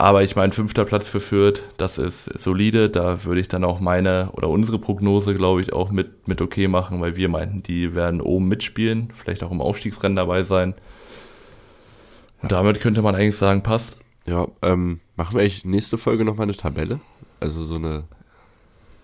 Aber 0.00 0.22
ich 0.22 0.36
meine, 0.36 0.52
fünfter 0.52 0.84
Platz 0.84 1.08
für 1.08 1.20
Fürth, 1.20 1.64
das 1.76 1.98
ist 1.98 2.24
solide. 2.38 2.88
Da 2.88 3.24
würde 3.24 3.40
ich 3.40 3.48
dann 3.48 3.64
auch 3.64 3.80
meine 3.80 4.30
oder 4.32 4.48
unsere 4.48 4.78
Prognose, 4.78 5.34
glaube 5.34 5.60
ich, 5.60 5.72
auch 5.72 5.90
mit, 5.90 6.28
mit 6.28 6.40
okay 6.40 6.68
machen, 6.68 7.00
weil 7.00 7.16
wir 7.16 7.28
meinten, 7.28 7.64
die 7.64 7.96
werden 7.96 8.20
oben 8.20 8.46
mitspielen, 8.46 9.12
vielleicht 9.16 9.42
auch 9.42 9.50
im 9.50 9.60
Aufstiegsrennen 9.60 10.14
dabei 10.14 10.44
sein. 10.44 10.74
Und 12.42 12.52
damit 12.52 12.80
könnte 12.80 13.02
man 13.02 13.14
eigentlich 13.14 13.36
sagen, 13.36 13.62
passt. 13.62 13.98
Ja, 14.26 14.46
ähm, 14.62 15.00
machen 15.16 15.34
wir 15.34 15.42
eigentlich 15.42 15.64
nächste 15.64 15.98
Folge 15.98 16.24
nochmal 16.24 16.44
eine 16.44 16.56
Tabelle? 16.56 17.00
Also 17.40 17.62
so 17.62 17.76
eine 17.76 18.04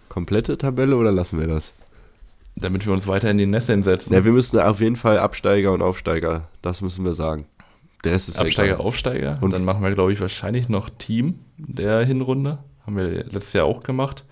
komplette 0.08 0.58
Tabelle 0.58 0.96
oder 0.96 1.12
lassen 1.12 1.40
wir 1.40 1.46
das? 1.46 1.74
Damit 2.56 2.86
wir 2.86 2.92
uns 2.92 3.06
weiter 3.06 3.30
in 3.30 3.38
die 3.38 3.46
Nässe 3.46 3.82
setzen. 3.82 4.12
Ja, 4.12 4.24
wir 4.24 4.32
müssen 4.32 4.60
auf 4.60 4.80
jeden 4.80 4.96
Fall 4.96 5.18
Absteiger 5.18 5.72
und 5.72 5.82
Aufsteiger, 5.82 6.48
das 6.62 6.82
müssen 6.82 7.04
wir 7.04 7.14
sagen. 7.14 7.46
Der 8.04 8.12
Rest 8.12 8.28
ist 8.28 8.38
Absteiger, 8.38 8.74
egal. 8.74 8.86
Aufsteiger. 8.86 9.38
Und 9.40 9.52
dann 9.52 9.64
machen 9.64 9.82
wir, 9.82 9.92
glaube 9.92 10.12
ich, 10.12 10.20
wahrscheinlich 10.20 10.68
noch 10.68 10.90
Team 10.90 11.40
der 11.56 12.04
Hinrunde. 12.04 12.58
Haben 12.86 12.96
wir 12.96 13.24
letztes 13.24 13.54
Jahr 13.54 13.64
auch 13.64 13.82
gemacht. 13.82 14.24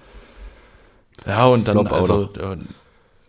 Ja, 1.27 1.47
und 1.47 1.67
dann, 1.67 1.87
also, 1.87 2.31
äh, 2.35 2.59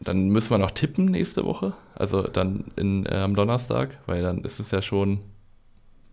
dann 0.01 0.27
müssen 0.29 0.49
wir 0.51 0.57
noch 0.57 0.71
tippen 0.71 1.05
nächste 1.05 1.45
Woche. 1.45 1.73
Also 1.95 2.23
dann 2.23 2.65
in, 2.75 3.05
äh, 3.05 3.15
am 3.15 3.35
Donnerstag, 3.35 3.97
weil 4.05 4.21
dann 4.21 4.43
ist 4.43 4.59
es 4.59 4.71
ja 4.71 4.81
schon 4.81 5.19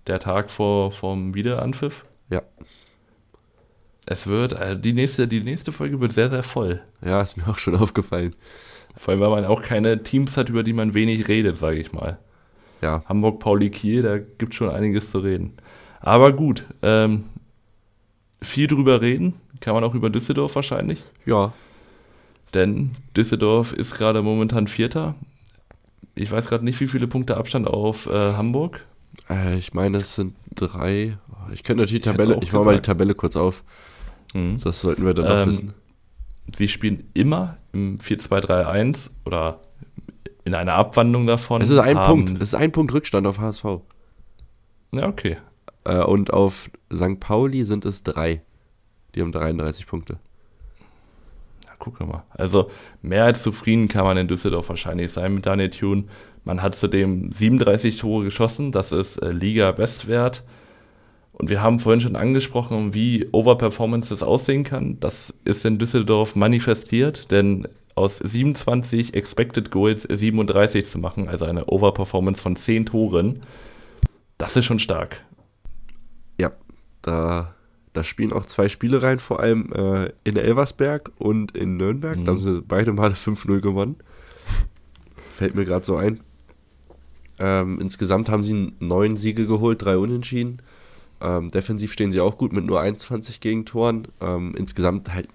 der 0.06 0.18
Tag 0.18 0.50
vor 0.50 0.92
vom 0.92 1.34
Wiederanpfiff. 1.34 2.04
Ja. 2.30 2.42
Es 4.06 4.26
wird, 4.26 4.54
also 4.54 4.74
die 4.76 4.92
nächste, 4.92 5.28
die 5.28 5.40
nächste 5.40 5.72
Folge 5.72 6.00
wird 6.00 6.12
sehr, 6.12 6.30
sehr 6.30 6.42
voll. 6.42 6.80
Ja, 7.04 7.20
ist 7.20 7.36
mir 7.36 7.48
auch 7.48 7.58
schon 7.58 7.76
aufgefallen. 7.76 8.34
Vor 8.96 9.12
allem, 9.12 9.20
weil 9.20 9.30
man 9.30 9.44
auch 9.44 9.62
keine 9.62 10.02
Teams 10.02 10.36
hat, 10.36 10.48
über 10.48 10.62
die 10.62 10.72
man 10.72 10.94
wenig 10.94 11.28
redet, 11.28 11.56
sage 11.56 11.78
ich 11.78 11.92
mal. 11.92 12.18
Ja. 12.82 13.04
Hamburg, 13.06 13.40
Pauli, 13.40 13.70
Kiel, 13.70 14.02
da 14.02 14.18
gibt 14.18 14.54
schon 14.54 14.70
einiges 14.70 15.10
zu 15.10 15.18
reden. 15.18 15.52
Aber 16.00 16.32
gut, 16.32 16.64
ähm, 16.82 17.24
viel 18.42 18.66
drüber 18.66 19.00
reden 19.00 19.34
kann 19.60 19.74
man 19.74 19.84
auch 19.84 19.94
über 19.94 20.10
Düsseldorf 20.10 20.54
wahrscheinlich. 20.54 21.02
Ja. 21.26 21.52
Denn 22.54 22.96
Düsseldorf 23.16 23.72
ist 23.72 23.94
gerade 23.96 24.22
momentan 24.22 24.66
Vierter. 24.66 25.14
Ich 26.14 26.30
weiß 26.32 26.48
gerade 26.48 26.64
nicht, 26.64 26.80
wie 26.80 26.88
viele 26.88 27.06
Punkte 27.06 27.36
Abstand 27.36 27.66
auf 27.68 28.06
äh, 28.06 28.32
Hamburg. 28.32 28.84
Äh, 29.28 29.56
ich 29.56 29.74
meine, 29.74 29.98
es 29.98 30.14
sind 30.14 30.34
drei. 30.54 31.18
Ich 31.52 31.64
könnte 31.64 31.82
natürlich 31.82 32.02
die 32.02 32.10
Tabelle, 32.10 32.38
ich 32.42 32.52
mache 32.52 32.64
mal 32.64 32.74
die 32.74 32.82
Tabelle 32.82 33.14
kurz 33.14 33.36
auf. 33.36 33.64
Mhm. 34.34 34.58
Das 34.62 34.80
sollten 34.80 35.04
wir 35.04 35.14
dann 35.14 35.42
ähm, 35.42 35.48
wissen. 35.48 35.74
Sie 36.54 36.68
spielen 36.68 37.10
immer 37.14 37.58
im 37.72 37.98
4-2-3-1 37.98 39.10
oder 39.24 39.60
in 40.44 40.54
einer 40.54 40.74
Abwandlung 40.74 41.26
davon. 41.26 41.62
Es 41.62 41.70
ist 41.70 41.78
ein 41.78 41.96
Punkt. 41.96 42.32
Es 42.34 42.48
ist 42.48 42.54
ein 42.54 42.72
Punkt 42.72 42.92
Rückstand 42.92 43.26
auf 43.26 43.38
HSV. 43.38 43.64
Ja, 44.92 45.06
okay. 45.06 45.36
Äh, 45.84 46.02
und 46.02 46.32
auf 46.32 46.70
St. 46.92 47.20
Pauli 47.20 47.64
sind 47.64 47.84
es 47.84 48.02
drei. 48.02 48.42
Die 49.14 49.22
haben 49.22 49.32
33 49.32 49.86
Punkte. 49.86 50.18
Ja, 51.66 51.72
guck 51.78 52.00
mal. 52.00 52.24
Also 52.30 52.70
mehr 53.02 53.24
als 53.24 53.42
zufrieden 53.42 53.88
kann 53.88 54.04
man 54.04 54.16
in 54.16 54.28
Düsseldorf 54.28 54.68
wahrscheinlich 54.68 55.12
sein 55.12 55.34
mit 55.34 55.46
Daniel 55.46 55.70
Thune. 55.70 56.04
Man 56.44 56.62
hat 56.62 56.74
zudem 56.74 57.30
37 57.32 57.98
Tore 57.98 58.24
geschossen. 58.24 58.72
Das 58.72 58.92
ist 58.92 59.16
äh, 59.18 59.30
Liga-Bestwert. 59.30 60.44
Und 61.32 61.48
wir 61.48 61.62
haben 61.62 61.78
vorhin 61.78 62.00
schon 62.00 62.16
angesprochen, 62.16 62.92
wie 62.92 63.26
Overperformance 63.32 64.10
das 64.10 64.22
aussehen 64.22 64.62
kann. 64.62 65.00
Das 65.00 65.32
ist 65.44 65.64
in 65.64 65.78
Düsseldorf 65.78 66.36
manifestiert, 66.36 67.30
denn 67.30 67.66
aus 67.94 68.18
27 68.18 69.14
Expected 69.14 69.70
Goals 69.70 70.02
37 70.02 70.84
zu 70.86 70.98
machen, 70.98 71.28
also 71.28 71.46
eine 71.46 71.66
Overperformance 71.66 72.40
von 72.40 72.56
10 72.56 72.86
Toren, 72.86 73.40
das 74.38 74.56
ist 74.56 74.64
schon 74.64 74.78
stark. 74.78 75.22
Ja, 76.38 76.52
da, 77.02 77.54
da 77.92 78.04
spielen 78.04 78.32
auch 78.32 78.46
zwei 78.46 78.68
Spiele 78.68 79.02
rein, 79.02 79.18
vor 79.18 79.40
allem 79.40 79.70
äh, 79.72 80.12
in 80.24 80.36
Elversberg 80.36 81.10
und 81.18 81.56
in 81.56 81.76
Nürnberg. 81.76 82.18
Mhm. 82.18 82.24
Da 82.24 82.32
haben 82.32 82.40
sie 82.40 82.62
beide 82.62 82.92
Male 82.92 83.14
5-0 83.14 83.60
gewonnen. 83.60 83.96
Fällt 85.36 85.54
mir 85.54 85.64
gerade 85.64 85.84
so 85.84 85.96
ein. 85.96 86.20
Ähm, 87.40 87.80
insgesamt 87.80 88.28
haben 88.28 88.44
sie 88.44 88.72
neun 88.78 89.16
Siege 89.16 89.46
geholt, 89.46 89.82
drei 89.82 89.96
Unentschieden. 89.96 90.62
Ähm, 91.20 91.50
defensiv 91.50 91.92
stehen 91.92 92.12
sie 92.12 92.20
auch 92.20 92.38
gut 92.38 92.52
mit 92.52 92.64
nur 92.64 92.80
21 92.80 93.40
Gegentoren. 93.40 94.08
Ähm, 94.20 94.54
insgesamt 94.56 95.12
halt 95.12 95.28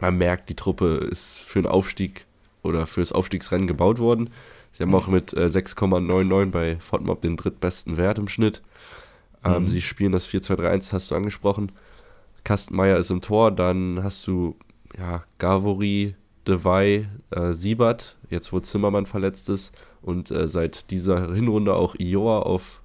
man 0.00 0.16
merkt, 0.16 0.48
die 0.48 0.54
Truppe 0.54 1.08
ist 1.10 1.38
für 1.38 1.60
den 1.60 1.70
Aufstieg 1.70 2.26
oder 2.62 2.86
fürs 2.86 3.12
Aufstiegsrennen 3.12 3.66
gebaut 3.66 3.98
worden. 3.98 4.30
Sie 4.72 4.82
haben 4.82 4.94
auch 4.94 5.08
mit 5.08 5.32
äh, 5.32 5.46
6,99 5.46 6.50
bei 6.50 6.76
Fortmob 6.78 7.22
den 7.22 7.36
drittbesten 7.36 7.96
Wert 7.96 8.18
im 8.18 8.28
Schnitt. 8.28 8.62
Ähm, 9.44 9.62
mhm. 9.62 9.68
Sie 9.68 9.82
spielen 9.82 10.12
das 10.12 10.28
4-2-3-1, 10.28 10.92
hast 10.92 11.10
du 11.10 11.14
angesprochen. 11.14 11.72
Kastenmeier 12.44 12.96
ist 12.96 13.10
im 13.10 13.20
Tor, 13.20 13.50
dann 13.50 14.02
hast 14.02 14.26
du 14.26 14.56
ja, 14.96 15.22
Gavori, 15.38 16.14
Dewey, 16.48 17.06
äh, 17.30 17.52
Siebert, 17.52 18.16
jetzt 18.30 18.52
wo 18.52 18.60
Zimmermann 18.60 19.06
verletzt 19.06 19.48
ist 19.48 19.72
und 20.02 20.30
äh, 20.30 20.48
seit 20.48 20.90
dieser 20.90 21.32
Hinrunde 21.32 21.74
auch 21.74 21.94
Ioa 21.98 22.40
auf 22.40 22.82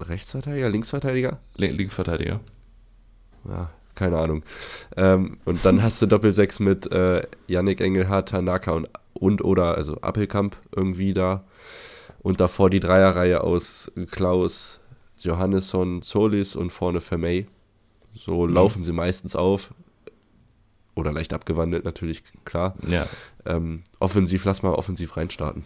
Rechtsverteidiger, 0.00 0.68
Linksverteidiger? 0.70 1.38
Linksverteidiger. 1.56 2.40
Ja, 3.48 3.70
keine 3.94 4.18
Ahnung. 4.18 4.42
Ähm, 4.96 5.38
und 5.44 5.64
dann 5.64 5.82
hast 5.82 6.00
du 6.00 6.06
Doppel-6 6.06 6.62
mit 6.62 6.90
äh, 6.92 7.22
Yannick 7.46 7.80
Engelhardt, 7.80 8.30
Tanaka 8.30 8.72
und, 8.72 8.88
und 9.12 9.44
oder, 9.44 9.76
also 9.76 10.00
Appelkamp 10.00 10.56
irgendwie 10.74 11.12
da. 11.12 11.44
Und 12.20 12.40
davor 12.40 12.70
die 12.70 12.80
Dreierreihe 12.80 13.42
aus 13.42 13.92
Klaus, 14.10 14.80
Johannesson, 15.20 16.02
Solis 16.02 16.56
und 16.56 16.70
vorne 16.70 17.00
Vermey. 17.00 17.46
So 18.14 18.46
mhm. 18.46 18.54
laufen 18.54 18.84
sie 18.84 18.92
meistens 18.92 19.36
auf. 19.36 19.74
Oder 20.94 21.12
leicht 21.12 21.32
abgewandelt, 21.32 21.84
natürlich, 21.84 22.22
klar. 22.44 22.74
Ja. 22.86 23.06
Ähm, 23.46 23.82
offensiv, 23.98 24.44
lass 24.44 24.62
mal 24.62 24.74
offensiv 24.74 25.16
reinstarten. 25.16 25.64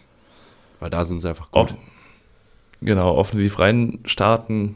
Weil 0.79 0.89
da 0.89 1.03
sind 1.03 1.19
sie 1.19 1.29
einfach 1.29 1.51
gut. 1.51 1.75
Oh, 1.75 1.77
genau, 2.81 3.15
offensiv 3.15 3.59
reinstarten. 3.59 4.75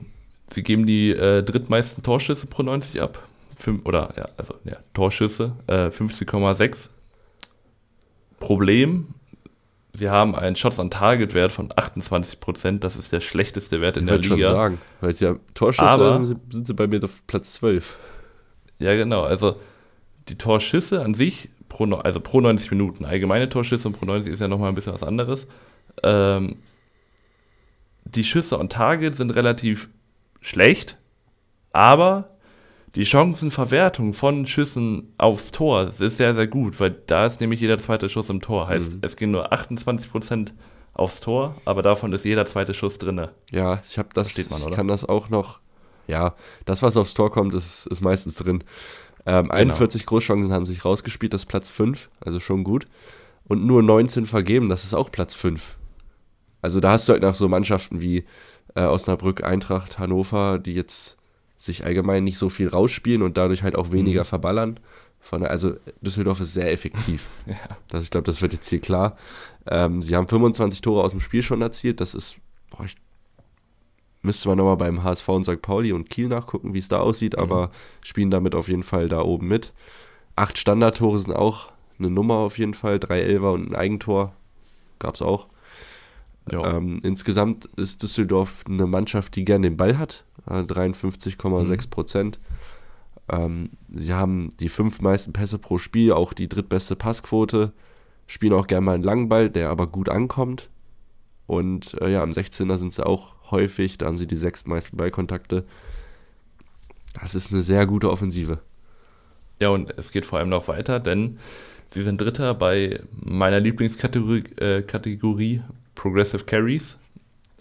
Sie 0.50 0.62
geben 0.62 0.86
die 0.86 1.12
äh, 1.12 1.42
drittmeisten 1.42 2.04
Torschüsse 2.04 2.46
pro 2.46 2.62
90 2.62 3.02
ab 3.02 3.28
fünf, 3.60 3.86
oder 3.86 4.14
ja, 4.18 4.26
also 4.38 4.56
ja, 4.64 4.78
Torschüsse, 4.94 5.54
äh, 5.68 5.88
15,6. 5.88 6.90
Problem, 8.40 9.08
sie 9.94 10.10
haben 10.10 10.36
einen 10.36 10.58
Shots 10.58 10.80
on 10.80 10.90
Target 10.90 11.34
Wert 11.34 11.54
von 11.54 11.70
28 11.74 12.42
Prozent. 12.42 12.84
Das 12.84 12.98
ist 12.98 13.14
der 13.14 13.22
schlechteste 13.22 13.80
Wert 13.80 13.96
in 13.96 14.04
ich 14.04 14.10
der 14.10 14.20
Liga. 14.20 14.36
Ich 14.36 14.42
schon 14.42 14.52
sagen, 14.52 14.78
weil 15.00 15.14
sie 15.14 15.26
ja 15.26 15.36
Torschüsse 15.54 15.88
Aber, 15.88 16.14
haben, 16.14 16.26
sind 16.26 16.68
sie 16.68 16.74
bei 16.74 16.88
mir 16.88 17.02
auf 17.04 17.26
Platz 17.26 17.54
12. 17.54 17.98
Ja, 18.80 18.96
genau. 18.96 19.24
Also 19.24 19.56
die 20.30 20.38
Torschüsse 20.38 21.02
an 21.04 21.14
sich, 21.14 21.50
pro, 21.70 21.86
also 21.86 22.20
pro 22.20 22.42
90 22.42 22.72
Minuten, 22.72 23.06
allgemeine 23.06 23.50
Torschüsse 23.50 23.88
und 23.88 23.98
pro 23.98 24.06
90 24.06 24.32
ist 24.32 24.40
ja 24.40 24.48
nochmal 24.48 24.70
ein 24.70 24.76
bisschen 24.76 24.94
was 24.94 25.04
anderes. 25.04 25.48
Ähm, 26.02 26.58
die 28.06 28.24
Schüsse 28.24 28.60
on 28.60 28.70
Target 28.70 29.16
sind 29.16 29.32
relativ 29.32 29.90
schlecht, 30.42 30.98
aber 31.72 32.30
die 32.96 33.06
Chancenverwertung 33.06 34.14
von 34.14 34.46
Schüssen 34.46 35.14
aufs 35.18 35.52
Tor 35.52 35.88
ist 35.88 35.98
sehr, 35.98 36.36
sehr 36.36 36.48
gut, 36.48 36.80
weil 36.80 36.92
da 37.08 37.26
ist 37.26 37.42
nämlich 37.42 37.60
jeder 37.60 37.80
zweite 37.80 38.08
Schuss 38.08 38.30
im 38.30 38.42
Tor. 38.42 38.68
Heißt, 38.68 38.96
mhm. 38.96 39.00
es 39.02 39.16
gehen 39.16 39.32
nur 39.32 39.52
28% 39.52 40.52
aufs 40.94 41.22
Tor, 41.22 41.56
aber 41.66 41.82
davon 41.82 42.14
ist 42.14 42.24
jeder 42.24 42.46
zweite 42.46 42.76
Schuss 42.76 43.00
drin. 43.00 43.30
Ja, 43.52 43.82
ich 43.84 43.98
habe 43.98 44.10
das, 44.14 44.50
man, 44.50 44.62
ich 44.62 44.76
kann 44.76 44.88
das 44.88 45.06
auch 45.06 45.30
noch, 45.30 45.60
ja, 46.08 46.36
das, 46.66 46.84
was 46.84 46.96
aufs 46.98 47.16
Tor 47.16 47.32
kommt, 47.32 47.56
ist, 47.56 47.88
ist 47.88 48.02
meistens 48.02 48.36
drin. 48.36 48.64
Ähm, 49.26 49.44
genau. 49.44 49.56
41 49.56 50.06
Großchancen 50.06 50.52
haben 50.52 50.66
sich 50.66 50.84
rausgespielt, 50.84 51.34
das 51.34 51.42
ist 51.42 51.48
Platz 51.48 51.70
5, 51.70 52.10
also 52.22 52.40
schon 52.40 52.64
gut. 52.64 52.88
Und 53.46 53.66
nur 53.66 53.84
19 53.84 54.26
vergeben, 54.26 54.70
das 54.70 54.84
ist 54.84 54.94
auch 54.94 55.12
Platz 55.12 55.36
5. 55.36 55.78
Also 56.62 56.80
da 56.80 56.92
hast 56.92 57.08
du 57.08 57.14
halt 57.14 57.24
noch 57.24 57.36
so 57.36 57.48
Mannschaften 57.48 58.02
wie 58.02 58.24
äh, 58.76 58.84
Osnabrück, 58.84 59.44
Eintracht, 59.44 60.00
Hannover, 60.00 60.60
die 60.60 60.74
jetzt 60.74 61.18
sich 61.58 61.86
allgemein 61.86 62.24
nicht 62.24 62.38
so 62.38 62.50
viel 62.50 62.68
rausspielen 62.68 63.22
und 63.22 63.38
dadurch 63.38 63.64
halt 63.64 63.76
auch 63.76 63.92
weniger 63.92 64.22
mhm. 64.22 64.28
verballern. 64.28 64.80
Von, 65.20 65.46
also 65.46 65.76
Düsseldorf 66.02 66.42
ist 66.42 66.54
sehr 66.54 66.72
effektiv. 66.72 67.28
ja. 67.46 67.56
das, 67.88 68.04
ich 68.04 68.10
glaube, 68.10 68.26
das 68.26 68.42
wird 68.42 68.54
jetzt 68.54 68.70
hier 68.70 68.82
klar. 68.82 69.18
Ähm, 69.66 70.02
sie 70.02 70.16
haben 70.16 70.28
25 70.28 70.82
Tore 70.82 71.04
aus 71.04 71.12
dem 71.12 71.22
Spiel 71.22 71.42
schon 71.42 71.62
erzielt. 71.62 72.02
Das 72.02 72.14
ist, 72.14 72.38
boah, 72.70 72.84
ich 72.86 72.96
müsste 74.24 74.48
man 74.48 74.58
nochmal 74.58 74.78
beim 74.78 75.04
HSV 75.04 75.30
und 75.30 75.44
St. 75.44 75.62
Pauli 75.62 75.94
und 75.94 76.10
Kiel 76.10 76.28
nachgucken, 76.28 76.74
wie 76.74 76.80
es 76.80 76.88
da 76.88 77.00
aussieht, 77.00 77.34
mhm. 77.34 77.44
aber 77.44 77.72
spielen 78.02 78.32
damit 78.32 78.56
auf 78.56 78.68
jeden 78.68 78.84
Fall 78.84 79.08
da 79.08 79.22
oben 79.22 79.48
mit. 79.48 79.74
Acht 80.36 80.58
Standardtore 80.58 81.20
sind 81.20 81.34
auch 81.34 81.72
eine 82.00 82.10
Nummer 82.10 82.36
auf 82.36 82.58
jeden 82.58 82.74
Fall. 82.74 83.00
Drei 83.00 83.22
Elfer 83.22 83.52
und 83.52 83.70
ein 83.70 83.76
Eigentor 83.76 84.34
gab 84.98 85.16
es 85.16 85.22
auch. 85.22 85.48
Ähm, 86.52 87.00
insgesamt 87.04 87.66
ist 87.78 88.04
Düsseldorf 88.04 88.66
eine 88.68 88.86
Mannschaft, 88.86 89.36
die 89.36 89.46
gerne 89.46 89.70
den 89.70 89.78
Ball 89.78 89.98
hat, 89.98 90.26
53,6 90.48 91.90
Prozent. 91.90 92.40
Mhm. 92.40 92.54
Ähm, 93.30 93.70
sie 93.94 94.14
haben 94.14 94.50
die 94.60 94.70
fünf 94.70 95.02
meisten 95.02 95.32
Pässe 95.32 95.58
pro 95.58 95.78
Spiel, 95.78 96.12
auch 96.12 96.34
die 96.34 96.50
drittbeste 96.50 96.96
Passquote, 96.96 97.72
spielen 98.28 98.54
auch 98.54 98.68
gerne 98.68 98.86
mal 98.86 98.96
einen 98.96 99.04
langen 99.04 99.30
Ball, 99.30 99.50
der 99.50 99.70
aber 99.70 99.88
gut 99.88 100.10
ankommt. 100.10 100.70
Und 101.48 102.00
äh, 102.02 102.12
ja, 102.12 102.24
am 102.24 102.32
16er 102.32 102.78
sind 102.78 102.94
sie 102.94 103.06
auch 103.06 103.34
häufig, 103.54 103.98
da 103.98 104.08
haben 104.08 104.18
sie 104.18 104.28
die 104.28 104.36
sechs 104.36 104.66
meisten 104.66 104.98
Ballkontakte. 104.98 105.64
Das 107.14 107.36
ist 107.36 107.54
eine 107.54 107.64
sehr 107.64 107.86
gute 107.86 108.12
Offensive. 108.12 108.60
Ja, 109.62 109.70
und 109.70 109.98
es 109.98 110.12
geht 110.12 110.26
vor 110.26 110.40
allem 110.40 110.50
noch 110.50 110.68
weiter, 110.68 111.00
denn 111.00 111.40
sie 111.92 112.04
sind 112.04 112.20
Dritter 112.20 112.54
bei 112.54 113.00
meiner 113.16 113.62
Lieblingskategorie 113.62 114.44
äh, 114.58 114.82
Kategorie 114.82 115.62
Progressive 115.96 116.44
Carries. 116.44 116.98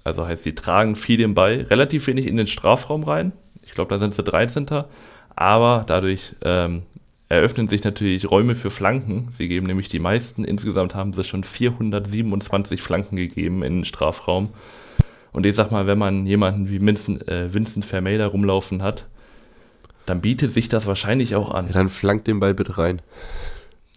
Also 0.04 0.26
heißt, 0.26 0.42
sie 0.42 0.54
tragen 0.54 0.96
viel 0.96 1.16
den 1.16 1.34
Ball, 1.34 1.66
relativ 1.70 2.08
wenig 2.08 2.26
in 2.26 2.36
den 2.36 2.48
Strafraum 2.48 3.04
rein. 3.04 3.32
Ich 3.62 3.72
glaube, 3.72 3.90
da 3.90 3.98
sind 4.00 4.14
sie 4.14 4.22
13. 4.22 4.66
Aber 5.36 5.84
dadurch 5.86 6.34
ähm, 6.42 6.82
eröffnen 7.28 7.68
sich 7.68 7.84
natürlich 7.84 8.30
Räume 8.30 8.54
für 8.54 8.70
Flanken. 8.70 9.28
Sie 9.32 9.48
geben 9.48 9.66
nämlich 9.66 9.88
die 9.88 9.98
meisten. 9.98 10.44
Insgesamt 10.44 10.94
haben 10.94 11.12
sie 11.12 11.24
schon 11.24 11.44
427 11.44 12.82
Flanken 12.82 13.16
gegeben 13.16 13.62
in 13.62 13.76
den 13.76 13.84
Strafraum. 13.84 14.50
Und 15.32 15.46
ich 15.46 15.54
sag 15.54 15.70
mal, 15.70 15.86
wenn 15.86 15.98
man 15.98 16.26
jemanden 16.26 16.68
wie 16.68 16.80
Vincent, 16.80 17.26
äh, 17.28 17.52
Vincent 17.52 17.84
Vermey 17.84 18.18
da 18.18 18.26
rumlaufen 18.26 18.82
hat, 18.82 19.08
dann 20.06 20.20
bietet 20.20 20.52
sich 20.52 20.68
das 20.68 20.86
wahrscheinlich 20.86 21.34
auch 21.34 21.50
an. 21.50 21.66
Ja, 21.66 21.72
dann 21.72 21.88
flankt 21.88 22.26
den 22.26 22.40
Ball 22.40 22.54
bitte 22.54 22.76
rein. 22.76 23.00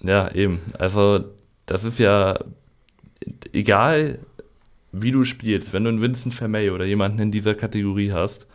Ja, 0.02 0.32
eben. 0.32 0.62
Also, 0.78 1.26
das 1.66 1.84
ist 1.84 2.00
ja 2.00 2.38
egal, 3.54 4.20
wie 4.92 5.12
du 5.12 5.26
spielst, 5.26 5.74
wenn 5.74 5.84
du 5.84 5.90
einen 5.90 6.02
Vincent 6.02 6.34
Vermey 6.34 6.70
oder 6.70 6.86
jemanden 6.86 7.20
in 7.20 7.32
dieser 7.32 7.56
Kategorie 7.56 8.12
hast, 8.12 8.48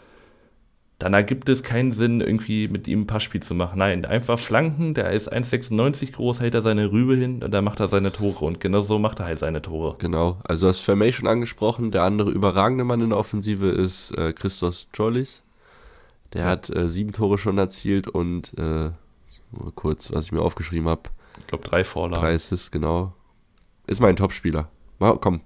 dann 1.01 1.15
ergibt 1.15 1.49
es 1.49 1.63
keinen 1.63 1.93
Sinn, 1.93 2.21
irgendwie 2.21 2.69
mit 2.69 2.87
ihm 2.87 3.01
ein 3.01 3.07
Passspiel 3.07 3.43
zu 3.43 3.55
machen. 3.55 3.79
Nein, 3.79 4.05
einfach 4.05 4.39
flanken, 4.39 4.93
der 4.93 5.11
ist 5.13 5.33
1,96 5.33 6.13
groß, 6.13 6.41
hält 6.41 6.55
er 6.55 6.61
seine 6.61 6.93
Rübe 6.93 7.17
hin 7.17 7.43
und 7.43 7.51
dann 7.53 7.65
macht 7.65 7.81
er 7.81 7.89
seine 7.89 8.13
Tore. 8.13 8.45
Und 8.45 8.61
genau 8.61 8.83
so 8.83 8.99
macht 8.99 9.19
er 9.19 9.25
halt 9.25 9.39
seine 9.39 9.63
Tore. 9.63 9.97
Genau, 9.99 10.39
also 10.45 10.67
du 10.67 10.69
hast 10.69 10.81
Vermey 10.81 11.11
schon 11.11 11.27
angesprochen. 11.27 11.91
Der 11.91 12.03
andere 12.03 12.31
überragende 12.31 12.85
Mann 12.85 13.01
in 13.01 13.09
der 13.09 13.19
Offensive 13.19 13.67
ist 13.69 14.11
äh, 14.19 14.35
Christos 14.35 14.89
Jollis. 14.93 15.43
Der 16.35 16.43
ja. 16.43 16.49
hat 16.49 16.69
äh, 16.69 16.87
sieben 16.87 17.13
Tore 17.13 17.39
schon 17.39 17.57
erzielt 17.57 18.07
und 18.07 18.53
äh, 18.59 18.91
kurz, 19.75 20.13
was 20.13 20.27
ich 20.27 20.33
mir 20.33 20.43
aufgeschrieben 20.43 20.87
habe. 20.87 21.05
Ich 21.39 21.47
glaube, 21.47 21.67
drei 21.67 21.83
Vorlagen. 21.83 22.23
Drei 22.23 22.35
Assists, 22.35 22.71
genau. 22.71 23.15
Ist 23.87 24.03
mein 24.03 24.17
Topspieler. 24.17 24.69
Komm. 24.99 25.41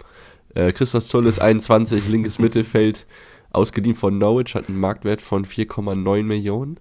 Äh, 0.57 0.73
Christos 0.73 1.11
Jollis, 1.13 1.39
21, 1.39 2.09
linkes 2.09 2.41
Mittelfeld 2.41 3.07
ausgeliehen 3.55 3.97
von 3.97 4.19
Norwich, 4.19 4.55
hat 4.55 4.69
einen 4.69 4.81
Marktwert 4.81 5.21
von 5.21 5.45
4,9 5.45 6.23
Millionen. 6.23 6.81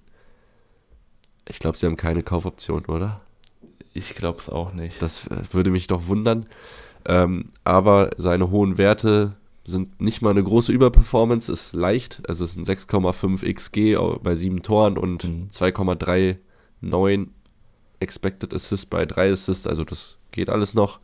Ich 1.47 1.59
glaube, 1.59 1.77
sie 1.77 1.85
haben 1.85 1.97
keine 1.97 2.23
Kaufoption, 2.23 2.85
oder? 2.85 3.21
Ich 3.93 4.15
glaube 4.15 4.39
es 4.39 4.49
auch 4.49 4.73
nicht. 4.73 5.01
Das 5.01 5.27
äh, 5.27 5.43
würde 5.51 5.69
mich 5.69 5.87
doch 5.87 6.07
wundern. 6.07 6.47
Ähm, 7.05 7.51
aber 7.63 8.11
seine 8.17 8.49
hohen 8.49 8.77
Werte 8.77 9.35
sind 9.65 10.01
nicht 10.01 10.21
mal 10.21 10.31
eine 10.31 10.43
große 10.43 10.71
Überperformance, 10.71 11.51
ist 11.51 11.73
leicht. 11.73 12.21
Also 12.27 12.43
es 12.43 12.53
sind 12.53 12.67
6,5 12.67 13.45
XG 13.53 13.97
bei 14.21 14.35
sieben 14.35 14.63
Toren 14.63 14.97
und 14.97 15.23
mhm. 15.23 15.47
2,39 15.51 17.27
Expected 17.99 18.53
Assist 18.53 18.89
bei 18.89 19.05
drei 19.05 19.31
Assists. 19.31 19.67
Also 19.67 19.83
das 19.83 20.17
geht 20.31 20.49
alles 20.49 20.73
noch. 20.73 20.99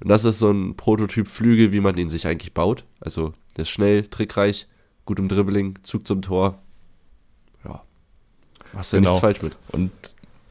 Und 0.00 0.08
das 0.08 0.24
ist 0.24 0.38
so 0.38 0.50
ein 0.50 0.76
Prototyp 0.76 1.26
Flügel, 1.28 1.72
wie 1.72 1.80
man 1.80 1.96
den 1.96 2.08
sich 2.08 2.26
eigentlich 2.26 2.52
baut. 2.52 2.84
Also 3.00 3.32
der 3.56 3.62
ist 3.62 3.70
schnell, 3.70 4.06
trickreich, 4.06 4.68
gut 5.06 5.18
im 5.18 5.28
Dribbling, 5.28 5.78
Zug 5.82 6.06
zum 6.06 6.20
Tor. 6.20 6.58
Ja. 7.64 7.82
Machst 8.72 8.92
du 8.92 8.98
genau. 8.98 9.08
ja 9.08 9.12
nichts 9.12 9.20
falsch 9.20 9.42
mit. 9.42 9.56
Und 9.72 9.90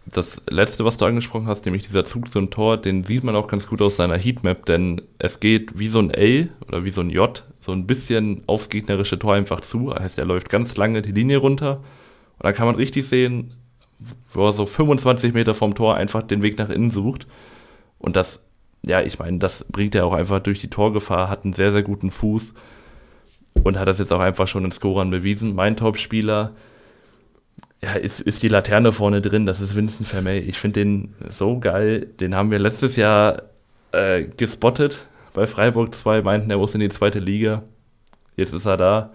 das 0.05 0.41
letzte, 0.49 0.85
was 0.85 0.97
du 0.97 1.05
angesprochen 1.05 1.47
hast, 1.47 1.65
nämlich 1.65 1.83
dieser 1.83 2.05
Zug 2.05 2.29
zum 2.31 2.49
Tor, 2.51 2.77
den 2.77 3.03
sieht 3.03 3.23
man 3.23 3.35
auch 3.35 3.47
ganz 3.47 3.67
gut 3.67 3.81
aus 3.81 3.97
seiner 3.97 4.17
Heatmap, 4.17 4.65
denn 4.65 5.01
es 5.19 5.39
geht 5.39 5.77
wie 5.77 5.87
so 5.87 5.99
ein 5.99 6.11
L 6.11 6.49
oder 6.67 6.83
wie 6.83 6.89
so 6.89 7.01
ein 7.01 7.09
J, 7.09 7.43
so 7.59 7.71
ein 7.71 7.87
bisschen 7.87 8.43
aufs 8.47 8.69
gegnerische 8.69 9.19
Tor 9.19 9.33
einfach 9.33 9.61
zu. 9.61 9.89
Das 9.89 9.99
heißt, 9.99 10.19
er 10.19 10.25
läuft 10.25 10.49
ganz 10.49 10.77
lange 10.77 11.01
die 11.01 11.11
Linie 11.11 11.37
runter 11.37 11.77
und 11.77 12.43
dann 12.43 12.53
kann 12.53 12.67
man 12.67 12.75
richtig 12.75 13.07
sehen, 13.07 13.53
wo 14.33 14.47
er 14.47 14.53
so 14.53 14.65
25 14.65 15.33
Meter 15.33 15.55
vom 15.55 15.73
Tor 15.73 15.95
einfach 15.95 16.21
den 16.21 16.43
Weg 16.43 16.57
nach 16.57 16.69
innen 16.69 16.91
sucht. 16.91 17.27
Und 17.97 18.15
das, 18.15 18.43
ja, 18.83 19.01
ich 19.01 19.17
meine, 19.17 19.39
das 19.39 19.65
bringt 19.65 19.95
er 19.95 20.05
auch 20.05 20.13
einfach 20.13 20.39
durch 20.39 20.61
die 20.61 20.69
Torgefahr, 20.69 21.29
hat 21.29 21.45
einen 21.45 21.53
sehr, 21.53 21.71
sehr 21.71 21.83
guten 21.83 22.11
Fuß 22.11 22.53
und 23.63 23.79
hat 23.79 23.87
das 23.87 23.99
jetzt 23.99 24.13
auch 24.13 24.19
einfach 24.19 24.47
schon 24.47 24.65
in 24.65 24.71
Scorern 24.71 25.09
bewiesen. 25.09 25.55
Mein 25.55 25.75
Top-Spieler 25.77 26.51
ja, 27.81 27.93
ist, 27.93 28.21
ist 28.21 28.43
die 28.43 28.47
Laterne 28.47 28.91
vorne 28.91 29.21
drin, 29.21 29.45
das 29.45 29.61
ist 29.61 29.75
Vincent 29.75 30.07
Vermey. 30.07 30.39
Ich 30.39 30.57
finde 30.57 30.81
den 30.81 31.13
so 31.29 31.59
geil. 31.59 32.07
Den 32.19 32.35
haben 32.35 32.51
wir 32.51 32.59
letztes 32.59 32.95
Jahr 32.95 33.43
äh, 33.91 34.23
gespottet 34.23 35.07
bei 35.33 35.47
Freiburg 35.47 35.93
2, 35.93 36.21
meinten, 36.21 36.49
er 36.49 36.57
muss 36.57 36.73
in 36.73 36.79
die 36.79 36.89
zweite 36.89 37.19
Liga. 37.19 37.63
Jetzt 38.37 38.53
ist 38.53 38.65
er 38.65 38.77
da 38.77 39.11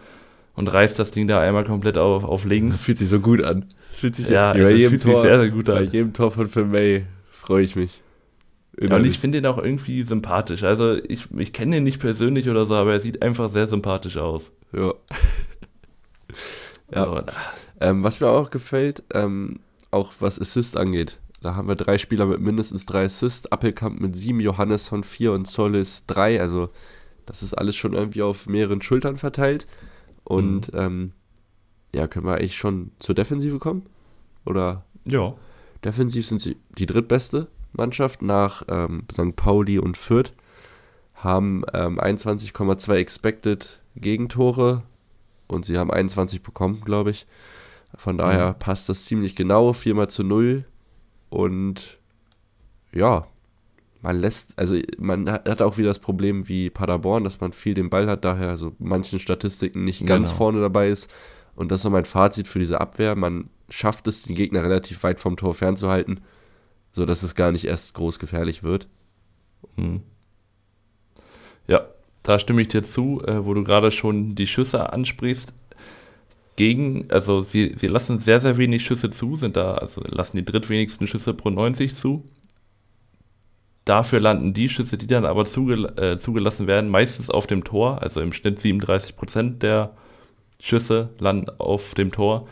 und 0.54 0.68
reißt 0.68 0.98
das 0.98 1.10
Ding 1.10 1.26
da 1.26 1.40
einmal 1.40 1.64
komplett 1.64 1.98
auf, 1.98 2.24
auf 2.24 2.44
links. 2.44 2.76
Das 2.76 2.84
fühlt 2.84 2.98
sich 2.98 3.08
so 3.08 3.20
gut 3.20 3.42
an. 3.42 3.66
Das 3.88 4.00
fühlt 4.00 4.14
sich, 4.14 4.28
ja, 4.28 4.52
bei, 4.52 4.72
jedem 4.72 4.98
Tor, 4.98 5.22
sehr, 5.22 5.40
sehr 5.40 5.50
gut 5.50 5.68
an. 5.70 5.76
Bei 5.76 5.82
jedem 5.82 6.12
Tor 6.12 6.30
von 6.30 6.48
Vermey 6.48 7.04
freue 7.30 7.64
ich 7.64 7.76
mich. 7.76 8.02
Ja, 8.78 8.96
und 8.96 9.04
ich 9.04 9.18
finde 9.18 9.38
ihn 9.38 9.46
auch 9.46 9.58
irgendwie 9.58 10.02
sympathisch. 10.02 10.62
Also 10.62 10.96
ich, 10.96 11.30
ich 11.36 11.52
kenne 11.52 11.78
ihn 11.78 11.84
nicht 11.84 12.00
persönlich 12.00 12.48
oder 12.48 12.64
so, 12.64 12.74
aber 12.74 12.92
er 12.92 13.00
sieht 13.00 13.22
einfach 13.22 13.48
sehr 13.48 13.66
sympathisch 13.66 14.16
aus. 14.16 14.52
Ja. 14.72 14.94
ja. 16.92 17.04
Also, 17.04 17.26
ähm, 17.80 18.04
was 18.04 18.20
mir 18.20 18.28
auch 18.28 18.50
gefällt, 18.50 19.02
ähm, 19.12 19.60
auch 19.90 20.12
was 20.20 20.40
Assist 20.40 20.76
angeht. 20.76 21.18
Da 21.42 21.56
haben 21.56 21.68
wir 21.68 21.74
drei 21.74 21.98
Spieler 21.98 22.26
mit 22.26 22.40
mindestens 22.40 22.86
drei 22.86 23.04
Assists. 23.04 23.50
Appelkamp 23.50 24.00
mit 24.00 24.14
sieben, 24.14 24.40
Johannes 24.40 24.88
von 24.88 25.04
vier 25.04 25.32
und 25.32 25.46
Solis 25.46 26.04
drei. 26.06 26.40
Also 26.40 26.70
das 27.26 27.42
ist 27.42 27.54
alles 27.54 27.76
schon 27.76 27.94
irgendwie 27.94 28.22
auf 28.22 28.46
mehreren 28.46 28.82
Schultern 28.82 29.18
verteilt. 29.18 29.66
Und 30.24 30.72
mhm. 30.72 30.78
ähm, 30.78 31.12
ja, 31.92 32.06
können 32.06 32.26
wir 32.26 32.34
eigentlich 32.34 32.56
schon 32.56 32.92
zur 32.98 33.14
Defensive 33.14 33.58
kommen? 33.58 33.86
Oder? 34.46 34.84
Ja. 35.04 35.34
Defensiv 35.84 36.26
sind 36.26 36.40
sie 36.40 36.56
die 36.78 36.86
drittbeste 36.86 37.48
Mannschaft 37.72 38.22
nach 38.22 38.62
ähm, 38.68 39.04
St. 39.10 39.36
Pauli 39.36 39.78
und 39.78 39.96
Fürth. 39.96 40.30
Haben 41.14 41.64
ähm, 41.74 42.00
21,2 42.00 42.94
Expected 42.94 43.80
Gegentore 43.94 44.82
und 45.48 45.66
sie 45.66 45.76
haben 45.76 45.90
21 45.90 46.42
bekommen, 46.42 46.82
glaube 46.84 47.10
ich. 47.10 47.26
Von 47.94 48.16
daher 48.16 48.52
mhm. 48.52 48.58
passt 48.58 48.88
das 48.88 49.04
ziemlich 49.04 49.36
genau, 49.36 49.72
4 49.72 49.94
mal 49.94 50.08
zu 50.08 50.22
0. 50.22 50.64
Und 51.28 51.98
ja, 52.92 53.26
man 54.02 54.18
lässt, 54.18 54.58
also 54.58 54.76
man 54.98 55.30
hat 55.30 55.60
auch 55.60 55.76
wieder 55.76 55.88
das 55.88 55.98
Problem 55.98 56.48
wie 56.48 56.70
Paderborn, 56.70 57.24
dass 57.24 57.40
man 57.40 57.52
viel 57.52 57.74
den 57.74 57.90
Ball 57.90 58.08
hat, 58.08 58.24
daher 58.24 58.56
so 58.56 58.72
manchen 58.78 59.20
Statistiken 59.20 59.84
nicht 59.84 60.06
ganz 60.06 60.28
genau. 60.28 60.38
vorne 60.38 60.60
dabei 60.60 60.88
ist. 60.88 61.10
Und 61.54 61.70
das 61.70 61.84
ist 61.84 61.90
mein 61.90 62.04
Fazit 62.04 62.48
für 62.48 62.58
diese 62.58 62.80
Abwehr. 62.80 63.16
Man 63.16 63.50
schafft 63.68 64.06
es, 64.06 64.22
den 64.22 64.34
Gegner 64.34 64.62
relativ 64.62 65.02
weit 65.02 65.20
vom 65.20 65.36
Tor 65.36 65.54
fernzuhalten, 65.54 66.20
sodass 66.92 67.22
es 67.22 67.34
gar 67.34 67.52
nicht 67.52 67.64
erst 67.64 67.94
groß 67.94 68.18
gefährlich 68.18 68.62
wird. 68.62 68.88
Mhm. 69.76 70.02
Ja, 71.66 71.86
da 72.22 72.38
stimme 72.38 72.62
ich 72.62 72.68
dir 72.68 72.82
zu, 72.82 73.22
äh, 73.26 73.44
wo 73.44 73.54
du 73.54 73.64
gerade 73.64 73.90
schon 73.90 74.34
die 74.34 74.46
Schüsse 74.46 74.92
ansprichst 74.92 75.54
gegen, 76.56 77.10
also 77.10 77.42
sie, 77.42 77.72
sie 77.74 77.86
lassen 77.86 78.18
sehr, 78.18 78.40
sehr 78.40 78.58
wenig 78.58 78.84
Schüsse 78.84 79.08
zu, 79.08 79.36
sind 79.36 79.56
da, 79.56 79.74
also 79.74 80.02
lassen 80.04 80.36
die 80.36 80.44
drittwenigsten 80.44 81.06
Schüsse 81.06 81.32
pro 81.32 81.48
90 81.48 81.94
zu. 81.94 82.24
Dafür 83.86 84.20
landen 84.20 84.52
die 84.52 84.68
Schüsse, 84.68 84.98
die 84.98 85.06
dann 85.06 85.24
aber 85.24 85.46
zugel 85.46 85.86
äh, 85.98 86.18
zugelassen 86.18 86.66
werden, 86.66 86.90
meistens 86.90 87.30
auf 87.30 87.46
dem 87.46 87.64
Tor. 87.64 88.02
Also 88.02 88.20
im 88.20 88.32
Schnitt 88.32 88.58
37% 88.58 89.58
der 89.58 89.96
Schüsse 90.60 91.08
landen 91.18 91.46
auf 91.58 91.94
dem 91.94 92.12
Tor. 92.12 92.46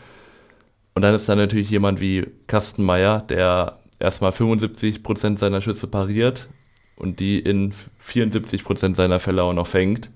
Und 0.95 1.03
dann 1.03 1.13
ist 1.13 1.29
da 1.29 1.35
natürlich 1.35 1.69
jemand 1.69 2.01
wie 2.01 2.25
Kastenmeier, 2.47 3.21
der 3.21 3.77
erstmal 3.99 4.31
75% 4.31 5.37
seiner 5.37 5.61
Schüsse 5.61 5.87
pariert 5.87 6.49
und 6.95 7.19
die 7.19 7.39
in 7.39 7.73
74% 8.03 8.95
seiner 8.95 9.19
Fälle 9.19 9.43
auch 9.43 9.53
noch 9.53 9.67
fängt. 9.67 10.09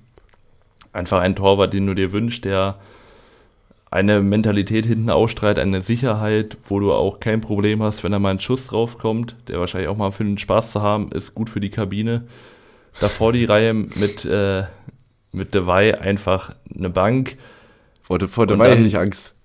Einfach 0.92 1.22
ein 1.22 1.36
Torwart, 1.36 1.74
den 1.74 1.88
du 1.88 1.94
dir 1.94 2.12
wünschst, 2.12 2.46
der 2.46 2.80
eine 3.94 4.22
Mentalität 4.22 4.88
hinten 4.88 5.12
ausstrahlt, 5.12 5.60
eine 5.60 5.84
Sicherheit, 5.84 6.58
wo 6.68 6.80
du 6.80 6.94
auch 6.94 7.20
kein 7.20 7.42
Problem 7.42 7.84
hast, 7.84 8.04
wenn 8.04 8.12
da 8.12 8.18
mal 8.18 8.32
ein 8.32 8.40
Schuss 8.40 8.66
draufkommt, 8.66 9.36
der 9.48 9.60
wahrscheinlich 9.60 9.88
auch 9.88 9.98
mal 9.98 10.12
für 10.12 10.24
den 10.24 10.40
Spaß 10.40 10.72
zu 10.72 10.82
haben, 10.82 11.12
ist 11.12 11.36
gut 11.36 11.50
für 11.50 11.60
die 11.60 11.70
Kabine. 11.70 12.24
Davor 13.00 13.34
die 13.34 13.46
Reihe 13.46 13.74
mit, 13.74 14.26
äh, 14.26 14.64
mit 15.32 15.54
Dewey 15.54 15.94
einfach 15.94 16.56
eine 16.76 16.90
Bank. 16.90 17.38
Vor, 18.02 18.18
De, 18.18 18.28
vor 18.28 18.48
Dewey 18.48 18.68
hätte 18.68 18.82
ich 18.82 18.98
Angst. 18.98 19.36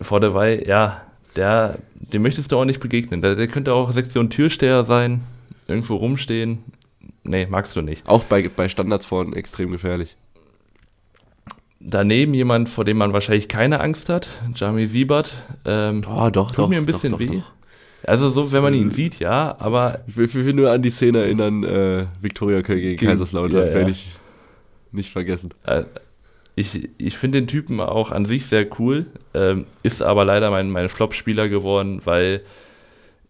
Vor 0.00 0.18
Dewey, 0.20 0.68
ja, 0.68 1.00
der, 1.36 1.78
dem 2.12 2.22
möchtest 2.22 2.52
du 2.52 2.58
auch 2.58 2.64
nicht 2.64 2.80
begegnen. 2.80 3.22
Der, 3.22 3.34
der 3.34 3.48
könnte 3.48 3.74
auch 3.74 3.90
Sektion 3.92 4.30
Türsteher 4.30 4.84
sein, 4.84 5.20
irgendwo 5.66 5.96
rumstehen. 5.96 6.58
nee, 7.24 7.46
magst 7.46 7.76
du 7.76 7.82
nicht. 7.82 8.08
Auch 8.08 8.24
bei, 8.24 8.48
bei 8.48 8.68
Standards 8.68 9.06
vorne 9.06 9.36
extrem 9.36 9.70
gefährlich. 9.70 10.16
Daneben 11.80 12.34
jemand, 12.34 12.68
vor 12.68 12.84
dem 12.84 12.96
man 12.96 13.12
wahrscheinlich 13.12 13.48
keine 13.48 13.80
Angst 13.80 14.08
hat, 14.08 14.28
Jami 14.54 14.86
Siebert. 14.86 15.34
Ähm, 15.64 16.04
oh, 16.10 16.28
doch, 16.30 16.50
tut 16.50 16.58
doch, 16.58 16.68
mir 16.68 16.78
ein 16.78 16.86
bisschen 16.86 17.12
doch, 17.12 17.20
weh. 17.20 17.26
Doch, 17.26 17.52
also 18.04 18.30
so, 18.30 18.52
wenn 18.52 18.62
man 18.62 18.74
ihn 18.74 18.90
sieht, 18.90 19.18
ja, 19.18 19.56
aber... 19.58 20.00
Ich 20.06 20.16
will, 20.16 20.32
will 20.32 20.54
nur 20.54 20.70
an 20.70 20.82
die 20.82 20.90
Szene 20.90 21.18
erinnern, 21.18 21.64
äh, 21.64 22.06
Viktoria 22.20 22.62
Köln 22.62 22.80
gegen 22.80 23.06
Kaiserslautern, 23.06 23.60
ja, 23.60 23.66
ja. 23.68 23.74
werde 23.74 23.90
ich 23.90 24.18
nicht 24.92 25.12
vergessen. 25.12 25.50
Äh, 25.64 25.84
ich, 26.58 26.90
ich 26.98 27.16
finde 27.16 27.40
den 27.40 27.46
Typen 27.46 27.80
auch 27.80 28.10
an 28.10 28.24
sich 28.24 28.46
sehr 28.46 28.66
cool, 28.78 29.06
ähm, 29.32 29.66
ist 29.82 30.02
aber 30.02 30.24
leider 30.24 30.50
mein, 30.50 30.70
mein 30.70 30.88
Flop-Spieler 30.88 31.48
geworden, 31.48 32.02
weil 32.04 32.42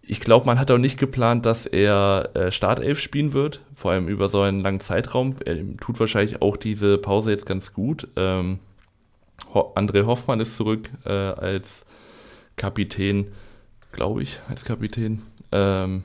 ich 0.00 0.20
glaube, 0.20 0.46
man 0.46 0.58
hat 0.58 0.70
auch 0.70 0.78
nicht 0.78 0.98
geplant, 0.98 1.44
dass 1.44 1.66
er 1.66 2.30
äh, 2.34 2.50
Startelf 2.50 2.98
spielen 2.98 3.34
wird, 3.34 3.60
vor 3.74 3.90
allem 3.90 4.08
über 4.08 4.30
so 4.30 4.40
einen 4.40 4.60
langen 4.60 4.80
Zeitraum. 4.80 5.36
Er 5.44 5.56
tut 5.76 6.00
wahrscheinlich 6.00 6.40
auch 6.40 6.56
diese 6.56 6.96
Pause 6.96 7.30
jetzt 7.30 7.44
ganz 7.44 7.74
gut. 7.74 8.08
Ähm, 8.16 8.60
Ho 9.52 9.74
André 9.76 10.06
Hoffmann 10.06 10.40
ist 10.40 10.56
zurück 10.56 10.88
äh, 11.04 11.12
als 11.12 11.84
Kapitän, 12.56 13.28
glaube 13.92 14.22
ich, 14.22 14.40
als 14.48 14.64
Kapitän. 14.64 15.20
Ähm, 15.52 16.04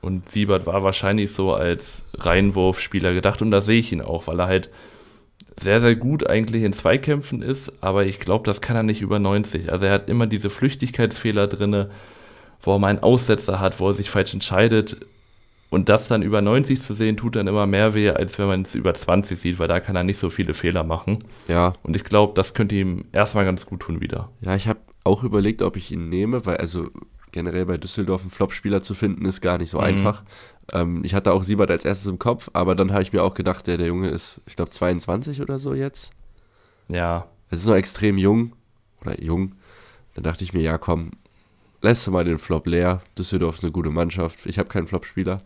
und 0.00 0.30
Siebert 0.30 0.66
war 0.66 0.84
wahrscheinlich 0.84 1.32
so 1.32 1.52
als 1.52 2.04
Reinwurfspieler 2.16 3.12
gedacht 3.12 3.42
und 3.42 3.50
da 3.50 3.60
sehe 3.60 3.80
ich 3.80 3.90
ihn 3.90 4.02
auch, 4.02 4.28
weil 4.28 4.38
er 4.38 4.46
halt 4.46 4.70
sehr, 5.58 5.80
sehr 5.80 5.96
gut 5.96 6.26
eigentlich 6.26 6.62
in 6.62 6.72
Zweikämpfen 6.72 7.42
ist, 7.42 7.72
aber 7.82 8.04
ich 8.06 8.18
glaube, 8.18 8.44
das 8.44 8.60
kann 8.60 8.76
er 8.76 8.82
nicht 8.82 9.00
über 9.00 9.18
90. 9.18 9.70
Also 9.70 9.84
er 9.84 9.92
hat 9.92 10.08
immer 10.08 10.26
diese 10.26 10.50
Flüchtigkeitsfehler 10.50 11.46
drinne, 11.46 11.90
wo 12.60 12.74
er 12.74 12.78
mal 12.78 12.88
einen 12.88 13.02
Aussetzer 13.02 13.60
hat, 13.60 13.78
wo 13.80 13.88
er 13.88 13.94
sich 13.94 14.10
falsch 14.10 14.34
entscheidet. 14.34 14.98
Und 15.70 15.88
das 15.88 16.06
dann 16.06 16.22
über 16.22 16.40
90 16.40 16.80
zu 16.80 16.94
sehen, 16.94 17.16
tut 17.16 17.36
dann 17.36 17.48
immer 17.48 17.66
mehr 17.66 17.94
weh, 17.94 18.10
als 18.10 18.38
wenn 18.38 18.46
man 18.46 18.62
es 18.62 18.74
über 18.74 18.94
20 18.94 19.38
sieht, 19.38 19.58
weil 19.58 19.68
da 19.68 19.80
kann 19.80 19.96
er 19.96 20.04
nicht 20.04 20.18
so 20.18 20.30
viele 20.30 20.54
Fehler 20.54 20.84
machen. 20.84 21.18
Ja. 21.48 21.72
Und 21.82 21.96
ich 21.96 22.04
glaube, 22.04 22.32
das 22.34 22.54
könnte 22.54 22.76
ihm 22.76 23.04
erstmal 23.12 23.44
ganz 23.44 23.66
gut 23.66 23.80
tun 23.80 24.00
wieder. 24.00 24.30
Ja, 24.40 24.54
ich 24.54 24.68
habe 24.68 24.78
auch 25.02 25.24
überlegt, 25.24 25.62
ob 25.62 25.76
ich 25.76 25.90
ihn 25.90 26.08
nehme, 26.08 26.46
weil 26.46 26.58
also 26.58 26.90
generell 27.32 27.66
bei 27.66 27.76
Düsseldorf 27.76 28.22
einen 28.22 28.30
Flop-Spieler 28.30 28.82
zu 28.82 28.94
finden, 28.94 29.26
ist 29.26 29.40
gar 29.40 29.58
nicht 29.58 29.70
so 29.70 29.78
mhm. 29.78 29.84
einfach. 29.84 30.22
Ähm, 30.72 31.02
ich 31.04 31.14
hatte 31.14 31.32
auch 31.32 31.42
Siebert 31.42 31.70
als 31.70 31.84
erstes 31.84 32.06
im 32.06 32.18
Kopf, 32.18 32.50
aber 32.52 32.74
dann 32.74 32.92
habe 32.92 33.02
ich 33.02 33.12
mir 33.12 33.22
auch 33.22 33.34
gedacht, 33.34 33.66
der, 33.66 33.76
der 33.76 33.88
Junge 33.88 34.08
ist, 34.08 34.40
ich 34.46 34.56
glaube, 34.56 34.70
22 34.70 35.40
oder 35.40 35.58
so 35.58 35.74
jetzt. 35.74 36.12
Ja. 36.88 37.28
Es 37.50 37.60
ist 37.60 37.68
noch 37.68 37.76
extrem 37.76 38.18
jung. 38.18 38.52
Oder 39.02 39.22
jung. 39.22 39.54
Dann 40.14 40.24
dachte 40.24 40.44
ich 40.44 40.52
mir, 40.52 40.62
ja, 40.62 40.78
komm, 40.78 41.12
lässt 41.82 42.06
du 42.06 42.10
mal 42.10 42.24
den 42.24 42.38
Flop 42.38 42.66
leer. 42.66 43.00
Düsseldorf 43.18 43.56
ist 43.56 43.64
eine 43.64 43.72
gute 43.72 43.90
Mannschaft. 43.90 44.46
Ich 44.46 44.58
habe 44.58 44.68
keinen 44.68 44.86
Flop-Spieler. 44.86 45.38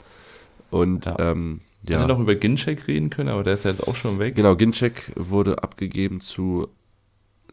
Und 0.70 1.06
ja. 1.06 1.16
Ähm, 1.18 1.60
ja. 1.88 1.98
Hätte 1.98 2.08
noch 2.08 2.20
über 2.20 2.34
Ginczek 2.34 2.86
reden 2.86 3.10
können, 3.10 3.28
aber 3.28 3.42
der 3.42 3.54
ist 3.54 3.64
ja 3.64 3.70
jetzt 3.70 3.86
auch 3.86 3.96
schon 3.96 4.18
weg. 4.18 4.34
Genau, 4.34 4.56
Ginczek 4.56 5.12
wurde 5.16 5.62
abgegeben 5.62 6.20
zu, 6.20 6.68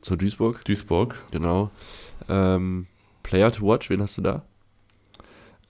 zu 0.02 0.16
Duisburg. 0.16 0.64
Duisburg. 0.66 1.22
Genau. 1.32 1.70
Ähm, 2.28 2.88
Player 3.24 3.52
to 3.52 3.66
watch, 3.66 3.90
wen 3.90 4.02
hast 4.02 4.18
du 4.18 4.22
da? 4.22 4.44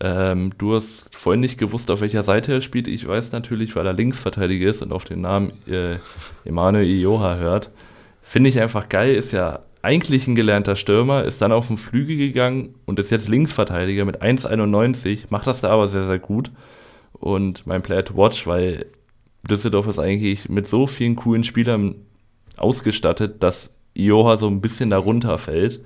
Ähm, 0.07 0.51
du 0.59 0.75
hast 0.75 1.15
vorhin 1.15 1.39
nicht 1.39 1.57
gewusst, 1.57 1.89
auf 1.89 2.01
welcher 2.01 2.21
Seite 2.21 2.53
er 2.53 2.61
spielt. 2.61 2.87
Ich 2.87 3.07
weiß 3.07 3.31
natürlich, 3.31 3.75
weil 3.75 3.87
er 3.87 3.93
Linksverteidiger 3.93 4.69
ist 4.69 4.83
und 4.83 4.93
auf 4.93 5.03
den 5.03 5.21
Namen 5.21 5.51
äh, 5.67 5.95
Emanuel 6.47 6.85
Ioha 6.85 7.37
hört. 7.37 7.71
Finde 8.21 8.51
ich 8.51 8.61
einfach 8.61 8.87
geil, 8.87 9.15
ist 9.15 9.31
ja 9.31 9.61
eigentlich 9.81 10.27
ein 10.27 10.35
gelernter 10.35 10.75
Stürmer, 10.75 11.23
ist 11.23 11.41
dann 11.41 11.51
auf 11.51 11.67
den 11.67 11.77
Flügel 11.77 12.17
gegangen 12.17 12.75
und 12.85 12.99
ist 12.99 13.09
jetzt 13.09 13.27
Linksverteidiger 13.27 14.05
mit 14.05 14.21
1,91, 14.21 15.25
macht 15.29 15.47
das 15.47 15.61
da 15.61 15.71
aber 15.71 15.87
sehr, 15.87 16.05
sehr 16.05 16.19
gut. 16.19 16.51
Und 17.13 17.65
mein 17.65 17.81
Player 17.81 18.05
to 18.05 18.15
watch, 18.15 18.45
weil 18.45 18.85
Düsseldorf 19.49 19.87
ist 19.87 19.97
eigentlich 19.99 20.49
mit 20.49 20.67
so 20.67 20.85
vielen 20.85 21.15
coolen 21.15 21.43
Spielern 21.43 21.95
ausgestattet, 22.57 23.41
dass 23.41 23.73
Ioha 23.95 24.37
so 24.37 24.47
ein 24.47 24.61
bisschen 24.61 24.91
darunter 24.91 25.39
fällt. 25.39 25.81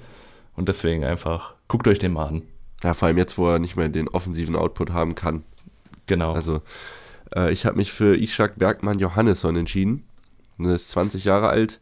Und 0.58 0.68
deswegen 0.68 1.06
einfach, 1.06 1.54
guckt 1.70 1.88
euch 1.88 2.00
den 2.00 2.12
mal 2.14 2.28
an. 2.28 2.42
Ja, 2.84 2.94
vor 2.94 3.08
allem 3.08 3.18
jetzt, 3.18 3.38
wo 3.38 3.50
er 3.50 3.60
nicht 3.60 3.76
mehr 3.76 3.90
den 3.90 4.08
offensiven 4.08 4.56
Output 4.56 4.92
haben 4.92 5.16
kann. 5.16 5.44
Genau. 6.08 6.34
Also, 6.34 6.62
äh, 7.36 7.52
ich 7.52 7.66
habe 7.66 7.78
mich 7.78 7.92
für 7.92 8.16
Ishak 8.16 8.58
Bergmann 8.58 9.00
Johannesson 9.00 9.56
entschieden. 9.56 10.04
Er 10.58 10.74
ist 10.74 10.90
20 10.92 11.24
Jahre 11.24 11.50
alt, 11.50 11.80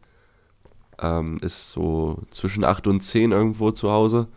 ähm, 0.99 1.37
ist 1.41 1.71
so 1.71 2.21
zwischen 2.31 2.63
8 2.63 2.87
und 2.87 3.01
10 3.01 3.31
irgendwo 3.31 3.71
zu 3.71 3.91
Hause. 3.91 4.27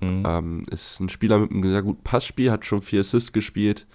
Mhm. 0.00 0.24
Ähm, 0.26 0.62
ist 0.70 1.00
ein 1.00 1.08
Spieler 1.08 1.38
mit 1.38 1.50
einem 1.50 1.64
sehr 1.64 1.82
guten 1.82 2.02
Passspiel, 2.02 2.50
hat 2.50 2.64
schon 2.64 2.82
vier 2.82 3.00
Assists 3.00 3.32
gespielt. 3.32 3.86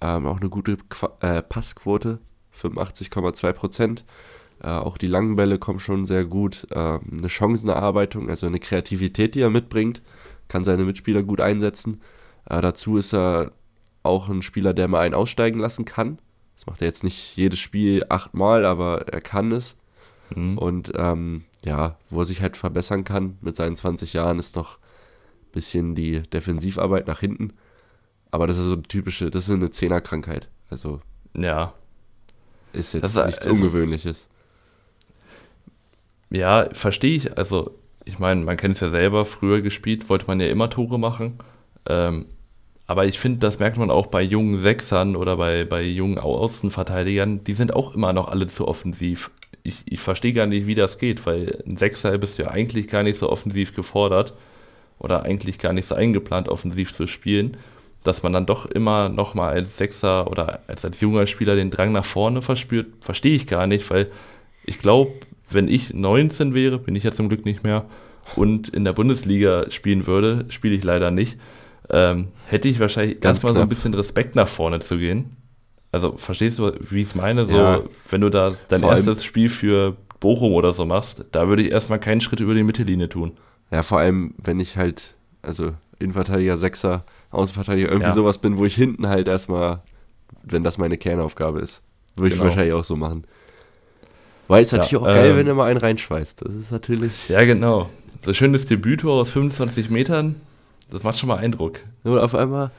Ähm, 0.00 0.26
auch 0.26 0.40
eine 0.40 0.50
gute 0.50 0.76
Qu 0.76 1.08
äh, 1.20 1.42
Passquote, 1.42 2.18
85,2 2.54 3.52
Prozent. 3.52 4.04
Äh, 4.62 4.68
auch 4.68 4.98
die 4.98 5.06
langen 5.06 5.36
Bälle 5.36 5.58
kommen 5.58 5.80
schon 5.80 6.04
sehr 6.04 6.24
gut. 6.24 6.66
Ähm, 6.72 7.00
eine 7.10 7.28
Chancenerarbeitung, 7.28 8.28
also 8.28 8.46
eine 8.46 8.58
Kreativität, 8.58 9.34
die 9.34 9.40
er 9.40 9.50
mitbringt, 9.50 10.02
kann 10.48 10.64
seine 10.64 10.84
Mitspieler 10.84 11.22
gut 11.22 11.40
einsetzen. 11.40 12.00
Äh, 12.48 12.60
dazu 12.60 12.96
ist 12.96 13.14
er 13.14 13.52
auch 14.02 14.28
ein 14.28 14.42
Spieler, 14.42 14.72
der 14.72 14.88
mal 14.88 15.00
einen 15.00 15.14
aussteigen 15.14 15.58
lassen 15.58 15.84
kann. 15.84 16.18
Das 16.54 16.66
macht 16.66 16.80
er 16.80 16.86
jetzt 16.86 17.04
nicht 17.04 17.36
jedes 17.36 17.58
Spiel 17.58 18.04
achtmal, 18.08 18.64
aber 18.64 19.08
er 19.08 19.20
kann 19.20 19.52
es. 19.52 19.76
Mhm. 20.34 20.58
Und 20.58 20.92
ähm, 20.96 21.44
ja, 21.64 21.96
wo 22.08 22.20
er 22.20 22.24
sich 22.24 22.40
halt 22.40 22.56
verbessern 22.56 23.04
kann 23.04 23.38
mit 23.40 23.56
seinen 23.56 23.76
20 23.76 24.12
Jahren, 24.12 24.38
ist 24.38 24.56
noch 24.56 24.78
ein 24.78 25.52
bisschen 25.52 25.94
die 25.94 26.22
Defensivarbeit 26.22 27.06
nach 27.06 27.20
hinten. 27.20 27.52
Aber 28.30 28.46
das 28.46 28.58
ist 28.58 28.66
so 28.66 28.74
eine 28.74 28.82
typische, 28.82 29.30
das 29.30 29.48
ist 29.48 29.54
eine 29.54 29.70
Zehnerkrankheit. 29.70 30.48
Also 30.70 31.00
ja. 31.34 31.74
ist 32.72 32.94
jetzt 32.94 33.04
ist, 33.04 33.16
nichts 33.16 33.46
also, 33.46 33.50
Ungewöhnliches. 33.50 34.28
Ja, 36.30 36.68
verstehe 36.72 37.16
ich. 37.16 37.38
Also, 37.38 37.78
ich 38.06 38.18
meine, 38.18 38.42
man 38.42 38.56
kennt 38.56 38.76
es 38.76 38.80
ja 38.80 38.88
selber, 38.88 39.24
früher 39.24 39.60
gespielt, 39.60 40.08
wollte 40.08 40.26
man 40.26 40.40
ja 40.40 40.46
immer 40.46 40.70
Tore 40.70 40.98
machen. 40.98 41.38
Ähm, 41.88 42.26
aber 42.86 43.04
ich 43.04 43.18
finde, 43.18 43.40
das 43.40 43.58
merkt 43.58 43.78
man 43.78 43.90
auch 43.90 44.06
bei 44.06 44.22
jungen 44.22 44.58
Sechsern 44.58 45.16
oder 45.16 45.36
bei, 45.36 45.64
bei 45.64 45.82
jungen 45.82 46.18
Außenverteidigern, 46.18 47.42
die 47.42 47.52
sind 47.52 47.74
auch 47.74 47.94
immer 47.94 48.12
noch 48.12 48.28
alle 48.28 48.46
zu 48.46 48.68
offensiv. 48.68 49.32
Ich, 49.64 49.82
ich 49.86 50.00
verstehe 50.00 50.32
gar 50.32 50.46
nicht, 50.46 50.68
wie 50.68 50.76
das 50.76 50.98
geht, 50.98 51.26
weil 51.26 51.64
ein 51.66 51.76
Sechser 51.76 52.16
bist 52.18 52.38
du 52.38 52.44
ja 52.44 52.50
eigentlich 52.50 52.86
gar 52.86 53.02
nicht 53.02 53.18
so 53.18 53.28
offensiv 53.28 53.74
gefordert 53.74 54.34
oder 55.00 55.24
eigentlich 55.24 55.58
gar 55.58 55.72
nicht 55.72 55.86
so 55.86 55.96
eingeplant, 55.96 56.48
offensiv 56.48 56.94
zu 56.94 57.08
spielen, 57.08 57.56
dass 58.04 58.22
man 58.22 58.32
dann 58.32 58.46
doch 58.46 58.66
immer 58.66 59.08
nochmal 59.08 59.54
als 59.54 59.76
Sechser 59.76 60.30
oder 60.30 60.60
als, 60.68 60.84
als 60.84 61.00
junger 61.00 61.26
Spieler 61.26 61.56
den 61.56 61.72
Drang 61.72 61.90
nach 61.90 62.04
vorne 62.04 62.40
verspürt, 62.40 62.86
verstehe 63.00 63.34
ich 63.34 63.48
gar 63.48 63.66
nicht, 63.66 63.90
weil 63.90 64.06
ich 64.64 64.78
glaube, 64.78 65.12
wenn 65.50 65.68
ich 65.68 65.94
19 65.94 66.54
wäre, 66.54 66.78
bin 66.78 66.94
ich 66.94 67.04
ja 67.04 67.12
zum 67.12 67.28
Glück 67.28 67.44
nicht 67.44 67.64
mehr, 67.64 67.86
und 68.34 68.68
in 68.70 68.84
der 68.84 68.92
Bundesliga 68.92 69.70
spielen 69.70 70.06
würde, 70.06 70.46
spiele 70.48 70.74
ich 70.74 70.82
leider 70.82 71.10
nicht, 71.10 71.38
ähm, 71.90 72.28
hätte 72.48 72.66
ich 72.68 72.80
wahrscheinlich 72.80 73.20
Ganz 73.20 73.36
erstmal 73.36 73.54
so 73.54 73.60
ein 73.60 73.68
bisschen 73.68 73.94
Respekt 73.94 74.34
nach 74.34 74.48
vorne 74.48 74.80
zu 74.80 74.98
gehen. 74.98 75.36
Also 75.92 76.16
verstehst 76.16 76.58
du, 76.58 76.72
wie 76.80 77.00
ich 77.00 77.08
es 77.08 77.14
meine? 77.14 77.46
So, 77.46 77.56
ja, 77.56 77.82
wenn 78.10 78.22
du 78.22 78.28
da 78.28 78.52
dein 78.68 78.82
erstes 78.82 79.24
Spiel 79.24 79.48
für 79.48 79.96
Bochum 80.18 80.52
oder 80.52 80.72
so 80.72 80.84
machst, 80.84 81.24
da 81.30 81.48
würde 81.48 81.62
ich 81.62 81.70
erstmal 81.70 82.00
keinen 82.00 82.20
Schritt 82.20 82.40
über 82.40 82.54
die 82.54 82.64
Mittellinie 82.64 83.08
tun. 83.08 83.32
Ja, 83.70 83.82
vor 83.82 83.98
allem, 83.98 84.34
wenn 84.42 84.58
ich 84.58 84.76
halt, 84.76 85.14
also 85.42 85.72
Innenverteidiger, 85.98 86.56
Sechser, 86.56 87.04
Außenverteidiger, 87.30 87.88
irgendwie 87.88 88.08
ja. 88.08 88.14
sowas 88.14 88.38
bin, 88.38 88.58
wo 88.58 88.64
ich 88.64 88.74
hinten 88.74 89.08
halt 89.08 89.28
erstmal, 89.28 89.82
wenn 90.42 90.64
das 90.64 90.78
meine 90.78 90.98
Kernaufgabe 90.98 91.60
ist, 91.60 91.82
würde 92.16 92.30
genau. 92.30 92.42
ich 92.42 92.48
wahrscheinlich 92.48 92.74
auch 92.74 92.84
so 92.84 92.96
machen. 92.96 93.24
Weil 94.48 94.62
es 94.62 94.70
ja, 94.70 94.78
natürlich 94.78 95.02
auch 95.02 95.06
geil, 95.06 95.30
ähm, 95.30 95.36
wenn 95.36 95.46
du 95.46 95.54
mal 95.54 95.66
einen 95.66 95.78
reinschweißt. 95.78 96.44
Das 96.44 96.54
ist 96.54 96.70
natürlich. 96.70 97.28
Ja, 97.28 97.44
genau. 97.44 97.90
So 98.24 98.32
schönes 98.32 98.66
Debüttor 98.66 99.20
aus 99.20 99.30
25 99.30 99.90
Metern, 99.90 100.36
das 100.90 101.02
macht 101.02 101.18
schon 101.18 101.28
mal 101.28 101.38
Eindruck. 101.38 101.80
Und 102.04 102.18
auf 102.18 102.34
einmal 102.34 102.70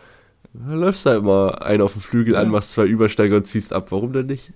läufst 0.54 1.06
du 1.06 1.10
da 1.10 1.18
immer 1.18 1.62
einen 1.62 1.82
auf 1.82 1.94
dem 1.94 2.02
Flügel 2.02 2.34
ja. 2.34 2.42
an, 2.42 2.50
machst 2.50 2.72
zwei 2.72 2.86
Übersteiger 2.86 3.38
und 3.38 3.48
ziehst 3.48 3.74
ab. 3.74 3.92
Warum 3.92 4.14
denn 4.14 4.28
nicht? 4.28 4.52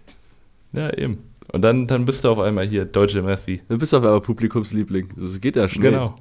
Ja, 0.74 0.92
eben. 0.98 1.30
Und 1.52 1.64
dann, 1.64 1.88
dann 1.88 2.06
bist 2.06 2.24
du 2.24 2.30
auf 2.30 2.40
einmal 2.40 2.66
hier, 2.66 2.86
deutsche 2.86 3.22
Messi. 3.22 3.62
Dann 3.68 3.78
bist 3.78 3.92
du 3.92 3.98
auf 3.98 4.04
einmal 4.04 4.22
Publikumsliebling. 4.22 5.10
Das 5.18 5.40
geht 5.42 5.58
ja 5.58 5.68
schnell. 5.68 5.92
Genau. 5.92 6.16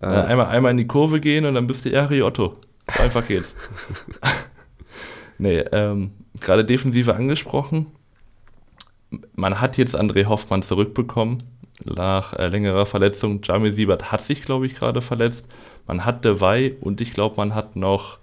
Äh, 0.00 0.06
einmal, 0.06 0.46
einmal 0.46 0.72
in 0.72 0.76
die 0.76 0.86
Kurve 0.86 1.20
gehen 1.20 1.44
und 1.44 1.54
dann 1.54 1.66
bist 1.66 1.84
du 1.84 1.90
Eri 1.90 2.22
Otto. 2.22 2.56
So 2.92 3.02
einfach 3.02 3.26
geht's. 3.26 3.54
nee, 5.38 5.60
ähm, 5.72 6.10
gerade 6.40 6.64
Defensive 6.64 7.14
angesprochen 7.14 7.86
man 9.34 9.60
hat 9.60 9.76
jetzt 9.76 9.98
André 9.98 10.26
Hoffmann 10.26 10.62
zurückbekommen 10.62 11.38
nach 11.84 12.32
äh, 12.34 12.48
längerer 12.48 12.86
Verletzung. 12.86 13.40
Jamie 13.42 13.72
Siebert 13.72 14.12
hat 14.12 14.22
sich, 14.22 14.42
glaube 14.42 14.66
ich, 14.66 14.74
gerade 14.74 15.02
verletzt. 15.02 15.48
Man 15.86 16.04
hat 16.04 16.24
Dewey 16.24 16.76
und 16.80 17.00
ich 17.00 17.12
glaube, 17.12 17.36
man 17.36 17.54
hat 17.54 17.76
noch 17.76 18.18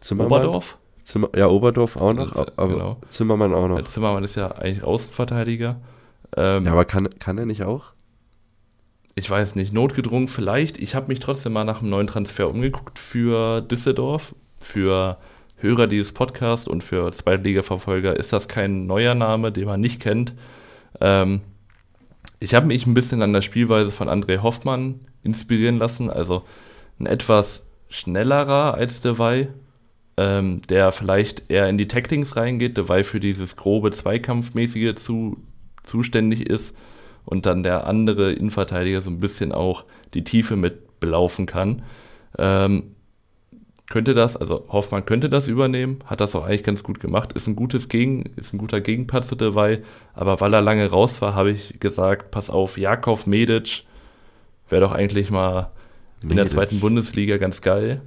Zimmermann. 0.00 0.40
Oberdorf. 0.42 0.78
Zimmer, 1.02 1.28
ja, 1.36 1.48
Oberdorf 1.48 1.96
auch 1.96 2.14
noch, 2.14 2.34
aber 2.56 2.68
genau. 2.68 2.96
Zimmermann 3.08 3.52
auch 3.52 3.68
noch. 3.68 3.76
Der 3.76 3.84
Zimmermann 3.84 4.24
ist 4.24 4.36
ja 4.36 4.52
eigentlich 4.52 4.82
Außenverteidiger. 4.82 5.76
Ähm, 6.36 6.64
ja, 6.64 6.72
aber 6.72 6.86
kann, 6.86 7.08
kann 7.18 7.36
er 7.36 7.46
nicht 7.46 7.64
auch? 7.64 7.92
Ich 9.14 9.30
weiß 9.30 9.54
nicht, 9.54 9.72
notgedrungen 9.72 10.28
vielleicht. 10.28 10.78
Ich 10.78 10.94
habe 10.94 11.08
mich 11.08 11.20
trotzdem 11.20 11.52
mal 11.52 11.64
nach 11.64 11.80
einem 11.80 11.90
neuen 11.90 12.06
Transfer 12.06 12.48
umgeguckt 12.48 12.98
für 12.98 13.60
Düsseldorf, 13.60 14.34
für 14.60 15.18
Hörer 15.64 15.86
dieses 15.86 16.12
Podcasts 16.12 16.68
und 16.68 16.84
für 16.84 17.10
Zweitliga-Verfolger 17.10 18.14
ist 18.14 18.34
das 18.34 18.48
kein 18.48 18.86
neuer 18.86 19.14
Name, 19.14 19.50
den 19.50 19.64
man 19.64 19.80
nicht 19.80 19.98
kennt. 19.98 20.34
Ähm, 21.00 21.40
ich 22.38 22.54
habe 22.54 22.66
mich 22.66 22.86
ein 22.86 22.92
bisschen 22.92 23.22
an 23.22 23.32
der 23.32 23.40
Spielweise 23.40 23.90
von 23.90 24.08
André 24.08 24.42
Hoffmann 24.42 25.00
inspirieren 25.22 25.78
lassen, 25.78 26.10
also 26.10 26.42
ein 27.00 27.06
etwas 27.06 27.66
schnellerer 27.88 28.74
als 28.74 29.00
Dewey, 29.00 29.48
ähm, 30.18 30.60
der 30.68 30.92
vielleicht 30.92 31.50
eher 31.50 31.70
in 31.70 31.78
die 31.78 31.88
Tacklings 31.88 32.36
reingeht, 32.36 32.76
Dewey 32.76 33.02
für 33.02 33.18
dieses 33.18 33.56
grobe 33.56 33.90
Zweikampfmäßige 33.90 34.94
zu, 34.96 35.38
zuständig 35.82 36.46
ist 36.46 36.76
und 37.24 37.46
dann 37.46 37.62
der 37.62 37.86
andere 37.86 38.34
Innenverteidiger 38.34 39.00
so 39.00 39.08
ein 39.08 39.18
bisschen 39.18 39.50
auch 39.52 39.86
die 40.12 40.24
Tiefe 40.24 40.56
mit 40.56 41.00
belaufen 41.00 41.46
kann. 41.46 41.82
Ähm, 42.36 42.94
könnte 43.88 44.14
das, 44.14 44.36
also 44.36 44.64
Hoffmann 44.68 45.04
könnte 45.04 45.28
das 45.28 45.46
übernehmen, 45.46 45.98
hat 46.06 46.20
das 46.20 46.34
auch 46.34 46.44
eigentlich 46.44 46.62
ganz 46.62 46.82
gut 46.82 47.00
gemacht, 47.00 47.32
ist 47.34 47.46
ein 47.46 47.56
gutes 47.56 47.88
Gegen, 47.88 48.24
ist 48.36 48.54
ein 48.54 48.58
guter 48.58 48.80
Gegenpart 48.80 49.24
zu 49.24 49.34
dabei, 49.34 49.82
aber 50.14 50.40
weil 50.40 50.54
er 50.54 50.62
lange 50.62 50.88
raus 50.88 51.20
war, 51.20 51.34
habe 51.34 51.50
ich 51.50 51.78
gesagt, 51.80 52.30
pass 52.30 52.50
auf, 52.50 52.78
Jakov 52.78 53.26
Medic 53.26 53.84
wäre 54.70 54.80
doch 54.80 54.92
eigentlich 54.92 55.30
mal 55.30 55.70
Medic. 56.22 56.30
in 56.30 56.36
der 56.36 56.46
zweiten 56.46 56.80
Bundesliga 56.80 57.36
ganz 57.36 57.60
geil. 57.60 58.00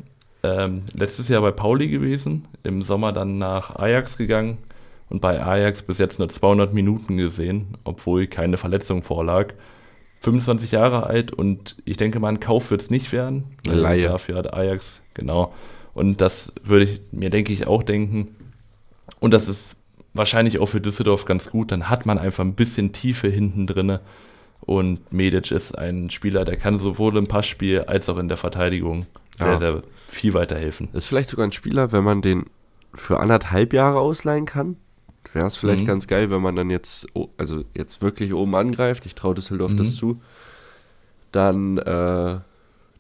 Ähm, 0.44 0.84
letztes 0.94 1.28
Jahr 1.30 1.42
bei 1.42 1.52
Pauli 1.52 1.88
gewesen, 1.88 2.48
im 2.64 2.82
Sommer 2.82 3.12
dann 3.12 3.38
nach 3.38 3.76
Ajax 3.76 4.18
gegangen 4.18 4.58
und 5.10 5.22
bei 5.22 5.44
Ajax 5.44 5.84
bis 5.84 6.00
jetzt 6.00 6.20
nur 6.20 6.30
200 6.30 6.74
Minuten 6.74 7.18
gesehen, 7.18 7.78
obwohl 7.84 8.28
keine 8.28 8.58
Verletzung 8.58 9.04
vorlag. 9.04 9.54
25 10.22 10.72
Jahre 10.72 11.06
alt 11.06 11.32
und 11.32 11.76
ich 11.86 11.98
denke 11.98 12.20
mal, 12.20 12.30
ein 12.30 12.40
Kauf 12.40 12.72
wird 12.72 12.82
es 12.82 12.90
nicht 12.90 13.12
werden. 13.12 13.46
Leihe. 13.66 14.08
Dafür 14.08 14.36
hat 14.36 14.54
Ajax, 14.54 15.02
genau. 15.14 15.54
Und 15.94 16.22
das 16.22 16.54
würde 16.64 16.86
ich 16.86 17.02
mir, 17.12 17.30
denke 17.30 17.54
ich, 17.54 17.68
auch 17.68 17.84
denken. 17.84 18.36
Und 19.20 19.34
das 19.34 19.48
ist 19.48 19.76
wahrscheinlich 20.14 20.60
auch 20.60 20.68
für 20.68 20.82
Düsseldorf 20.82 21.26
ganz 21.26 21.50
gut. 21.50 21.72
Dann 21.72 21.90
hat 21.90 22.06
man 22.06 22.18
einfach 22.18 22.44
ein 22.44 22.56
bisschen 22.56 22.94
Tiefe 22.94 23.28
hinten 23.28 23.68
drin. 23.68 24.00
Und 24.62 25.12
Medic 25.14 25.52
ist 25.52 25.78
ein 25.78 26.10
Spieler, 26.10 26.46
der 26.46 26.58
kann 26.58 26.80
sowohl 26.80 27.16
im 27.18 27.28
Passspiel 27.28 27.82
als 27.82 28.10
auch 28.10 28.18
in 28.18 28.28
der 28.28 28.38
Verteidigung 28.38 29.06
sehr, 29.38 29.48
ja. 29.48 29.58
sehr 29.58 29.82
viel 30.08 30.34
weiterhelfen. 30.34 30.90
Ist 30.94 31.06
vielleicht 31.06 31.30
sogar 31.30 31.48
ein 31.48 31.52
Spieler, 31.52 31.92
wenn 31.92 32.04
man 32.04 32.22
den 32.22 32.46
für 32.94 33.20
anderthalb 33.20 33.74
Jahre 33.74 34.00
ausleihen 34.00 34.46
kann, 34.46 34.78
wäre 35.34 35.48
es 35.48 35.58
vielleicht 35.58 35.84
mhm. 35.84 35.88
ganz 35.88 36.08
geil, 36.08 36.30
wenn 36.30 36.42
man 36.42 36.56
dann 36.56 36.70
jetzt, 36.70 37.08
also 37.38 37.64
jetzt 37.76 38.02
wirklich 38.02 38.34
oben 38.34 38.56
angreift. 38.56 39.06
Ich 39.06 39.16
traue 39.16 39.36
Düsseldorf 39.36 39.74
mhm. 39.74 39.78
das 39.78 39.96
zu. 39.96 40.22
Dann 41.32 41.78
äh, 41.78 42.40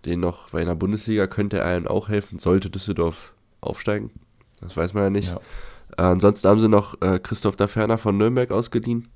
den 0.05 0.19
noch, 0.19 0.53
weil 0.53 0.61
in 0.61 0.67
der 0.67 0.75
Bundesliga 0.75 1.27
könnte 1.27 1.59
er 1.59 1.65
einem 1.65 1.87
auch 1.87 2.09
helfen, 2.09 2.39
sollte 2.39 2.69
Düsseldorf 2.69 3.33
aufsteigen. 3.61 4.11
Das 4.61 4.75
weiß 4.75 4.93
man 4.93 5.03
ja 5.03 5.09
nicht. 5.09 5.29
Ja. 5.29 5.39
Äh, 5.97 6.01
ansonsten 6.11 6.47
haben 6.47 6.59
sie 6.59 6.69
noch 6.69 7.01
äh, 7.01 7.19
Christoph 7.19 7.55
Daferner 7.55 7.97
von 7.97 8.17
Nürnberg 8.17 8.51
ausgeliehen, 8.51 9.07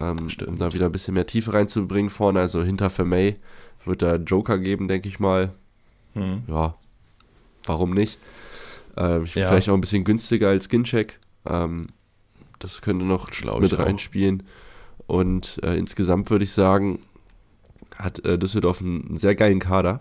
ähm, 0.00 0.28
um 0.46 0.58
da 0.58 0.72
wieder 0.72 0.86
ein 0.86 0.92
bisschen 0.92 1.14
mehr 1.14 1.26
Tiefe 1.26 1.52
reinzubringen 1.52 2.10
vorne. 2.10 2.40
Also 2.40 2.62
hinter 2.62 2.90
Vermey 2.90 3.36
wird 3.84 4.02
da 4.02 4.16
Joker 4.16 4.58
geben, 4.58 4.88
denke 4.88 5.08
ich 5.08 5.20
mal. 5.20 5.52
Mhm. 6.14 6.42
Ja, 6.46 6.74
warum 7.64 7.92
nicht? 7.92 8.18
Ähm, 8.96 9.26
ja. 9.34 9.48
Vielleicht 9.48 9.68
auch 9.68 9.74
ein 9.74 9.80
bisschen 9.80 10.04
günstiger 10.04 10.48
als 10.48 10.64
Skincheck. 10.64 11.18
Ähm, 11.46 11.86
das 12.58 12.82
könnte 12.82 13.04
noch 13.04 13.32
Schlau 13.32 13.60
mit 13.60 13.78
reinspielen. 13.78 14.42
Auch. 15.06 15.14
Und 15.16 15.60
äh, 15.62 15.76
insgesamt 15.76 16.30
würde 16.30 16.44
ich 16.44 16.52
sagen, 16.52 17.00
hat 17.96 18.24
äh, 18.24 18.38
Düsseldorf 18.38 18.80
einen, 18.80 19.06
einen, 19.08 19.16
sehr 19.18 19.34
geilen 19.34 19.58
Kader. 19.58 20.00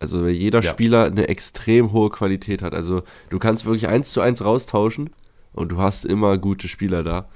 Also 0.00 0.26
jeder 0.26 0.60
ja. 0.60 0.70
Spieler 0.70 1.04
eine 1.06 1.28
extrem 1.28 1.92
hohe 1.92 2.10
Qualität 2.10 2.62
hat. 2.62 2.74
Also 2.74 3.02
du 3.28 3.38
kannst 3.38 3.64
wirklich 3.64 3.88
eins 3.88 4.10
zu 4.12 4.20
eins 4.20 4.44
raustauschen 4.44 5.10
und 5.52 5.72
du 5.72 5.78
hast 5.78 6.04
immer 6.04 6.38
gute 6.38 6.68
Spieler 6.68 7.02
da. 7.02 7.28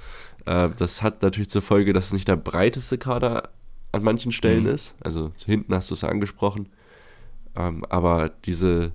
Äh, 0.47 0.71
das 0.77 1.03
hat 1.03 1.23
natürlich 1.23 1.51
zur 1.51 1.63
Folge, 1.63 1.93
dass 1.93 2.07
es 2.07 2.13
nicht 2.13 2.29
der 2.29 2.37
breiteste 2.37 2.99
Kader 2.99 3.51
an 3.93 4.03
manchen 4.03 4.33
Stellen 4.33 4.65
mhm. 4.65 4.71
ist. 4.71 4.95
Also 5.01 5.33
hinten 5.45 5.75
hast 5.75 5.91
du 5.91 5.95
es 5.95 6.05
angesprochen. 6.05 6.69
Ähm, 7.55 7.85
aber 7.89 8.31
diese 8.45 8.93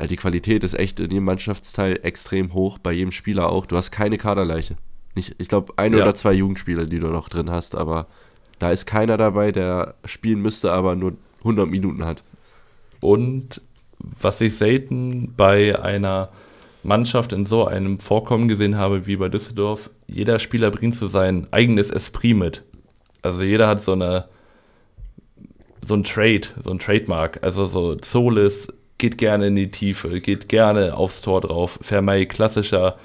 die 0.00 0.16
Qualität 0.16 0.64
ist 0.64 0.74
echt 0.74 1.00
in 1.00 1.10
jedem 1.10 1.24
Mannschaftsteil 1.24 2.00
extrem 2.02 2.52
hoch, 2.52 2.78
bei 2.78 2.92
jedem 2.92 3.12
Spieler 3.12 3.50
auch. 3.50 3.66
Du 3.66 3.76
hast 3.76 3.90
keine 3.90 4.18
Kaderleiche. 4.18 4.76
Nicht, 5.14 5.36
ich 5.38 5.48
glaube, 5.48 5.72
ein 5.76 5.92
ja. 5.92 6.02
oder 6.02 6.14
zwei 6.14 6.32
Jugendspieler, 6.32 6.86
die 6.86 6.98
du 6.98 7.08
noch 7.08 7.28
drin 7.28 7.50
hast, 7.50 7.76
aber 7.76 8.08
da 8.58 8.70
ist 8.70 8.86
keiner 8.86 9.16
dabei, 9.16 9.52
der 9.52 9.94
spielen 10.04 10.40
müsste, 10.40 10.72
aber 10.72 10.96
nur 10.96 11.14
100 11.38 11.68
Minuten 11.68 12.04
hat. 12.04 12.24
Und 13.00 13.60
was 13.98 14.40
ich 14.40 14.56
selten 14.56 15.32
bei 15.36 15.80
einer 15.80 16.30
Mannschaft 16.82 17.32
in 17.32 17.46
so 17.46 17.66
einem 17.66 17.98
Vorkommen 17.98 18.48
gesehen 18.48 18.76
habe 18.76 19.06
wie 19.06 19.16
bei 19.16 19.28
Düsseldorf, 19.28 19.90
jeder 20.06 20.38
Spieler 20.38 20.70
bringt 20.70 20.96
so 20.96 21.08
sein 21.08 21.46
eigenes 21.50 21.90
Esprit 21.90 22.36
mit. 22.36 22.62
Also 23.22 23.42
jeder 23.42 23.68
hat 23.68 23.82
so 23.82 23.92
eine 23.92 24.26
so 25.86 25.94
ein 25.94 26.02
Trade, 26.02 26.48
so 26.62 26.70
ein 26.70 26.78
Trademark. 26.78 27.42
Also 27.42 27.66
so 27.66 27.96
Solis 28.02 28.68
geht 29.04 29.18
gerne 29.18 29.48
in 29.48 29.56
die 29.56 29.70
Tiefe, 29.70 30.18
geht 30.22 30.48
gerne 30.48 30.96
aufs 30.96 31.20
Tor 31.20 31.42
drauf. 31.42 31.78
Vermey, 31.82 32.24
klassischer, 32.24 32.96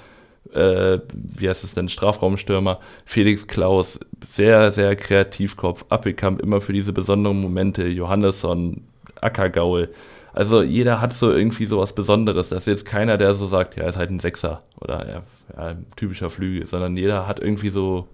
äh, 0.54 0.98
wie 1.12 1.46
heißt 1.46 1.62
es 1.62 1.74
denn, 1.74 1.90
Strafraumstürmer. 1.90 2.80
Felix 3.04 3.46
Klaus, 3.46 4.00
sehr, 4.24 4.72
sehr 4.72 4.96
Kreativkopf. 4.96 5.84
Appelkamp 5.90 6.40
immer 6.40 6.62
für 6.62 6.72
diese 6.72 6.94
besonderen 6.94 7.38
Momente. 7.38 7.86
Johannesson, 7.86 8.84
Ackergaul. 9.20 9.90
Also 10.32 10.62
jeder 10.62 11.02
hat 11.02 11.12
so 11.12 11.30
irgendwie 11.30 11.66
so 11.66 11.80
was 11.80 11.94
Besonderes. 11.94 12.48
Das 12.48 12.60
ist 12.60 12.66
jetzt 12.66 12.86
keiner, 12.86 13.18
der 13.18 13.34
so 13.34 13.44
sagt, 13.44 13.76
ja, 13.76 13.86
ist 13.86 13.98
halt 13.98 14.10
ein 14.10 14.20
Sechser 14.20 14.60
oder 14.80 15.06
ja, 15.06 15.22
ja, 15.54 15.76
typischer 15.96 16.30
Flügel, 16.30 16.66
sondern 16.66 16.96
jeder 16.96 17.26
hat 17.26 17.40
irgendwie 17.40 17.68
so 17.68 18.08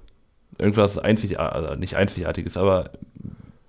irgendwas 0.59 0.99
einzigartiges, 0.99 1.55
also 1.55 1.79
nicht 1.79 1.95
einzigartiges, 1.95 2.57
aber 2.57 2.91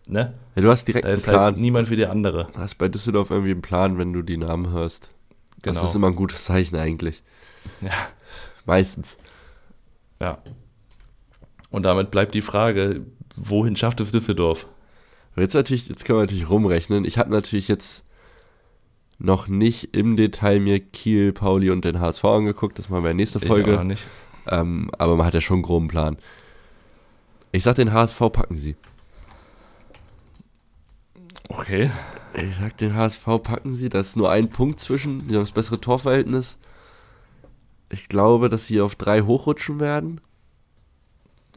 ne? 0.07 0.33
Ja, 0.55 0.61
du 0.61 0.69
hast 0.69 0.85
direkt 0.87 1.05
da 1.05 1.09
einen 1.09 1.17
halt 1.17 1.25
Plan. 1.25 1.41
Halt 1.41 1.57
niemand 1.57 1.89
wie 1.89 1.95
der 1.95 2.11
andere. 2.11 2.47
Du 2.53 2.59
hast 2.59 2.75
bei 2.75 2.87
Düsseldorf 2.87 3.29
irgendwie 3.29 3.51
einen 3.51 3.61
Plan, 3.61 3.97
wenn 3.97 4.13
du 4.13 4.21
die 4.21 4.37
Namen 4.37 4.71
hörst. 4.71 5.11
Genau. 5.61 5.73
Das 5.73 5.83
ist 5.83 5.95
immer 5.95 6.07
ein 6.07 6.15
gutes 6.15 6.45
Zeichen 6.45 6.75
eigentlich. 6.75 7.23
Ja. 7.81 7.91
Meistens. 8.65 9.17
Ja. 10.19 10.39
Und 11.69 11.83
damit 11.83 12.11
bleibt 12.11 12.33
die 12.33 12.41
Frage, 12.41 13.05
wohin 13.35 13.75
schafft 13.75 13.99
es 13.99 14.11
Düsseldorf? 14.11 14.67
Jetzt 15.35 15.53
natürlich, 15.53 15.87
jetzt 15.87 16.05
können 16.05 16.17
wir 16.17 16.23
natürlich 16.23 16.49
rumrechnen. 16.49 17.05
Ich 17.05 17.17
habe 17.17 17.29
natürlich 17.29 17.67
jetzt 17.67 18.05
noch 19.19 19.47
nicht 19.47 19.95
im 19.95 20.17
Detail 20.17 20.59
mir 20.59 20.79
Kiel, 20.79 21.33
Pauli 21.33 21.69
und 21.69 21.85
den 21.85 21.99
HSV 21.99 22.25
angeguckt. 22.25 22.79
Das 22.79 22.89
machen 22.89 23.03
wir 23.03 23.11
in 23.11 23.17
der 23.17 23.23
nächsten 23.23 23.39
Folge. 23.39 23.73
Ich 23.73 23.77
auch 23.77 23.83
nicht. 23.83 24.03
Ähm, 24.47 24.89
aber 24.97 25.15
man 25.15 25.25
hat 25.25 25.33
ja 25.33 25.41
schon 25.41 25.57
einen 25.57 25.63
groben 25.63 25.87
Plan. 25.87 26.17
Ich 27.51 27.63
sag, 27.63 27.75
den 27.75 27.93
HSV 27.93 28.19
packen 28.31 28.57
sie. 28.57 28.75
Okay. 31.49 31.91
Ich 32.33 32.55
sag, 32.57 32.77
den 32.77 32.93
HSV 32.93 33.25
packen 33.41 33.71
sie. 33.71 33.89
Da 33.89 33.99
ist 33.99 34.17
nur 34.17 34.31
ein 34.31 34.49
Punkt 34.49 34.79
zwischen. 34.79 35.27
Die 35.27 35.35
haben 35.35 35.41
das 35.41 35.51
bessere 35.51 35.79
Torverhältnis. 35.79 36.57
Ich 37.89 38.09
glaube, 38.09 38.49
dass 38.49 38.67
sie 38.67 38.81
auf 38.81 38.95
drei 38.95 39.21
hochrutschen 39.21 39.79
werden. 39.79 40.21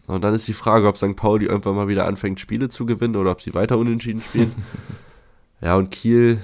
Und 0.07 0.23
dann 0.23 0.35
ist 0.35 0.49
die 0.49 0.55
Frage, 0.55 0.89
ob 0.89 0.97
St. 0.97 1.17
Pauli 1.17 1.47
irgendwann 1.47 1.77
mal 1.77 1.89
wieder 1.89 2.07
anfängt, 2.07 2.41
Spiele 2.41 2.69
zu 2.69 2.87
gewinnen 2.87 3.17
oder 3.17 3.33
ob 3.33 3.43
sie 3.43 3.55
weiter 3.55 3.79
unentschieden 3.79 4.21
spielen. 4.21 4.53
ja, 5.61 5.77
und 5.77 5.91
Kiel 5.91 6.39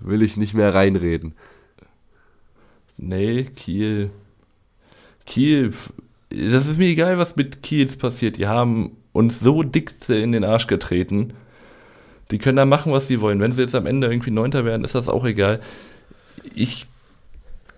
will 0.00 0.22
ich 0.22 0.36
nicht 0.36 0.54
mehr 0.54 0.74
reinreden. 0.74 1.34
Nee, 2.96 3.44
Kiel. 3.44 4.10
Kiel. 5.26 5.72
Das 6.30 6.66
ist 6.66 6.78
mir 6.78 6.88
egal, 6.88 7.18
was 7.18 7.36
mit 7.36 7.62
Kiels 7.62 7.96
passiert. 7.96 8.36
Die 8.36 8.46
haben 8.46 8.96
uns 9.12 9.40
so 9.40 9.62
dick 9.62 9.94
in 10.08 10.32
den 10.32 10.44
Arsch 10.44 10.66
getreten. 10.66 11.32
Die 12.30 12.38
können 12.38 12.56
da 12.56 12.64
machen, 12.64 12.92
was 12.92 13.06
sie 13.06 13.20
wollen. 13.20 13.40
Wenn 13.40 13.52
sie 13.52 13.62
jetzt 13.62 13.74
am 13.74 13.86
Ende 13.86 14.06
irgendwie 14.08 14.30
Neunter 14.30 14.64
werden, 14.64 14.84
ist 14.84 14.94
das 14.94 15.08
auch 15.08 15.24
egal. 15.24 15.60
Ich 16.54 16.86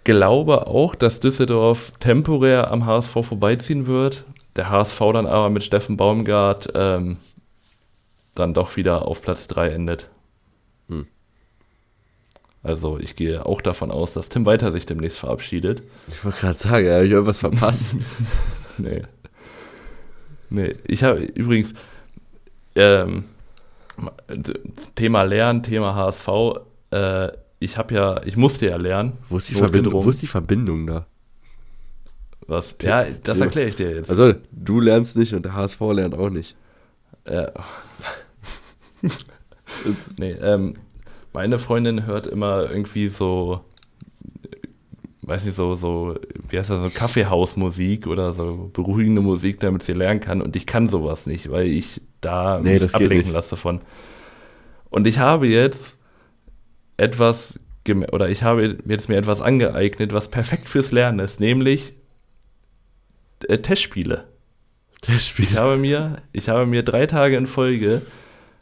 glaube 0.05 0.67
auch, 0.69 0.95
dass 0.95 1.21
Düsseldorf 1.21 1.93
temporär 1.99 2.71
am 2.71 2.87
HSV 2.87 3.13
vorbeiziehen 3.13 3.87
wird. 3.87 4.25
Der 4.55 4.71
HSV 4.71 4.99
dann 5.13 5.27
aber 5.27 5.51
mit 5.51 5.65
Steffen 5.65 5.97
Baumgart 5.97 6.73
ähm, 6.75 7.17
dann 8.35 8.55
doch 8.55 8.77
wieder 8.77 9.03
auf 9.07 9.21
Platz 9.21 9.49
3 9.49 9.71
endet. 9.71 10.09
Hm. 10.89 11.07
Also 12.63 12.99
ich 12.99 13.17
gehe 13.17 13.45
auch 13.45 13.61
davon 13.61 13.91
aus, 13.91 14.13
dass 14.13 14.29
Tim 14.29 14.47
Weiter 14.47 14.73
sich 14.73 14.87
demnächst 14.87 15.19
verabschiedet. 15.19 15.83
Ich 16.09 16.25
wollte 16.25 16.39
gerade 16.39 16.59
sagen, 16.59 16.89
habe 16.91 17.05
ich 17.05 17.11
irgendwas 17.11 17.41
verpasst? 17.41 17.97
nee. 18.79 19.03
Nee, 20.51 20.77
ich 20.85 21.03
habe 21.03 21.21
übrigens, 21.21 21.75
ähm, 22.77 23.25
Thema 24.95 25.23
Lernen, 25.23 25.63
Thema 25.63 25.95
HSV. 25.95 26.29
Äh, 26.91 27.29
ich 27.59 27.79
habe 27.79 27.95
ja, 27.95 28.23
ich 28.25 28.37
musste 28.37 28.67
ja 28.67 28.77
lernen. 28.77 29.13
Wo 29.29 29.39
ist 29.39 29.51
die, 29.51 29.55
Verbindung, 29.55 29.93
wo 29.93 30.09
ist 30.09 30.23
die 30.23 30.27
Verbindung 30.27 30.87
da? 30.87 31.07
Was? 32.47 32.77
Ja, 32.83 33.05
das 33.23 33.41
erkläre 33.41 33.69
ich 33.69 33.77
dir 33.77 33.95
jetzt. 33.95 34.11
Also, 34.11 34.35
du 34.53 34.81
lernst 34.81 35.17
nicht 35.17 35.35
und 35.35 35.45
der 35.45 35.55
HSV 35.55 35.81
lernt 35.93 36.15
auch 36.15 36.31
nicht. 36.31 36.55
Ja. 37.29 37.51
nee, 40.19 40.33
ähm, 40.33 40.75
meine 41.33 41.59
Freundin 41.59 42.07
hört 42.07 42.27
immer 42.27 42.71
irgendwie 42.71 43.09
so 43.09 43.65
weiß 45.27 45.45
nicht, 45.45 45.55
so, 45.55 45.74
so, 45.74 46.14
wie 46.49 46.59
heißt 46.59 46.70
das, 46.70 46.81
so 46.81 46.91
Kaffeehausmusik 46.91 48.07
oder 48.07 48.33
so 48.33 48.70
beruhigende 48.72 49.20
Musik, 49.20 49.61
damit 49.61 49.83
sie 49.83 49.93
lernen 49.93 50.20
kann. 50.20 50.41
Und 50.41 50.55
ich 50.57 50.66
kann 50.66 50.89
sowas 50.89 51.27
nicht, 51.27 51.51
weil 51.51 51.66
ich 51.66 52.01
da 52.20 52.61
nee, 52.61 52.79
mich 52.79 52.95
ablenken 52.95 53.33
lasse 53.33 53.51
davon. 53.51 53.81
Und 54.89 55.07
ich 55.07 55.18
habe 55.18 55.49
jetzt 55.49 55.99
etwas, 56.97 57.59
oder 58.12 58.29
ich 58.29 58.45
habe 58.45 58.79
jetzt 58.87 59.09
mir 59.09 59.16
etwas 59.16 59.43
angeeignet, 59.43 60.12
was 60.12 60.29
perfekt 60.29 60.68
fürs 60.68 60.93
Lernen 60.93 61.18
ist, 61.18 61.41
nämlich 61.41 61.95
äh, 63.49 63.59
Testspiele. 63.59 64.29
Testspiele. 65.03 65.49
Ich 65.51 65.57
habe 65.57 65.77
mir, 65.77 66.16
ich 66.33 66.49
habe 66.49 66.66
mir 66.66 66.85
drei 66.85 67.07
Tage 67.07 67.37
in 67.37 67.49
Folge 67.49 68.03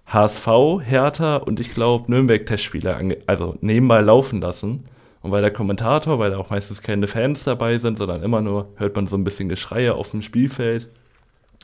HSV, 0.06 0.48
Hertha 0.82 1.36
und 1.36 1.60
ich 1.60 1.74
glaube 1.74 2.10
Nürnberg 2.10 2.44
Testspiele 2.44 3.18
also 3.26 3.56
nebenbei 3.60 4.00
laufen 4.00 4.40
lassen. 4.40 4.84
Und 5.24 5.30
weil 5.30 5.40
der 5.40 5.50
Kommentator, 5.50 6.18
weil 6.18 6.32
da 6.32 6.36
auch 6.36 6.50
meistens 6.50 6.82
keine 6.82 7.08
Fans 7.08 7.44
dabei 7.44 7.78
sind, 7.78 7.96
sondern 7.96 8.22
immer 8.22 8.42
nur 8.42 8.74
hört 8.76 8.94
man 8.94 9.06
so 9.06 9.16
ein 9.16 9.24
bisschen 9.24 9.48
Geschreie 9.48 9.94
auf 9.94 10.10
dem 10.10 10.20
Spielfeld. 10.20 10.90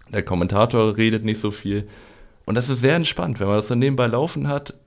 Der 0.08 0.22
Kommentator 0.22 0.96
redet 0.96 1.26
nicht 1.26 1.38
so 1.38 1.50
viel. 1.50 1.86
Und 2.46 2.54
das 2.54 2.70
ist 2.70 2.80
sehr 2.80 2.96
entspannt, 2.96 3.38
wenn 3.38 3.48
man 3.48 3.56
das 3.56 3.66
dann 3.66 3.78
nebenbei 3.78 4.06
laufen 4.06 4.48
hat. 4.48 4.78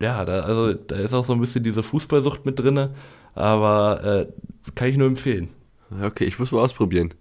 Ja, 0.00 0.24
da, 0.24 0.40
also, 0.40 0.72
da 0.72 0.96
ist 0.96 1.12
auch 1.12 1.26
so 1.26 1.34
ein 1.34 1.40
bisschen 1.40 1.62
diese 1.62 1.82
Fußballsucht 1.82 2.46
mit 2.46 2.58
drin, 2.58 2.88
aber 3.34 4.02
äh, 4.02 4.72
kann 4.74 4.88
ich 4.88 4.96
nur 4.96 5.08
empfehlen. 5.08 5.50
Okay, 6.02 6.24
ich 6.24 6.38
muss 6.38 6.52
mal 6.52 6.60
ausprobieren. 6.60 7.12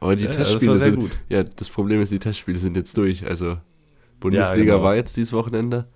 Aber 0.00 0.16
die 0.16 0.24
ja, 0.24 0.30
Testspiele 0.30 0.76
sind 0.76 0.96
gut. 0.96 1.12
Ja, 1.30 1.44
das 1.44 1.70
Problem 1.70 2.02
ist, 2.02 2.12
die 2.12 2.18
Testspiele 2.18 2.58
sind 2.58 2.76
jetzt 2.76 2.94
durch. 2.98 3.26
Also 3.26 3.56
Bundesliga 4.20 4.66
ja, 4.66 4.74
genau. 4.74 4.84
war 4.84 4.96
jetzt 4.96 5.16
dieses 5.16 5.32
Wochenende 5.32 5.86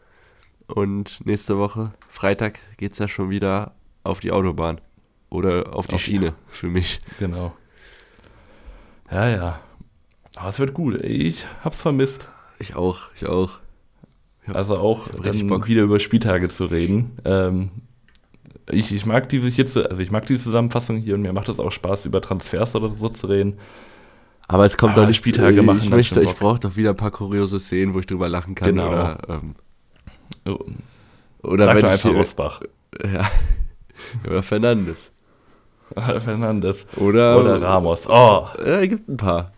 und 0.67 1.21
nächste 1.27 1.59
Woche 1.59 1.93
Freitag 2.09 2.59
geht 2.79 2.93
es 2.93 2.99
ja 3.01 3.07
schon 3.07 3.29
wieder 3.29 3.75
auf 4.05 4.21
die 4.21 4.33
Autobahn 4.33 4.81
oder 5.31 5.75
auf 5.75 5.89
die 5.89 5.95
auf 5.95 6.01
Schiene 6.01 6.35
für 6.49 6.69
mich. 6.69 6.99
Genau. 7.19 7.55
Ja, 9.11 9.29
ja. 9.29 9.61
Aber 10.37 10.49
es 10.49 10.59
wird 10.59 10.75
gut. 10.75 11.03
Ich 11.03 11.45
hab's 11.65 11.81
vermisst. 11.81 12.29
Ich 12.59 12.77
auch, 12.77 13.07
ich 13.15 13.27
auch. 13.27 13.59
Ich 14.43 14.49
hab, 14.49 14.57
also 14.57 14.79
auch 14.79 15.09
dann 15.09 15.47
Bock. 15.47 15.69
wieder 15.69 15.83
über 15.83 15.99
Spieltage 15.99 16.49
zu 16.49 16.67
reden. 16.67 17.19
Ähm, 17.25 17.71
ich, 18.71 18.95
ich 18.95 19.07
mag 19.07 19.29
diese 19.29 19.49
jetzt, 19.49 19.77
also 19.77 20.03
ich 20.03 20.11
mag 20.11 20.27
diese 20.27 20.45
Zusammenfassung 20.45 20.99
hier 20.99 21.15
und 21.15 21.23
mir 21.23 21.33
macht 21.33 21.49
es 21.49 21.59
auch 21.59 21.73
Spaß, 21.73 22.07
über 22.07 22.21
Transfers 22.21 22.75
oder 22.75 22.91
so 22.95 23.09
zu 23.09 23.27
reden. 23.27 23.59
Aber 24.47 24.65
es 24.65 24.77
kommt 24.79 24.97
doch 24.97 25.07
nicht 25.07 25.19
Spieltage 25.19 25.63
machen. 25.63 25.79
Ich 25.79 25.91
möchte, 25.91 26.23
ich 26.23 26.35
brauche 26.35 26.59
doch 26.59 26.77
wieder 26.77 26.91
ein 26.91 26.97
paar 26.97 27.11
kuriose 27.11 27.61
Szenen, 27.61 27.93
wo 27.93 28.01
ich 28.01 28.07
drüber 28.07 28.29
lachen 28.29 28.55
kann. 28.55 28.69
Genau. 28.69 28.89
Oder, 28.89 29.19
ähm, 29.29 29.55
oder 31.43 31.67
Sag 31.67 31.77
wenn 31.77 31.85
einfach 31.85 32.15
Rosbach. 32.15 32.63
Ja. 33.05 33.29
Oder 34.27 34.43
Fernandes. 34.43 35.13
Fernandes. 35.95 36.87
Oder, 36.97 37.41
oder 37.41 37.63
Ramos. 37.63 38.07
Oh. 38.07 38.47
Ja, 38.65 38.87
gibt 38.87 39.09
ein 39.09 39.17
paar. 39.17 39.53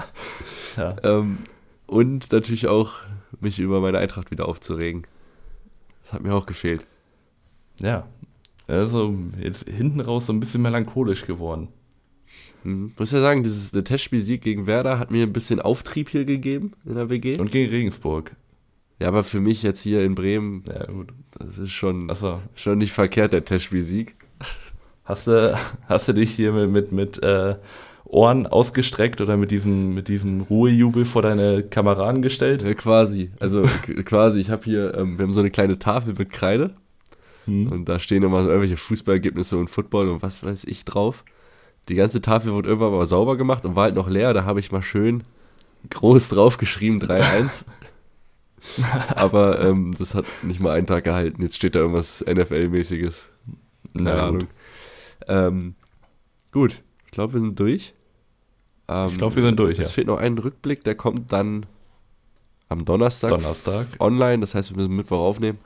ja. 0.76 0.96
Ähm, 1.02 1.38
und 1.86 2.32
natürlich 2.32 2.66
auch 2.66 3.00
mich 3.40 3.58
über 3.58 3.80
meine 3.80 3.98
Eintracht 3.98 4.30
wieder 4.30 4.48
aufzuregen. 4.48 5.06
Das 6.02 6.12
hat 6.12 6.22
mir 6.22 6.34
auch 6.34 6.46
gefehlt. 6.46 6.86
Ja. 7.80 8.06
Also 8.66 9.14
jetzt 9.40 9.68
hinten 9.68 10.00
raus 10.00 10.26
so 10.26 10.32
ein 10.32 10.40
bisschen 10.40 10.62
melancholisch 10.62 11.26
geworden. 11.26 11.68
Mhm. 12.62 12.92
Muss 12.98 13.12
ja 13.12 13.20
sagen, 13.20 13.42
dieses 13.42 13.72
Testspielsieg 13.72 14.42
gegen 14.42 14.66
Werder 14.66 14.98
hat 14.98 15.10
mir 15.10 15.24
ein 15.24 15.32
bisschen 15.32 15.60
Auftrieb 15.60 16.08
hier 16.08 16.24
gegeben 16.24 16.72
in 16.84 16.94
der 16.94 17.10
WG. 17.10 17.38
Und 17.38 17.50
gegen 17.50 17.70
Regensburg. 17.70 18.36
Ja, 19.00 19.08
aber 19.08 19.24
für 19.24 19.40
mich 19.40 19.62
jetzt 19.62 19.80
hier 19.80 20.04
in 20.04 20.14
Bremen, 20.14 20.62
ja, 20.68 20.84
gut. 20.84 21.08
das 21.38 21.58
ist 21.58 21.72
schon, 21.72 22.12
so. 22.14 22.40
schon 22.54 22.78
nicht 22.78 22.92
verkehrt, 22.92 23.32
der 23.32 23.44
Testspielsieg. 23.44 24.14
Hast 25.04 25.26
du, 25.26 25.58
hast 25.88 26.06
du 26.06 26.12
dich 26.12 26.30
hier 26.32 26.52
mit, 26.52 26.70
mit, 26.70 26.92
mit 26.92 27.22
äh, 27.22 27.56
Ohren 28.04 28.46
ausgestreckt 28.46 29.20
oder 29.20 29.36
mit 29.38 29.50
diesem, 29.50 29.94
mit 29.94 30.08
diesem 30.08 30.42
Ruhejubel 30.42 31.06
vor 31.06 31.22
deine 31.22 31.62
Kameraden 31.62 32.20
gestellt? 32.20 32.62
Ja, 32.62 32.74
quasi. 32.74 33.30
Also 33.40 33.62
quasi, 34.04 34.40
ich 34.40 34.50
habe 34.50 34.64
hier, 34.64 34.94
ähm, 34.96 35.18
wir 35.18 35.24
haben 35.24 35.32
so 35.32 35.40
eine 35.40 35.50
kleine 35.50 35.78
Tafel 35.78 36.14
mit 36.18 36.30
Kreide 36.30 36.74
hm. 37.46 37.72
und 37.72 37.88
da 37.88 37.98
stehen 37.98 38.22
immer 38.22 38.42
so 38.42 38.50
irgendwelche 38.50 38.76
Fußballergebnisse 38.76 39.56
und 39.56 39.70
Football 39.70 40.10
und 40.10 40.22
was 40.22 40.42
weiß 40.42 40.64
ich 40.64 40.84
drauf. 40.84 41.24
Die 41.88 41.94
ganze 41.94 42.20
Tafel 42.20 42.52
wurde 42.52 42.68
irgendwann 42.68 42.92
mal 42.92 43.06
sauber 43.06 43.38
gemacht 43.38 43.64
und 43.64 43.76
war 43.76 43.84
halt 43.84 43.94
noch 43.94 44.08
leer. 44.08 44.34
Da 44.34 44.44
habe 44.44 44.60
ich 44.60 44.70
mal 44.70 44.82
schön 44.82 45.24
groß 45.88 46.28
draufgeschrieben 46.28 47.00
3-1. 47.00 47.64
Aber 49.14 49.60
ähm, 49.60 49.94
das 49.98 50.14
hat 50.14 50.24
nicht 50.42 50.60
mal 50.60 50.72
einen 50.76 50.86
Tag 50.86 51.04
gehalten. 51.04 51.42
Jetzt 51.42 51.56
steht 51.56 51.74
da 51.74 51.80
irgendwas 51.80 52.24
NFL-mäßiges. 52.26 53.28
Keine 53.96 54.04
Na, 54.04 54.26
Ahnung. 54.26 54.38
Gut. 54.40 54.48
Ähm, 55.28 55.74
gut, 56.52 56.82
ich 57.06 57.10
glaube, 57.10 57.34
wir 57.34 57.40
sind 57.40 57.58
durch. 57.58 57.94
Ähm, 58.88 59.08
ich 59.08 59.18
glaube, 59.18 59.36
wir 59.36 59.42
sind 59.42 59.58
durch. 59.58 59.78
Es 59.78 59.88
ja. 59.88 59.94
fehlt 59.94 60.06
noch 60.06 60.18
ein 60.18 60.38
Rückblick, 60.38 60.84
der 60.84 60.94
kommt 60.94 61.32
dann 61.32 61.66
am 62.68 62.84
Donnerstag, 62.84 63.30
Donnerstag. 63.30 63.86
online. 63.98 64.40
Das 64.40 64.54
heißt, 64.54 64.70
wir 64.70 64.76
müssen 64.76 64.96
Mittwoch 64.96 65.18
aufnehmen. 65.18 65.58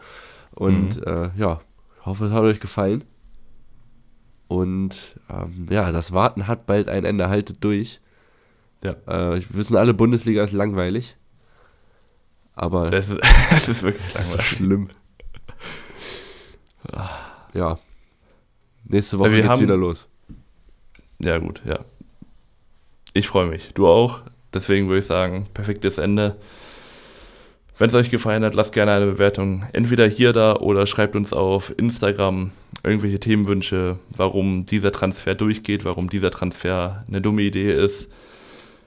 Und 0.54 0.96
mhm. 0.96 1.02
äh, 1.04 1.30
ja, 1.36 1.60
ich 1.98 2.06
hoffe, 2.06 2.26
es 2.26 2.32
hat 2.32 2.42
euch 2.42 2.60
gefallen. 2.60 3.04
Und 4.48 5.18
ähm, 5.30 5.66
ja, 5.70 5.90
das 5.90 6.12
Warten 6.12 6.46
hat 6.46 6.66
bald 6.66 6.88
ein 6.88 7.04
Ende, 7.04 7.28
haltet 7.28 7.62
durch. 7.64 8.00
Ja. 8.82 8.92
Äh, 9.06 9.40
wir 9.40 9.44
wissen 9.50 9.76
alle, 9.76 9.94
Bundesliga 9.94 10.44
ist 10.44 10.52
langweilig. 10.52 11.16
Aber 12.54 12.86
das 12.86 13.08
ist, 13.08 13.20
das 13.50 13.68
ist 13.68 13.82
wirklich 13.82 14.12
das 14.12 14.20
ist 14.20 14.32
so 14.32 14.42
schlimm. 14.42 14.90
ja. 17.54 17.78
Nächste 18.86 19.18
Woche 19.18 19.30
ja, 19.30 19.36
geht's 19.36 19.48
haben, 19.48 19.60
wieder 19.60 19.76
los. 19.76 20.08
Ja, 21.18 21.38
gut, 21.38 21.62
ja. 21.64 21.80
Ich 23.14 23.28
freue 23.28 23.46
mich. 23.46 23.72
Du 23.74 23.86
auch. 23.86 24.20
Deswegen 24.52 24.88
würde 24.88 25.00
ich 25.00 25.06
sagen, 25.06 25.48
perfektes 25.54 25.98
Ende. 25.98 26.36
Wenn 27.76 27.88
es 27.88 27.94
euch 27.94 28.10
gefallen 28.10 28.44
hat, 28.44 28.54
lasst 28.54 28.72
gerne 28.72 28.92
eine 28.92 29.06
Bewertung 29.06 29.66
entweder 29.72 30.06
hier 30.06 30.32
da 30.32 30.54
oder 30.54 30.86
schreibt 30.86 31.16
uns 31.16 31.32
auf 31.32 31.76
Instagram 31.76 32.52
irgendwelche 32.84 33.18
Themenwünsche, 33.18 33.98
warum 34.10 34.64
dieser 34.64 34.92
Transfer 34.92 35.34
durchgeht, 35.34 35.84
warum 35.84 36.08
dieser 36.08 36.30
Transfer 36.30 37.04
eine 37.08 37.20
dumme 37.20 37.42
Idee 37.42 37.72
ist. 37.72 38.12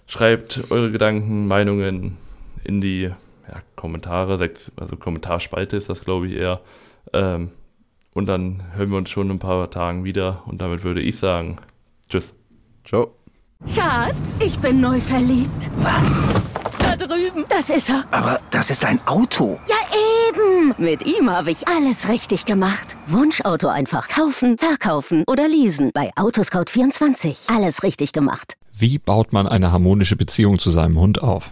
Schreibt 0.07 0.72
eure 0.72 0.91
Gedanken, 0.91 1.47
Meinungen 1.47 2.15
in 2.63 2.80
die 2.80 3.11
ja, 3.48 3.62
Kommentare, 3.76 4.39
also 4.78 4.95
Kommentarspalte 4.98 5.78
ist 5.78 5.89
das, 5.89 6.02
glaube 6.02 6.28
ich, 6.28 6.36
eher. 6.36 6.62
Ähm, 7.14 7.52
und 8.14 8.26
dann 8.26 8.64
hören 8.74 8.89
wir 8.89 8.98
uns 8.98 9.10
schon 9.10 9.28
in 9.28 9.36
ein 9.36 9.39
paar 9.39 9.70
Tagen 9.70 10.04
wieder. 10.04 10.43
Und 10.45 10.60
damit 10.60 10.84
würde 10.84 11.02
ich 11.02 11.18
sagen, 11.18 11.58
tschüss. 12.10 12.34
Ciao. 12.84 13.14
Schatz, 13.66 14.39
ich 14.39 14.58
bin 14.60 14.82
neu 14.82 15.00
verliebt. 15.00 15.70
Was? 15.78 16.24
drüben. 16.98 17.45
Das 17.50 17.70
ist 17.70 17.89
er. 17.89 18.06
Aber 18.12 18.39
das 18.52 18.70
ist 18.70 18.86
ein 18.86 19.00
Auto. 19.06 19.60
Ja, 19.68 19.76
eben. 20.30 20.74
Mit 20.78 21.06
ihm 21.06 21.30
habe 21.30 21.52
ich 21.52 21.68
alles 21.68 22.10
richtig 22.10 22.45
gemacht. 22.45 22.95
Wunschauto 23.08 23.68
einfach 23.68 24.08
kaufen, 24.08 24.58
verkaufen 24.58 25.24
oder 25.28 25.48
leasen. 25.48 25.91
Bei 25.93 26.12
Autoscout24. 26.16 27.54
Alles 27.56 27.84
richtig 27.84 28.14
gemacht. 28.14 28.56
Wie 28.74 29.00
baut 29.00 29.34
man 29.34 29.48
eine 29.48 29.72
harmonische 29.72 30.16
Beziehung 30.16 30.60
zu 30.60 30.70
seinem 30.70 31.00
Hund 31.00 31.22
auf? 31.22 31.52